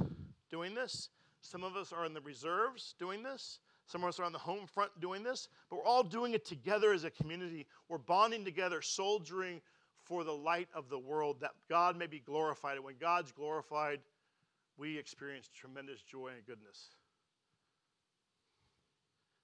doing 0.51 0.74
this. 0.74 1.09
Some 1.41 1.62
of 1.62 1.76
us 1.76 1.93
are 1.93 2.05
in 2.05 2.14
the 2.14 2.20
reserves 2.20 2.95
doing 2.99 3.22
this. 3.22 3.61
Some 3.87 4.03
of 4.03 4.09
us 4.09 4.18
are 4.18 4.24
on 4.24 4.33
the 4.33 4.39
home 4.39 4.66
front 4.66 4.91
doing 5.01 5.22
this. 5.22 5.49
But 5.70 5.76
we're 5.76 5.85
all 5.85 6.03
doing 6.03 6.35
it 6.35 6.45
together 6.45 6.93
as 6.93 7.05
a 7.05 7.11
community. 7.11 7.66
We're 7.89 7.99
bonding 7.99 8.45
together, 8.45 8.83
soldiering 8.83 9.61
for 10.03 10.24
the 10.24 10.33
light 10.33 10.68
of 10.74 10.89
the 10.89 10.99
world 10.99 11.41
that 11.41 11.53
God 11.68 11.97
may 11.97 12.07
be 12.07 12.18
glorified. 12.18 12.76
And 12.76 12.85
when 12.85 12.97
God's 13.01 13.31
glorified, 13.31 14.01
we 14.76 14.99
experience 14.99 15.49
tremendous 15.55 16.03
joy 16.03 16.33
and 16.37 16.45
goodness. 16.45 16.91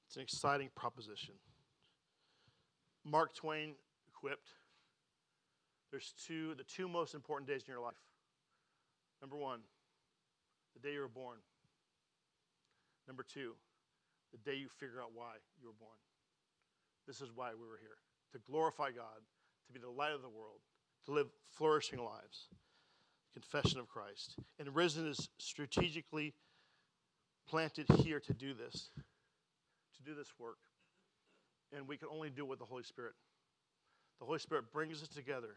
It's 0.08 0.16
an 0.16 0.22
exciting 0.22 0.70
proposition. 0.74 1.34
Mark 3.04 3.34
Twain 3.34 3.74
quipped 4.12 4.48
there's 5.94 6.12
two, 6.26 6.56
the 6.56 6.64
two 6.64 6.88
most 6.88 7.14
important 7.14 7.48
days 7.48 7.62
in 7.68 7.72
your 7.72 7.80
life. 7.80 7.94
Number 9.22 9.36
one, 9.36 9.60
the 10.74 10.80
day 10.80 10.94
you 10.94 11.00
were 11.00 11.06
born. 11.06 11.38
Number 13.06 13.22
two, 13.22 13.52
the 14.32 14.38
day 14.38 14.56
you 14.56 14.66
figure 14.80 15.00
out 15.00 15.10
why 15.14 15.34
you 15.62 15.68
were 15.68 15.78
born. 15.78 15.94
This 17.06 17.20
is 17.20 17.28
why 17.32 17.50
we 17.50 17.68
were 17.68 17.78
here 17.80 17.94
to 18.32 18.40
glorify 18.50 18.90
God, 18.90 19.22
to 19.68 19.72
be 19.72 19.78
the 19.78 19.88
light 19.88 20.10
of 20.10 20.22
the 20.22 20.28
world, 20.28 20.58
to 21.06 21.12
live 21.12 21.28
flourishing 21.56 22.00
lives. 22.00 22.48
Confession 23.32 23.78
of 23.78 23.86
Christ. 23.86 24.34
And 24.58 24.74
Risen 24.74 25.06
is 25.06 25.28
strategically 25.38 26.34
planted 27.48 27.86
here 28.02 28.18
to 28.18 28.34
do 28.34 28.52
this, 28.52 28.90
to 29.96 30.02
do 30.02 30.16
this 30.16 30.32
work. 30.40 30.58
And 31.72 31.86
we 31.86 31.96
can 31.96 32.08
only 32.12 32.30
do 32.30 32.42
it 32.42 32.48
with 32.48 32.58
the 32.58 32.64
Holy 32.64 32.82
Spirit. 32.82 33.12
The 34.18 34.26
Holy 34.26 34.40
Spirit 34.40 34.72
brings 34.72 35.00
us 35.00 35.08
together, 35.08 35.54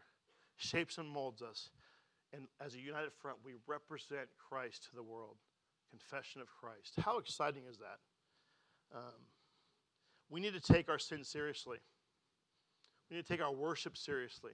shapes 0.58 0.98
and 0.98 1.08
molds 1.08 1.42
us. 1.42 1.70
And 2.32 2.46
as 2.64 2.74
a 2.74 2.78
united 2.78 3.12
front, 3.12 3.38
we 3.44 3.52
represent 3.66 4.28
Christ 4.48 4.84
to 4.90 4.96
the 4.96 5.02
world. 5.02 5.36
Confession 5.90 6.42
of 6.42 6.48
Christ. 6.48 6.94
How 7.00 7.18
exciting 7.18 7.62
is 7.70 7.78
that? 7.78 7.98
Um, 8.94 9.14
we 10.28 10.40
need 10.40 10.52
to 10.52 10.60
take 10.60 10.90
our 10.90 10.98
sin 10.98 11.24
seriously. 11.24 11.78
We 13.08 13.16
need 13.16 13.26
to 13.26 13.32
take 13.32 13.40
our 13.40 13.52
worship 13.52 13.96
seriously, 13.96 14.52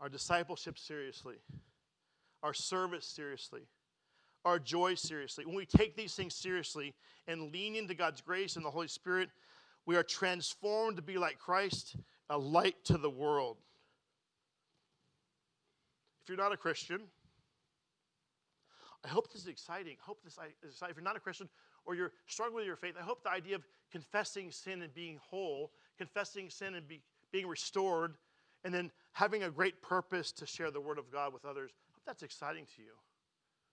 our 0.00 0.08
discipleship 0.08 0.78
seriously, 0.78 1.36
our 2.44 2.54
service 2.54 3.06
seriously, 3.06 3.62
our 4.44 4.60
joy 4.60 4.94
seriously. 4.94 5.44
When 5.44 5.56
we 5.56 5.66
take 5.66 5.96
these 5.96 6.14
things 6.14 6.34
seriously 6.34 6.94
and 7.26 7.52
lean 7.52 7.74
into 7.74 7.94
God's 7.94 8.20
grace 8.20 8.54
and 8.54 8.64
the 8.64 8.70
Holy 8.70 8.88
Spirit, 8.88 9.30
we 9.84 9.96
are 9.96 10.04
transformed 10.04 10.96
to 10.96 11.02
be 11.02 11.18
like 11.18 11.38
Christ, 11.38 11.96
a 12.30 12.38
light 12.38 12.76
to 12.84 12.98
the 12.98 13.10
world. 13.10 13.56
If 16.22 16.28
you're 16.28 16.38
not 16.38 16.52
a 16.52 16.56
Christian, 16.56 17.02
I 19.04 19.08
hope 19.08 19.32
this 19.32 19.42
is 19.42 19.48
exciting. 19.48 19.96
I 20.00 20.04
hope 20.04 20.22
this 20.22 20.34
is 20.34 20.38
exciting. 20.70 20.92
If 20.92 20.96
you're 20.96 21.04
not 21.04 21.16
a 21.16 21.20
Christian 21.20 21.48
or 21.84 21.94
you're 21.96 22.12
struggling 22.26 22.56
with 22.56 22.66
your 22.66 22.76
faith, 22.76 22.94
I 22.98 23.02
hope 23.02 23.24
the 23.24 23.30
idea 23.30 23.56
of 23.56 23.62
confessing 23.90 24.52
sin 24.52 24.82
and 24.82 24.94
being 24.94 25.18
whole, 25.20 25.72
confessing 25.98 26.48
sin 26.48 26.76
and 26.76 26.86
be, 26.86 27.02
being 27.32 27.48
restored, 27.48 28.14
and 28.64 28.72
then 28.72 28.92
having 29.12 29.42
a 29.42 29.50
great 29.50 29.82
purpose 29.82 30.30
to 30.32 30.46
share 30.46 30.70
the 30.70 30.80
word 30.80 30.98
of 30.98 31.10
God 31.10 31.32
with 31.32 31.44
others, 31.44 31.72
I 31.72 31.94
hope 31.94 32.02
that's 32.06 32.22
exciting 32.22 32.66
to 32.76 32.82
you. 32.82 32.92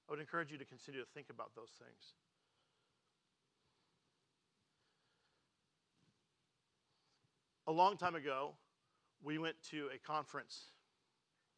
I 0.08 0.14
would 0.14 0.20
encourage 0.20 0.52
you 0.52 0.58
to 0.58 0.66
continue 0.66 1.00
to 1.00 1.08
think 1.14 1.28
about 1.30 1.52
those 1.56 1.70
things. 1.78 2.14
A 7.68 7.72
long 7.72 7.97
time 7.97 8.16
ago, 8.16 8.54
we 9.22 9.38
went 9.38 9.56
to 9.70 9.89
a 9.93 10.00
conference, 10.00 10.72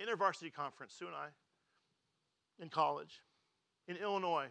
InterVarsity 0.01 0.53
conference, 0.53 0.93
Sue 0.97 1.07
and 1.07 1.15
I, 1.15 1.27
in 2.61 2.69
college, 2.69 3.21
in 3.87 3.97
Illinois, 3.97 4.47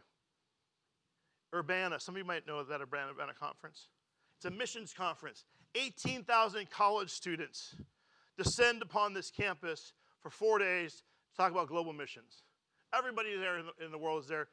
Urbana. 1.55 1.99
Some 1.99 2.15
of 2.15 2.19
you 2.19 2.25
might 2.25 2.47
know 2.47 2.63
that 2.63 2.81
Urbana, 2.81 3.13
Urbana 3.13 3.33
conference. 3.39 3.89
It's 4.37 4.45
a 4.45 4.51
missions 4.51 4.93
conference. 4.93 5.45
18,000 5.75 6.71
college 6.71 7.11
students 7.11 7.77
descend 8.37 8.83
upon 8.83 9.15
this 9.15 9.31
campus 9.31 9.93
for 10.21 10.31
four 10.31 10.59
days 10.59 11.03
to 11.31 11.37
talk 11.37 11.51
about 11.53 11.69
global 11.69 11.93
missions. 11.93 12.43
Everybody 12.97 13.37
there 13.37 13.59
in 13.59 13.67
the, 13.67 13.85
in 13.85 13.93
the 13.93 13.99
world 13.99 14.23
is 14.23 14.29
there. 14.29 14.49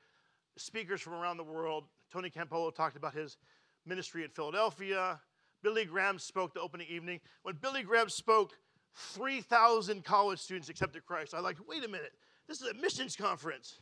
Speakers 0.57 1.01
from 1.01 1.13
around 1.13 1.37
the 1.37 1.43
world. 1.43 1.85
Tony 2.11 2.29
Campolo 2.29 2.73
talked 2.73 2.95
about 2.95 3.13
his 3.13 3.37
ministry 3.85 4.23
in 4.23 4.29
Philadelphia. 4.29 5.19
Billy 5.63 5.85
Graham 5.85 6.19
spoke 6.19 6.53
the 6.53 6.61
opening 6.61 6.87
evening. 6.89 7.19
When 7.43 7.55
Billy 7.55 7.83
Graham 7.83 8.09
spoke, 8.09 8.53
3,000 8.97 10.03
college 10.03 10.39
students 10.39 10.69
accepted 10.69 11.05
Christ. 11.05 11.33
I 11.33 11.39
like, 11.39 11.57
wait 11.67 11.83
a 11.85 11.87
minute, 11.87 12.13
this 12.47 12.61
is 12.61 12.67
a 12.67 12.73
missions 12.73 13.15
conference. 13.15 13.75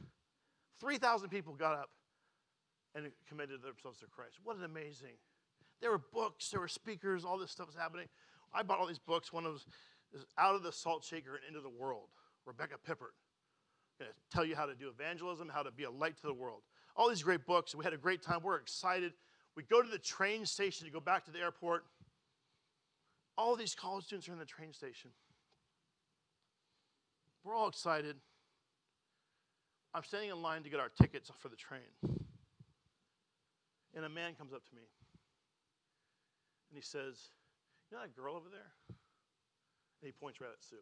3,000 0.81 1.29
people 1.29 1.53
got 1.53 1.73
up 1.73 1.89
and 2.93 3.11
committed 3.27 3.61
themselves 3.61 3.99
to 3.99 4.07
Christ. 4.07 4.35
What 4.43 4.57
an 4.57 4.63
amazing. 4.63 5.15
There 5.81 5.91
were 5.91 6.01
books, 6.13 6.49
there 6.49 6.59
were 6.59 6.67
speakers, 6.67 7.23
all 7.23 7.37
this 7.37 7.51
stuff 7.51 7.67
was 7.67 7.75
happening. 7.75 8.07
I 8.53 8.63
bought 8.63 8.79
all 8.79 8.87
these 8.87 8.99
books. 8.99 9.31
One 9.31 9.45
of 9.45 9.53
them 9.53 9.61
was 10.13 10.25
Out 10.37 10.55
of 10.55 10.63
the 10.63 10.71
Salt 10.71 11.03
Shaker 11.03 11.35
and 11.35 11.43
Into 11.47 11.61
the 11.61 11.69
World, 11.69 12.09
Rebecca 12.45 12.75
Pippert. 12.87 13.15
Going 13.99 14.11
to 14.11 14.35
tell 14.35 14.45
you 14.45 14.55
how 14.55 14.65
to 14.65 14.75
do 14.75 14.89
evangelism, 14.89 15.49
how 15.53 15.63
to 15.63 15.71
be 15.71 15.83
a 15.83 15.91
light 15.91 16.17
to 16.17 16.27
the 16.27 16.33
world. 16.33 16.61
All 16.97 17.09
these 17.09 17.23
great 17.23 17.45
books. 17.45 17.73
We 17.75 17.83
had 17.83 17.93
a 17.93 17.97
great 17.97 18.21
time. 18.21 18.39
We're 18.43 18.57
excited. 18.57 19.13
We 19.55 19.63
go 19.63 19.81
to 19.81 19.89
the 19.89 19.99
train 19.99 20.45
station 20.45 20.85
to 20.85 20.91
go 20.91 20.99
back 20.99 21.23
to 21.25 21.31
the 21.31 21.39
airport. 21.39 21.85
All 23.37 23.55
these 23.55 23.75
college 23.75 24.05
students 24.05 24.29
are 24.29 24.33
in 24.33 24.39
the 24.39 24.45
train 24.45 24.73
station. 24.73 25.11
We're 27.43 27.55
all 27.55 27.67
excited. 27.67 28.15
I'm 29.93 30.03
standing 30.03 30.29
in 30.29 30.41
line 30.41 30.63
to 30.63 30.69
get 30.69 30.79
our 30.79 30.89
tickets 30.89 31.31
for 31.39 31.49
the 31.49 31.55
train. 31.55 31.81
And 33.95 34.03
a 34.03 34.09
man 34.09 34.33
comes 34.35 34.51
up 34.51 34.65
to 34.67 34.75
me 34.75 34.81
and 36.69 36.75
he 36.75 36.83
says, 36.83 37.31
You 37.89 37.95
know 37.95 38.03
that 38.03 38.15
girl 38.15 38.35
over 38.35 38.49
there? 38.51 38.71
And 38.89 40.03
he 40.03 40.11
points 40.11 40.41
right 40.41 40.51
at 40.51 40.59
Sue. 40.59 40.75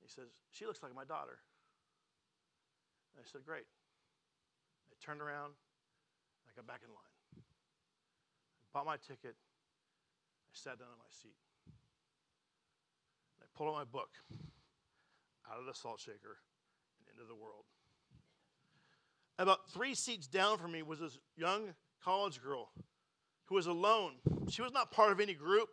He 0.00 0.08
says, 0.08 0.32
She 0.50 0.64
looks 0.64 0.82
like 0.82 0.94
my 0.94 1.04
daughter. 1.04 1.36
And 3.14 3.20
I 3.20 3.28
said, 3.30 3.42
Great. 3.44 3.68
I 4.88 4.94
turned 5.04 5.20
around, 5.20 5.52
I 6.48 6.56
got 6.56 6.66
back 6.66 6.80
in 6.80 6.88
line. 6.88 7.12
I 7.36 8.66
bought 8.72 8.86
my 8.86 8.96
ticket. 8.96 9.36
I 10.52 10.54
sat 10.54 10.78
down 10.78 10.88
in 10.88 10.98
my 10.98 11.10
seat. 11.10 11.36
I 13.40 13.46
pulled 13.56 13.70
out 13.70 13.74
my 13.74 13.84
book 13.84 14.10
out 15.50 15.58
of 15.58 15.64
the 15.64 15.72
salt 15.72 15.98
shaker 15.98 16.36
and 16.98 17.08
into 17.14 17.26
the 17.26 17.34
world. 17.34 17.64
About 19.38 19.70
three 19.70 19.94
seats 19.94 20.26
down 20.26 20.58
from 20.58 20.72
me 20.72 20.82
was 20.82 21.00
this 21.00 21.18
young 21.36 21.74
college 22.04 22.42
girl 22.42 22.70
who 23.46 23.54
was 23.54 23.66
alone. 23.66 24.12
She 24.50 24.60
was 24.60 24.72
not 24.72 24.90
part 24.90 25.10
of 25.10 25.20
any 25.20 25.32
group. 25.32 25.70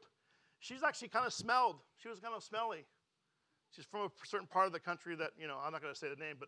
She's 0.60 0.82
actually 0.82 1.10
kind 1.10 1.26
of 1.26 1.34
smelled. 1.34 1.76
She 1.98 2.08
was 2.08 2.20
kind 2.20 2.34
of 2.34 2.42
smelly. 2.42 2.86
She's 3.72 3.86
from 3.86 4.02
a 4.02 4.10
certain 4.26 4.48
part 4.48 4.66
of 4.68 4.72
the 4.72 4.80
country 4.80 5.16
that, 5.16 5.32
you 5.38 5.48
know, 5.48 5.58
I'm 5.62 5.74
not 5.74 5.82
going 5.82 5.94
to 5.94 6.00
say 6.00 6.08
the 6.08 6.16
name, 6.16 6.38
but, 6.40 6.48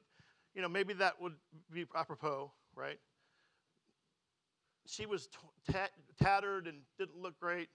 you 0.56 0.62
know, 0.62 0.70
maybe 0.70 0.94
that 0.96 1.22
would 1.22 1.34
be 1.72 1.86
apropos, 1.96 2.52
right? 2.76 2.98
She 4.88 5.06
was 5.06 5.28
t- 5.70 5.78
tattered 6.22 6.68
and 6.68 6.80
didn't 6.98 7.22
look 7.22 7.38
great. 7.40 7.68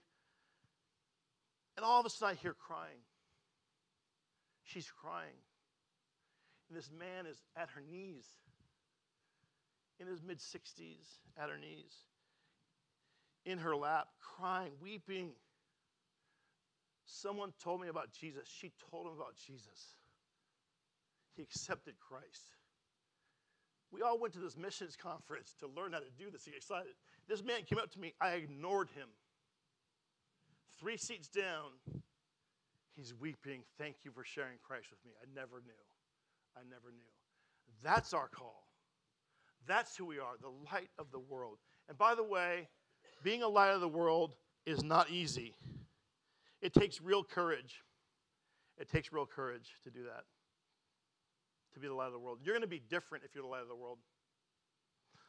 And 1.77 1.85
all 1.85 1.99
of 1.99 2.05
a 2.05 2.09
sudden, 2.09 2.35
I 2.35 2.41
hear 2.41 2.53
crying. 2.53 2.99
She's 4.63 4.91
crying. 5.01 5.37
And 6.67 6.77
this 6.77 6.89
man 6.91 7.25
is 7.25 7.37
at 7.55 7.69
her 7.69 7.81
knees, 7.89 8.25
in 9.99 10.07
his 10.07 10.21
mid 10.21 10.39
60s, 10.39 11.19
at 11.41 11.49
her 11.49 11.57
knees, 11.57 11.93
in 13.45 13.59
her 13.59 13.75
lap, 13.75 14.07
crying, 14.19 14.71
weeping. 14.81 15.29
Someone 17.05 17.53
told 17.63 17.79
me 17.79 17.87
about 17.87 18.11
Jesus. 18.11 18.49
She 18.49 18.73
told 18.91 19.07
him 19.07 19.13
about 19.13 19.35
Jesus. 19.37 19.95
He 21.35 21.43
accepted 21.43 21.93
Christ. 21.99 22.55
We 23.91 24.01
all 24.01 24.19
went 24.19 24.33
to 24.33 24.39
this 24.39 24.57
missions 24.57 24.97
conference 24.97 25.55
to 25.59 25.67
learn 25.67 25.93
how 25.93 25.99
to 25.99 26.11
do 26.17 26.29
this. 26.29 26.43
He 26.43 26.51
excited. 26.51 26.91
This 27.29 27.41
man 27.41 27.61
came 27.65 27.79
up 27.79 27.91
to 27.91 27.99
me. 27.99 28.13
I 28.19 28.31
ignored 28.31 28.89
him. 28.95 29.07
Three 30.79 30.97
seats 30.97 31.27
down, 31.27 31.71
he's 32.95 33.13
weeping. 33.19 33.61
Thank 33.79 33.97
you 34.03 34.11
for 34.11 34.23
sharing 34.23 34.57
Christ 34.61 34.87
with 34.91 35.03
me. 35.05 35.11
I 35.21 35.25
never 35.33 35.61
knew. 35.65 35.73
I 36.55 36.61
never 36.69 36.91
knew. 36.91 37.03
That's 37.83 38.13
our 38.13 38.27
call. 38.27 38.63
That's 39.67 39.97
who 39.97 40.05
we 40.05 40.19
are, 40.19 40.35
the 40.39 40.53
light 40.71 40.89
of 40.97 41.11
the 41.11 41.19
world. 41.19 41.57
And 41.89 41.97
by 41.97 42.15
the 42.15 42.23
way, 42.23 42.69
being 43.23 43.43
a 43.43 43.47
light 43.47 43.71
of 43.71 43.81
the 43.81 43.87
world 43.87 44.35
is 44.65 44.83
not 44.83 45.09
easy. 45.09 45.55
It 46.61 46.73
takes 46.73 47.01
real 47.01 47.23
courage. 47.23 47.81
It 48.77 48.89
takes 48.89 49.11
real 49.11 49.25
courage 49.25 49.71
to 49.83 49.89
do 49.89 50.03
that, 50.03 50.23
to 51.73 51.79
be 51.79 51.87
the 51.87 51.93
light 51.93 52.07
of 52.07 52.13
the 52.13 52.19
world. 52.19 52.39
You're 52.43 52.53
going 52.53 52.61
to 52.61 52.67
be 52.67 52.81
different 52.89 53.23
if 53.23 53.33
you're 53.33 53.43
the 53.43 53.49
light 53.49 53.63
of 53.63 53.67
the 53.67 53.75
world. 53.75 53.97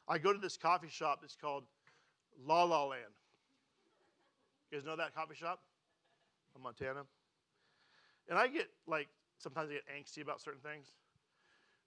I 0.06 0.18
go 0.18 0.32
to 0.32 0.38
this 0.38 0.56
coffee 0.56 0.88
shop, 0.88 1.20
it's 1.24 1.36
called 1.36 1.64
La 2.38 2.64
La 2.64 2.84
Land. 2.84 3.02
You 4.70 4.78
guys 4.78 4.86
know 4.86 4.96
that 4.96 5.14
coffee 5.14 5.34
shop 5.34 5.60
in 6.56 6.62
Montana? 6.62 7.02
And 8.28 8.38
I 8.38 8.48
get 8.48 8.68
like, 8.86 9.08
sometimes 9.38 9.70
I 9.70 9.74
get 9.74 9.84
angsty 9.88 10.22
about 10.22 10.40
certain 10.40 10.60
things, 10.60 10.88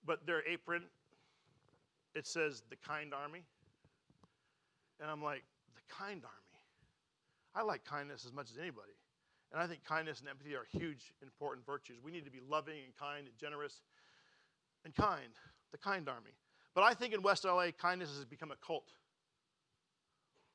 but 0.06 0.26
their 0.26 0.42
apron, 0.48 0.84
it 2.16 2.26
says 2.26 2.64
the 2.70 2.76
kind 2.76 3.14
army. 3.14 3.44
And 5.00 5.10
I'm 5.10 5.24
like, 5.24 5.44
the 5.76 5.94
kind 5.94 6.24
army? 6.24 6.52
I 7.54 7.64
like 7.64 7.84
kindness 7.86 8.26
as 8.26 8.34
much 8.34 8.50
as 8.50 8.58
anybody. 8.58 8.94
And 9.52 9.62
I 9.62 9.68
think 9.68 9.84
kindness 9.84 10.20
and 10.22 10.30
empathy 10.30 10.56
are 10.56 10.66
huge, 10.72 11.14
important 11.22 11.66
virtues. 11.66 11.98
We 12.04 12.12
need 12.12 12.26
to 12.26 12.32
be 12.32 12.40
loving 12.48 12.80
and 12.86 12.96
kind 12.98 13.28
and 13.28 13.38
generous 13.38 13.82
and 14.86 14.96
kind, 14.96 15.36
the 15.72 15.78
kind 15.78 16.08
army. 16.08 16.32
But 16.74 16.84
I 16.84 16.94
think 16.94 17.14
in 17.14 17.22
West 17.22 17.44
LA, 17.44 17.72
kindness 17.72 18.10
has 18.16 18.26
become 18.26 18.52
a 18.52 18.56
cult. 18.66 18.94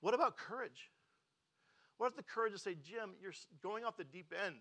What 0.01 0.15
about 0.15 0.37
courage? 0.37 0.91
What 1.99 2.09
if 2.09 2.17
the 2.17 2.23
courage 2.23 2.53
to 2.53 2.59
say, 2.59 2.75
Jim, 2.75 3.13
you're 3.21 3.33
going 3.63 3.85
off 3.85 3.97
the 3.97 4.05
deep 4.05 4.33
end? 4.45 4.57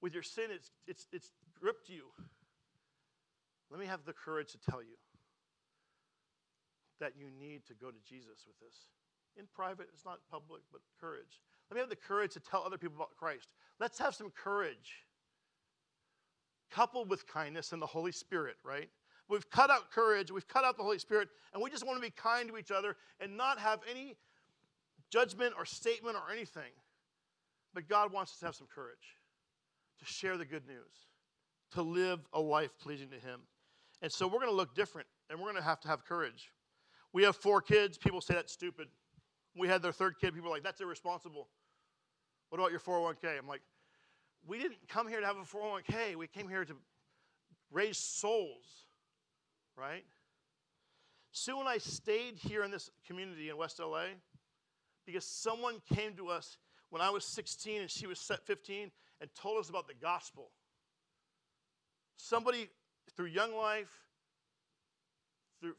With 0.00 0.14
your 0.14 0.22
sin, 0.22 0.46
it's, 0.50 0.70
it's, 0.86 1.06
it's 1.12 1.30
gripped 1.60 1.88
you. 1.88 2.04
Let 3.70 3.78
me 3.78 3.86
have 3.86 4.04
the 4.04 4.12
courage 4.12 4.52
to 4.52 4.58
tell 4.58 4.82
you 4.82 4.96
that 6.98 7.12
you 7.16 7.26
need 7.38 7.64
to 7.66 7.74
go 7.74 7.90
to 7.90 7.98
Jesus 8.08 8.44
with 8.46 8.58
this. 8.60 8.88
In 9.36 9.46
private, 9.54 9.88
it's 9.92 10.04
not 10.04 10.18
public, 10.30 10.62
but 10.72 10.80
courage. 11.00 11.40
Let 11.70 11.76
me 11.76 11.80
have 11.80 11.88
the 11.88 11.96
courage 11.96 12.32
to 12.32 12.40
tell 12.40 12.64
other 12.64 12.78
people 12.78 12.96
about 12.96 13.16
Christ. 13.16 13.48
Let's 13.78 13.98
have 13.98 14.14
some 14.14 14.30
courage 14.30 15.04
coupled 16.70 17.08
with 17.08 17.26
kindness 17.26 17.72
and 17.72 17.80
the 17.80 17.86
Holy 17.86 18.12
Spirit, 18.12 18.56
right? 18.64 18.88
We've 19.28 19.48
cut 19.50 19.70
out 19.70 19.90
courage, 19.92 20.32
we've 20.32 20.48
cut 20.48 20.64
out 20.64 20.76
the 20.76 20.82
Holy 20.82 20.98
Spirit, 20.98 21.28
and 21.52 21.62
we 21.62 21.70
just 21.70 21.86
want 21.86 21.96
to 21.96 22.02
be 22.02 22.10
kind 22.10 22.48
to 22.48 22.58
each 22.58 22.72
other 22.72 22.96
and 23.20 23.36
not 23.36 23.60
have 23.60 23.80
any 23.88 24.16
judgment 25.10 25.54
or 25.56 25.64
statement 25.64 26.16
or 26.16 26.32
anything. 26.32 26.72
But 27.74 27.88
God 27.88 28.12
wants 28.12 28.32
us 28.32 28.38
to 28.40 28.46
have 28.46 28.54
some 28.54 28.66
courage 28.72 29.16
to 29.98 30.04
share 30.06 30.36
the 30.36 30.44
good 30.44 30.66
news, 30.66 31.08
to 31.72 31.82
live 31.82 32.20
a 32.32 32.40
life 32.40 32.70
pleasing 32.82 33.10
to 33.10 33.16
Him. 33.16 33.40
And 34.02 34.10
so 34.10 34.26
we're 34.26 34.40
going 34.40 34.50
to 34.50 34.56
look 34.56 34.74
different 34.74 35.06
and 35.28 35.38
we're 35.38 35.46
going 35.46 35.62
to 35.62 35.62
have 35.62 35.80
to 35.80 35.88
have 35.88 36.04
courage. 36.04 36.52
We 37.12 37.22
have 37.24 37.36
four 37.36 37.60
kids. 37.60 37.98
People 37.98 38.20
say 38.20 38.34
that's 38.34 38.52
stupid. 38.52 38.88
We 39.56 39.68
had 39.68 39.82
their 39.82 39.92
third 39.92 40.14
kid. 40.20 40.34
People 40.34 40.48
are 40.48 40.54
like, 40.54 40.62
that's 40.62 40.80
irresponsible. 40.80 41.48
What 42.48 42.58
about 42.58 42.70
your 42.70 42.80
401k? 42.80 43.38
I'm 43.38 43.46
like, 43.46 43.62
we 44.46 44.58
didn't 44.58 44.78
come 44.88 45.06
here 45.06 45.20
to 45.20 45.26
have 45.26 45.36
a 45.36 45.40
401k. 45.40 46.16
We 46.16 46.26
came 46.26 46.48
here 46.48 46.64
to 46.64 46.74
raise 47.70 47.98
souls, 47.98 48.86
right? 49.76 50.04
Sue 51.32 51.58
and 51.60 51.68
I 51.68 51.78
stayed 51.78 52.36
here 52.36 52.64
in 52.64 52.70
this 52.70 52.90
community 53.06 53.50
in 53.50 53.56
West 53.56 53.78
LA 53.78 54.06
because 55.06 55.24
someone 55.24 55.76
came 55.94 56.14
to 56.14 56.28
us 56.28 56.58
when 56.90 57.02
I 57.02 57.10
was 57.10 57.24
16 57.24 57.82
and 57.82 57.90
she 57.90 58.06
was 58.06 58.20
15 58.20 58.90
and 59.20 59.30
told 59.34 59.58
us 59.58 59.68
about 59.68 59.88
the 59.88 59.94
gospel. 59.94 60.50
Somebody 62.16 62.68
through 63.16 63.26
Young 63.26 63.56
Life, 63.56 63.92
through 65.60 65.74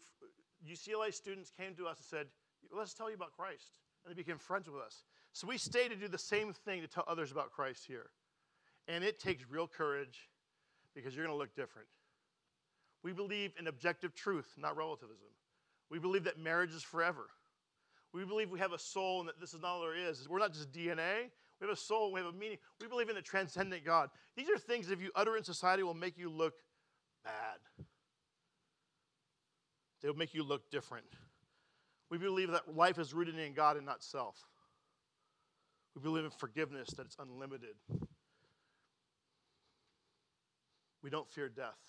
UCLA 0.68 1.14
students 1.14 1.52
came 1.52 1.76
to 1.76 1.88
us 1.88 1.98
and 1.98 2.06
said, 2.06 2.28
Let's 2.76 2.94
tell 2.94 3.10
you 3.10 3.16
about 3.16 3.32
Christ. 3.36 3.80
And 4.06 4.12
they 4.12 4.16
became 4.16 4.38
friends 4.38 4.70
with 4.70 4.82
us. 4.82 5.04
So 5.34 5.48
we 5.48 5.58
stay 5.58 5.88
to 5.88 5.96
do 5.96 6.08
the 6.08 6.18
same 6.18 6.54
thing 6.54 6.82
to 6.82 6.88
tell 6.88 7.04
others 7.08 7.32
about 7.32 7.52
Christ 7.52 7.86
here. 7.88 8.10
And 8.88 9.04
it 9.04 9.20
takes 9.20 9.44
real 9.50 9.68
courage 9.68 10.30
because 10.96 11.16
you're 11.16 11.26
going 11.26 11.36
to 11.36 11.40
look 11.40 11.56
different. 11.56 11.88
We 13.04 13.14
believe 13.14 13.54
in 13.60 13.68
objective 13.68 14.14
truth, 14.14 14.54
not 14.58 14.78
relativism. 14.78 15.28
We 15.90 16.00
believe 16.00 16.24
that 16.26 16.40
marriage 16.40 16.74
is 16.74 16.84
forever. 16.84 17.28
We 18.14 18.26
believe 18.26 18.50
we 18.50 18.60
have 18.60 18.74
a 18.74 18.80
soul 18.80 19.22
and 19.22 19.30
that 19.30 19.40
this 19.40 19.54
is 19.54 19.62
not 19.62 19.70
all 19.70 19.82
there 19.82 19.96
is. 19.96 20.28
We're 20.28 20.40
not 20.40 20.54
just 20.54 20.72
DNA. 20.72 21.30
We 21.60 21.68
have 21.68 21.70
a 21.70 21.80
soul. 21.80 22.12
We 22.12 22.20
have 22.20 22.34
a 22.34 22.38
meaning. 22.38 22.58
We 22.82 22.88
believe 22.88 23.10
in 23.10 23.18
a 23.18 23.22
transcendent 23.22 23.86
God. 23.86 24.10
These 24.36 24.50
are 24.50 24.58
things 24.58 24.88
that 24.88 24.94
if 24.94 25.02
you 25.02 25.12
utter 25.16 25.38
in 25.38 25.44
society 25.44 25.84
will 25.84 25.94
make 25.94 26.18
you 26.18 26.30
look 26.30 26.54
bad. 27.24 27.86
They'll 30.02 30.16
make 30.16 30.34
you 30.34 30.44
look 30.44 30.70
different. 30.72 31.06
We 32.10 32.18
believe 32.18 32.52
that 32.52 32.76
life 32.76 33.00
is 33.00 33.14
rooted 33.14 33.38
in 33.38 33.54
God 33.54 33.78
and 33.78 33.86
not 33.86 34.04
self. 34.04 34.36
We 35.96 36.02
believe 36.02 36.26
in 36.26 36.32
forgiveness, 36.32 36.90
that 36.98 37.06
it's 37.06 37.18
unlimited. 37.20 37.76
We 41.04 41.10
don't 41.10 41.30
fear 41.30 41.50
death. 41.50 41.80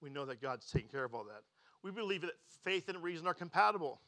We 0.00 0.10
know 0.10 0.26
that 0.26 0.40
God's 0.42 0.66
taking 0.70 0.88
care 0.88 1.04
of 1.04 1.14
all 1.14 1.24
that. 1.24 1.42
We 1.82 1.90
believe 1.90 2.22
that 2.22 2.32
faith 2.62 2.88
and 2.88 3.02
reason 3.02 3.26
are 3.26 3.34
compatible, 3.34 4.00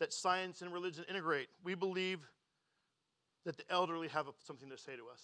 that 0.00 0.12
science 0.12 0.62
and 0.62 0.72
religion 0.72 1.04
integrate. 1.08 1.48
We 1.64 1.74
believe 1.74 2.20
that 3.44 3.56
the 3.56 3.64
elderly 3.70 4.08
have 4.08 4.26
something 4.44 4.68
to 4.70 4.78
say 4.78 4.96
to 4.96 5.04
us. 5.12 5.22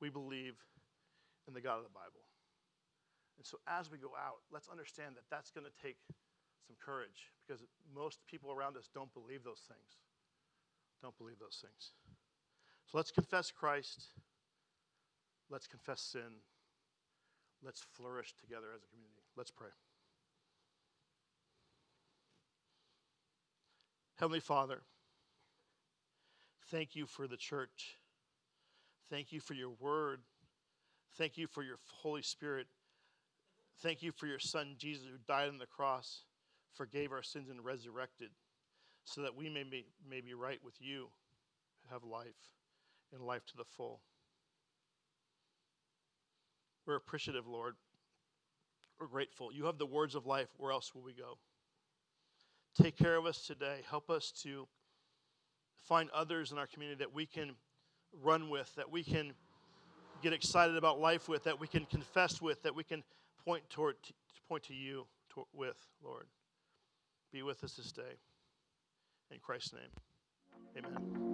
We 0.00 0.10
believe 0.10 0.54
in 1.48 1.54
the 1.54 1.60
God 1.60 1.78
of 1.78 1.84
the 1.84 1.90
Bible. 1.90 2.26
And 3.38 3.46
so 3.46 3.58
as 3.66 3.90
we 3.90 3.98
go 3.98 4.10
out, 4.16 4.44
let's 4.52 4.68
understand 4.68 5.16
that 5.16 5.24
that's 5.30 5.50
going 5.50 5.66
to 5.66 5.72
take 5.82 5.96
some 6.66 6.76
courage 6.84 7.32
because 7.46 7.62
most 7.94 8.18
people 8.28 8.52
around 8.52 8.76
us 8.76 8.88
don't 8.92 9.12
believe 9.14 9.44
those 9.44 9.62
things. 9.66 10.00
Don't 11.02 11.16
believe 11.18 11.38
those 11.38 11.58
things. 11.60 11.92
So 12.86 12.98
let's 12.98 13.10
confess 13.10 13.50
Christ. 13.50 14.08
Let's 15.50 15.66
confess 15.66 16.00
sin. 16.00 16.42
Let's 17.62 17.80
flourish 17.80 18.34
together 18.40 18.66
as 18.74 18.82
a 18.82 18.88
community. 18.88 19.22
Let's 19.36 19.50
pray. 19.50 19.70
Heavenly 24.16 24.40
Father, 24.40 24.80
thank 26.70 26.96
you 26.96 27.06
for 27.06 27.26
the 27.26 27.36
church. 27.36 27.98
Thank 29.10 29.30
you 29.30 29.40
for 29.40 29.54
your 29.54 29.70
word. 29.78 30.20
Thank 31.16 31.36
you 31.36 31.46
for 31.46 31.62
your 31.62 31.76
Holy 32.02 32.22
Spirit. 32.22 32.66
Thank 33.82 34.02
you 34.02 34.12
for 34.12 34.26
your 34.26 34.38
Son, 34.38 34.74
Jesus, 34.78 35.04
who 35.04 35.18
died 35.28 35.48
on 35.48 35.58
the 35.58 35.66
cross, 35.66 36.22
forgave 36.74 37.12
our 37.12 37.22
sins, 37.22 37.50
and 37.50 37.62
resurrected, 37.62 38.30
so 39.04 39.20
that 39.20 39.36
we 39.36 39.50
may 39.50 39.64
be, 39.64 39.84
may 40.08 40.22
be 40.22 40.32
right 40.32 40.58
with 40.64 40.74
you, 40.80 41.08
have 41.90 42.02
life, 42.02 42.54
and 43.12 43.22
life 43.22 43.44
to 43.46 43.56
the 43.56 43.64
full. 43.64 44.00
We're 46.86 46.96
appreciative, 46.96 47.46
Lord. 47.46 47.74
We're 48.98 49.08
grateful. 49.08 49.52
You 49.52 49.66
have 49.66 49.76
the 49.76 49.86
words 49.86 50.14
of 50.14 50.24
life. 50.24 50.48
Where 50.56 50.72
else 50.72 50.94
will 50.94 51.02
we 51.02 51.12
go? 51.12 51.36
Take 52.80 52.96
care 52.96 53.16
of 53.16 53.24
us 53.24 53.46
today. 53.46 53.80
Help 53.88 54.10
us 54.10 54.30
to 54.42 54.66
find 55.86 56.10
others 56.10 56.52
in 56.52 56.58
our 56.58 56.66
community 56.66 56.98
that 56.98 57.14
we 57.14 57.24
can 57.24 57.52
run 58.22 58.50
with, 58.50 58.74
that 58.76 58.90
we 58.90 59.02
can 59.02 59.32
get 60.22 60.32
excited 60.32 60.76
about 60.76 61.00
life 61.00 61.28
with, 61.28 61.44
that 61.44 61.58
we 61.60 61.66
can 61.66 61.84
confess 61.86 62.42
with, 62.42 62.62
that 62.62 62.74
we 62.74 62.84
can 62.84 63.02
point 63.44 63.68
toward 63.70 64.02
to 64.02 64.12
point 64.48 64.64
to 64.64 64.74
you 64.74 65.06
to, 65.34 65.44
with, 65.52 65.76
Lord. 66.04 66.26
Be 67.32 67.42
with 67.42 67.62
us 67.64 67.74
this 67.74 67.92
day. 67.92 68.02
In 69.30 69.38
Christ's 69.40 69.72
name. 69.72 70.84
Amen. 70.84 71.25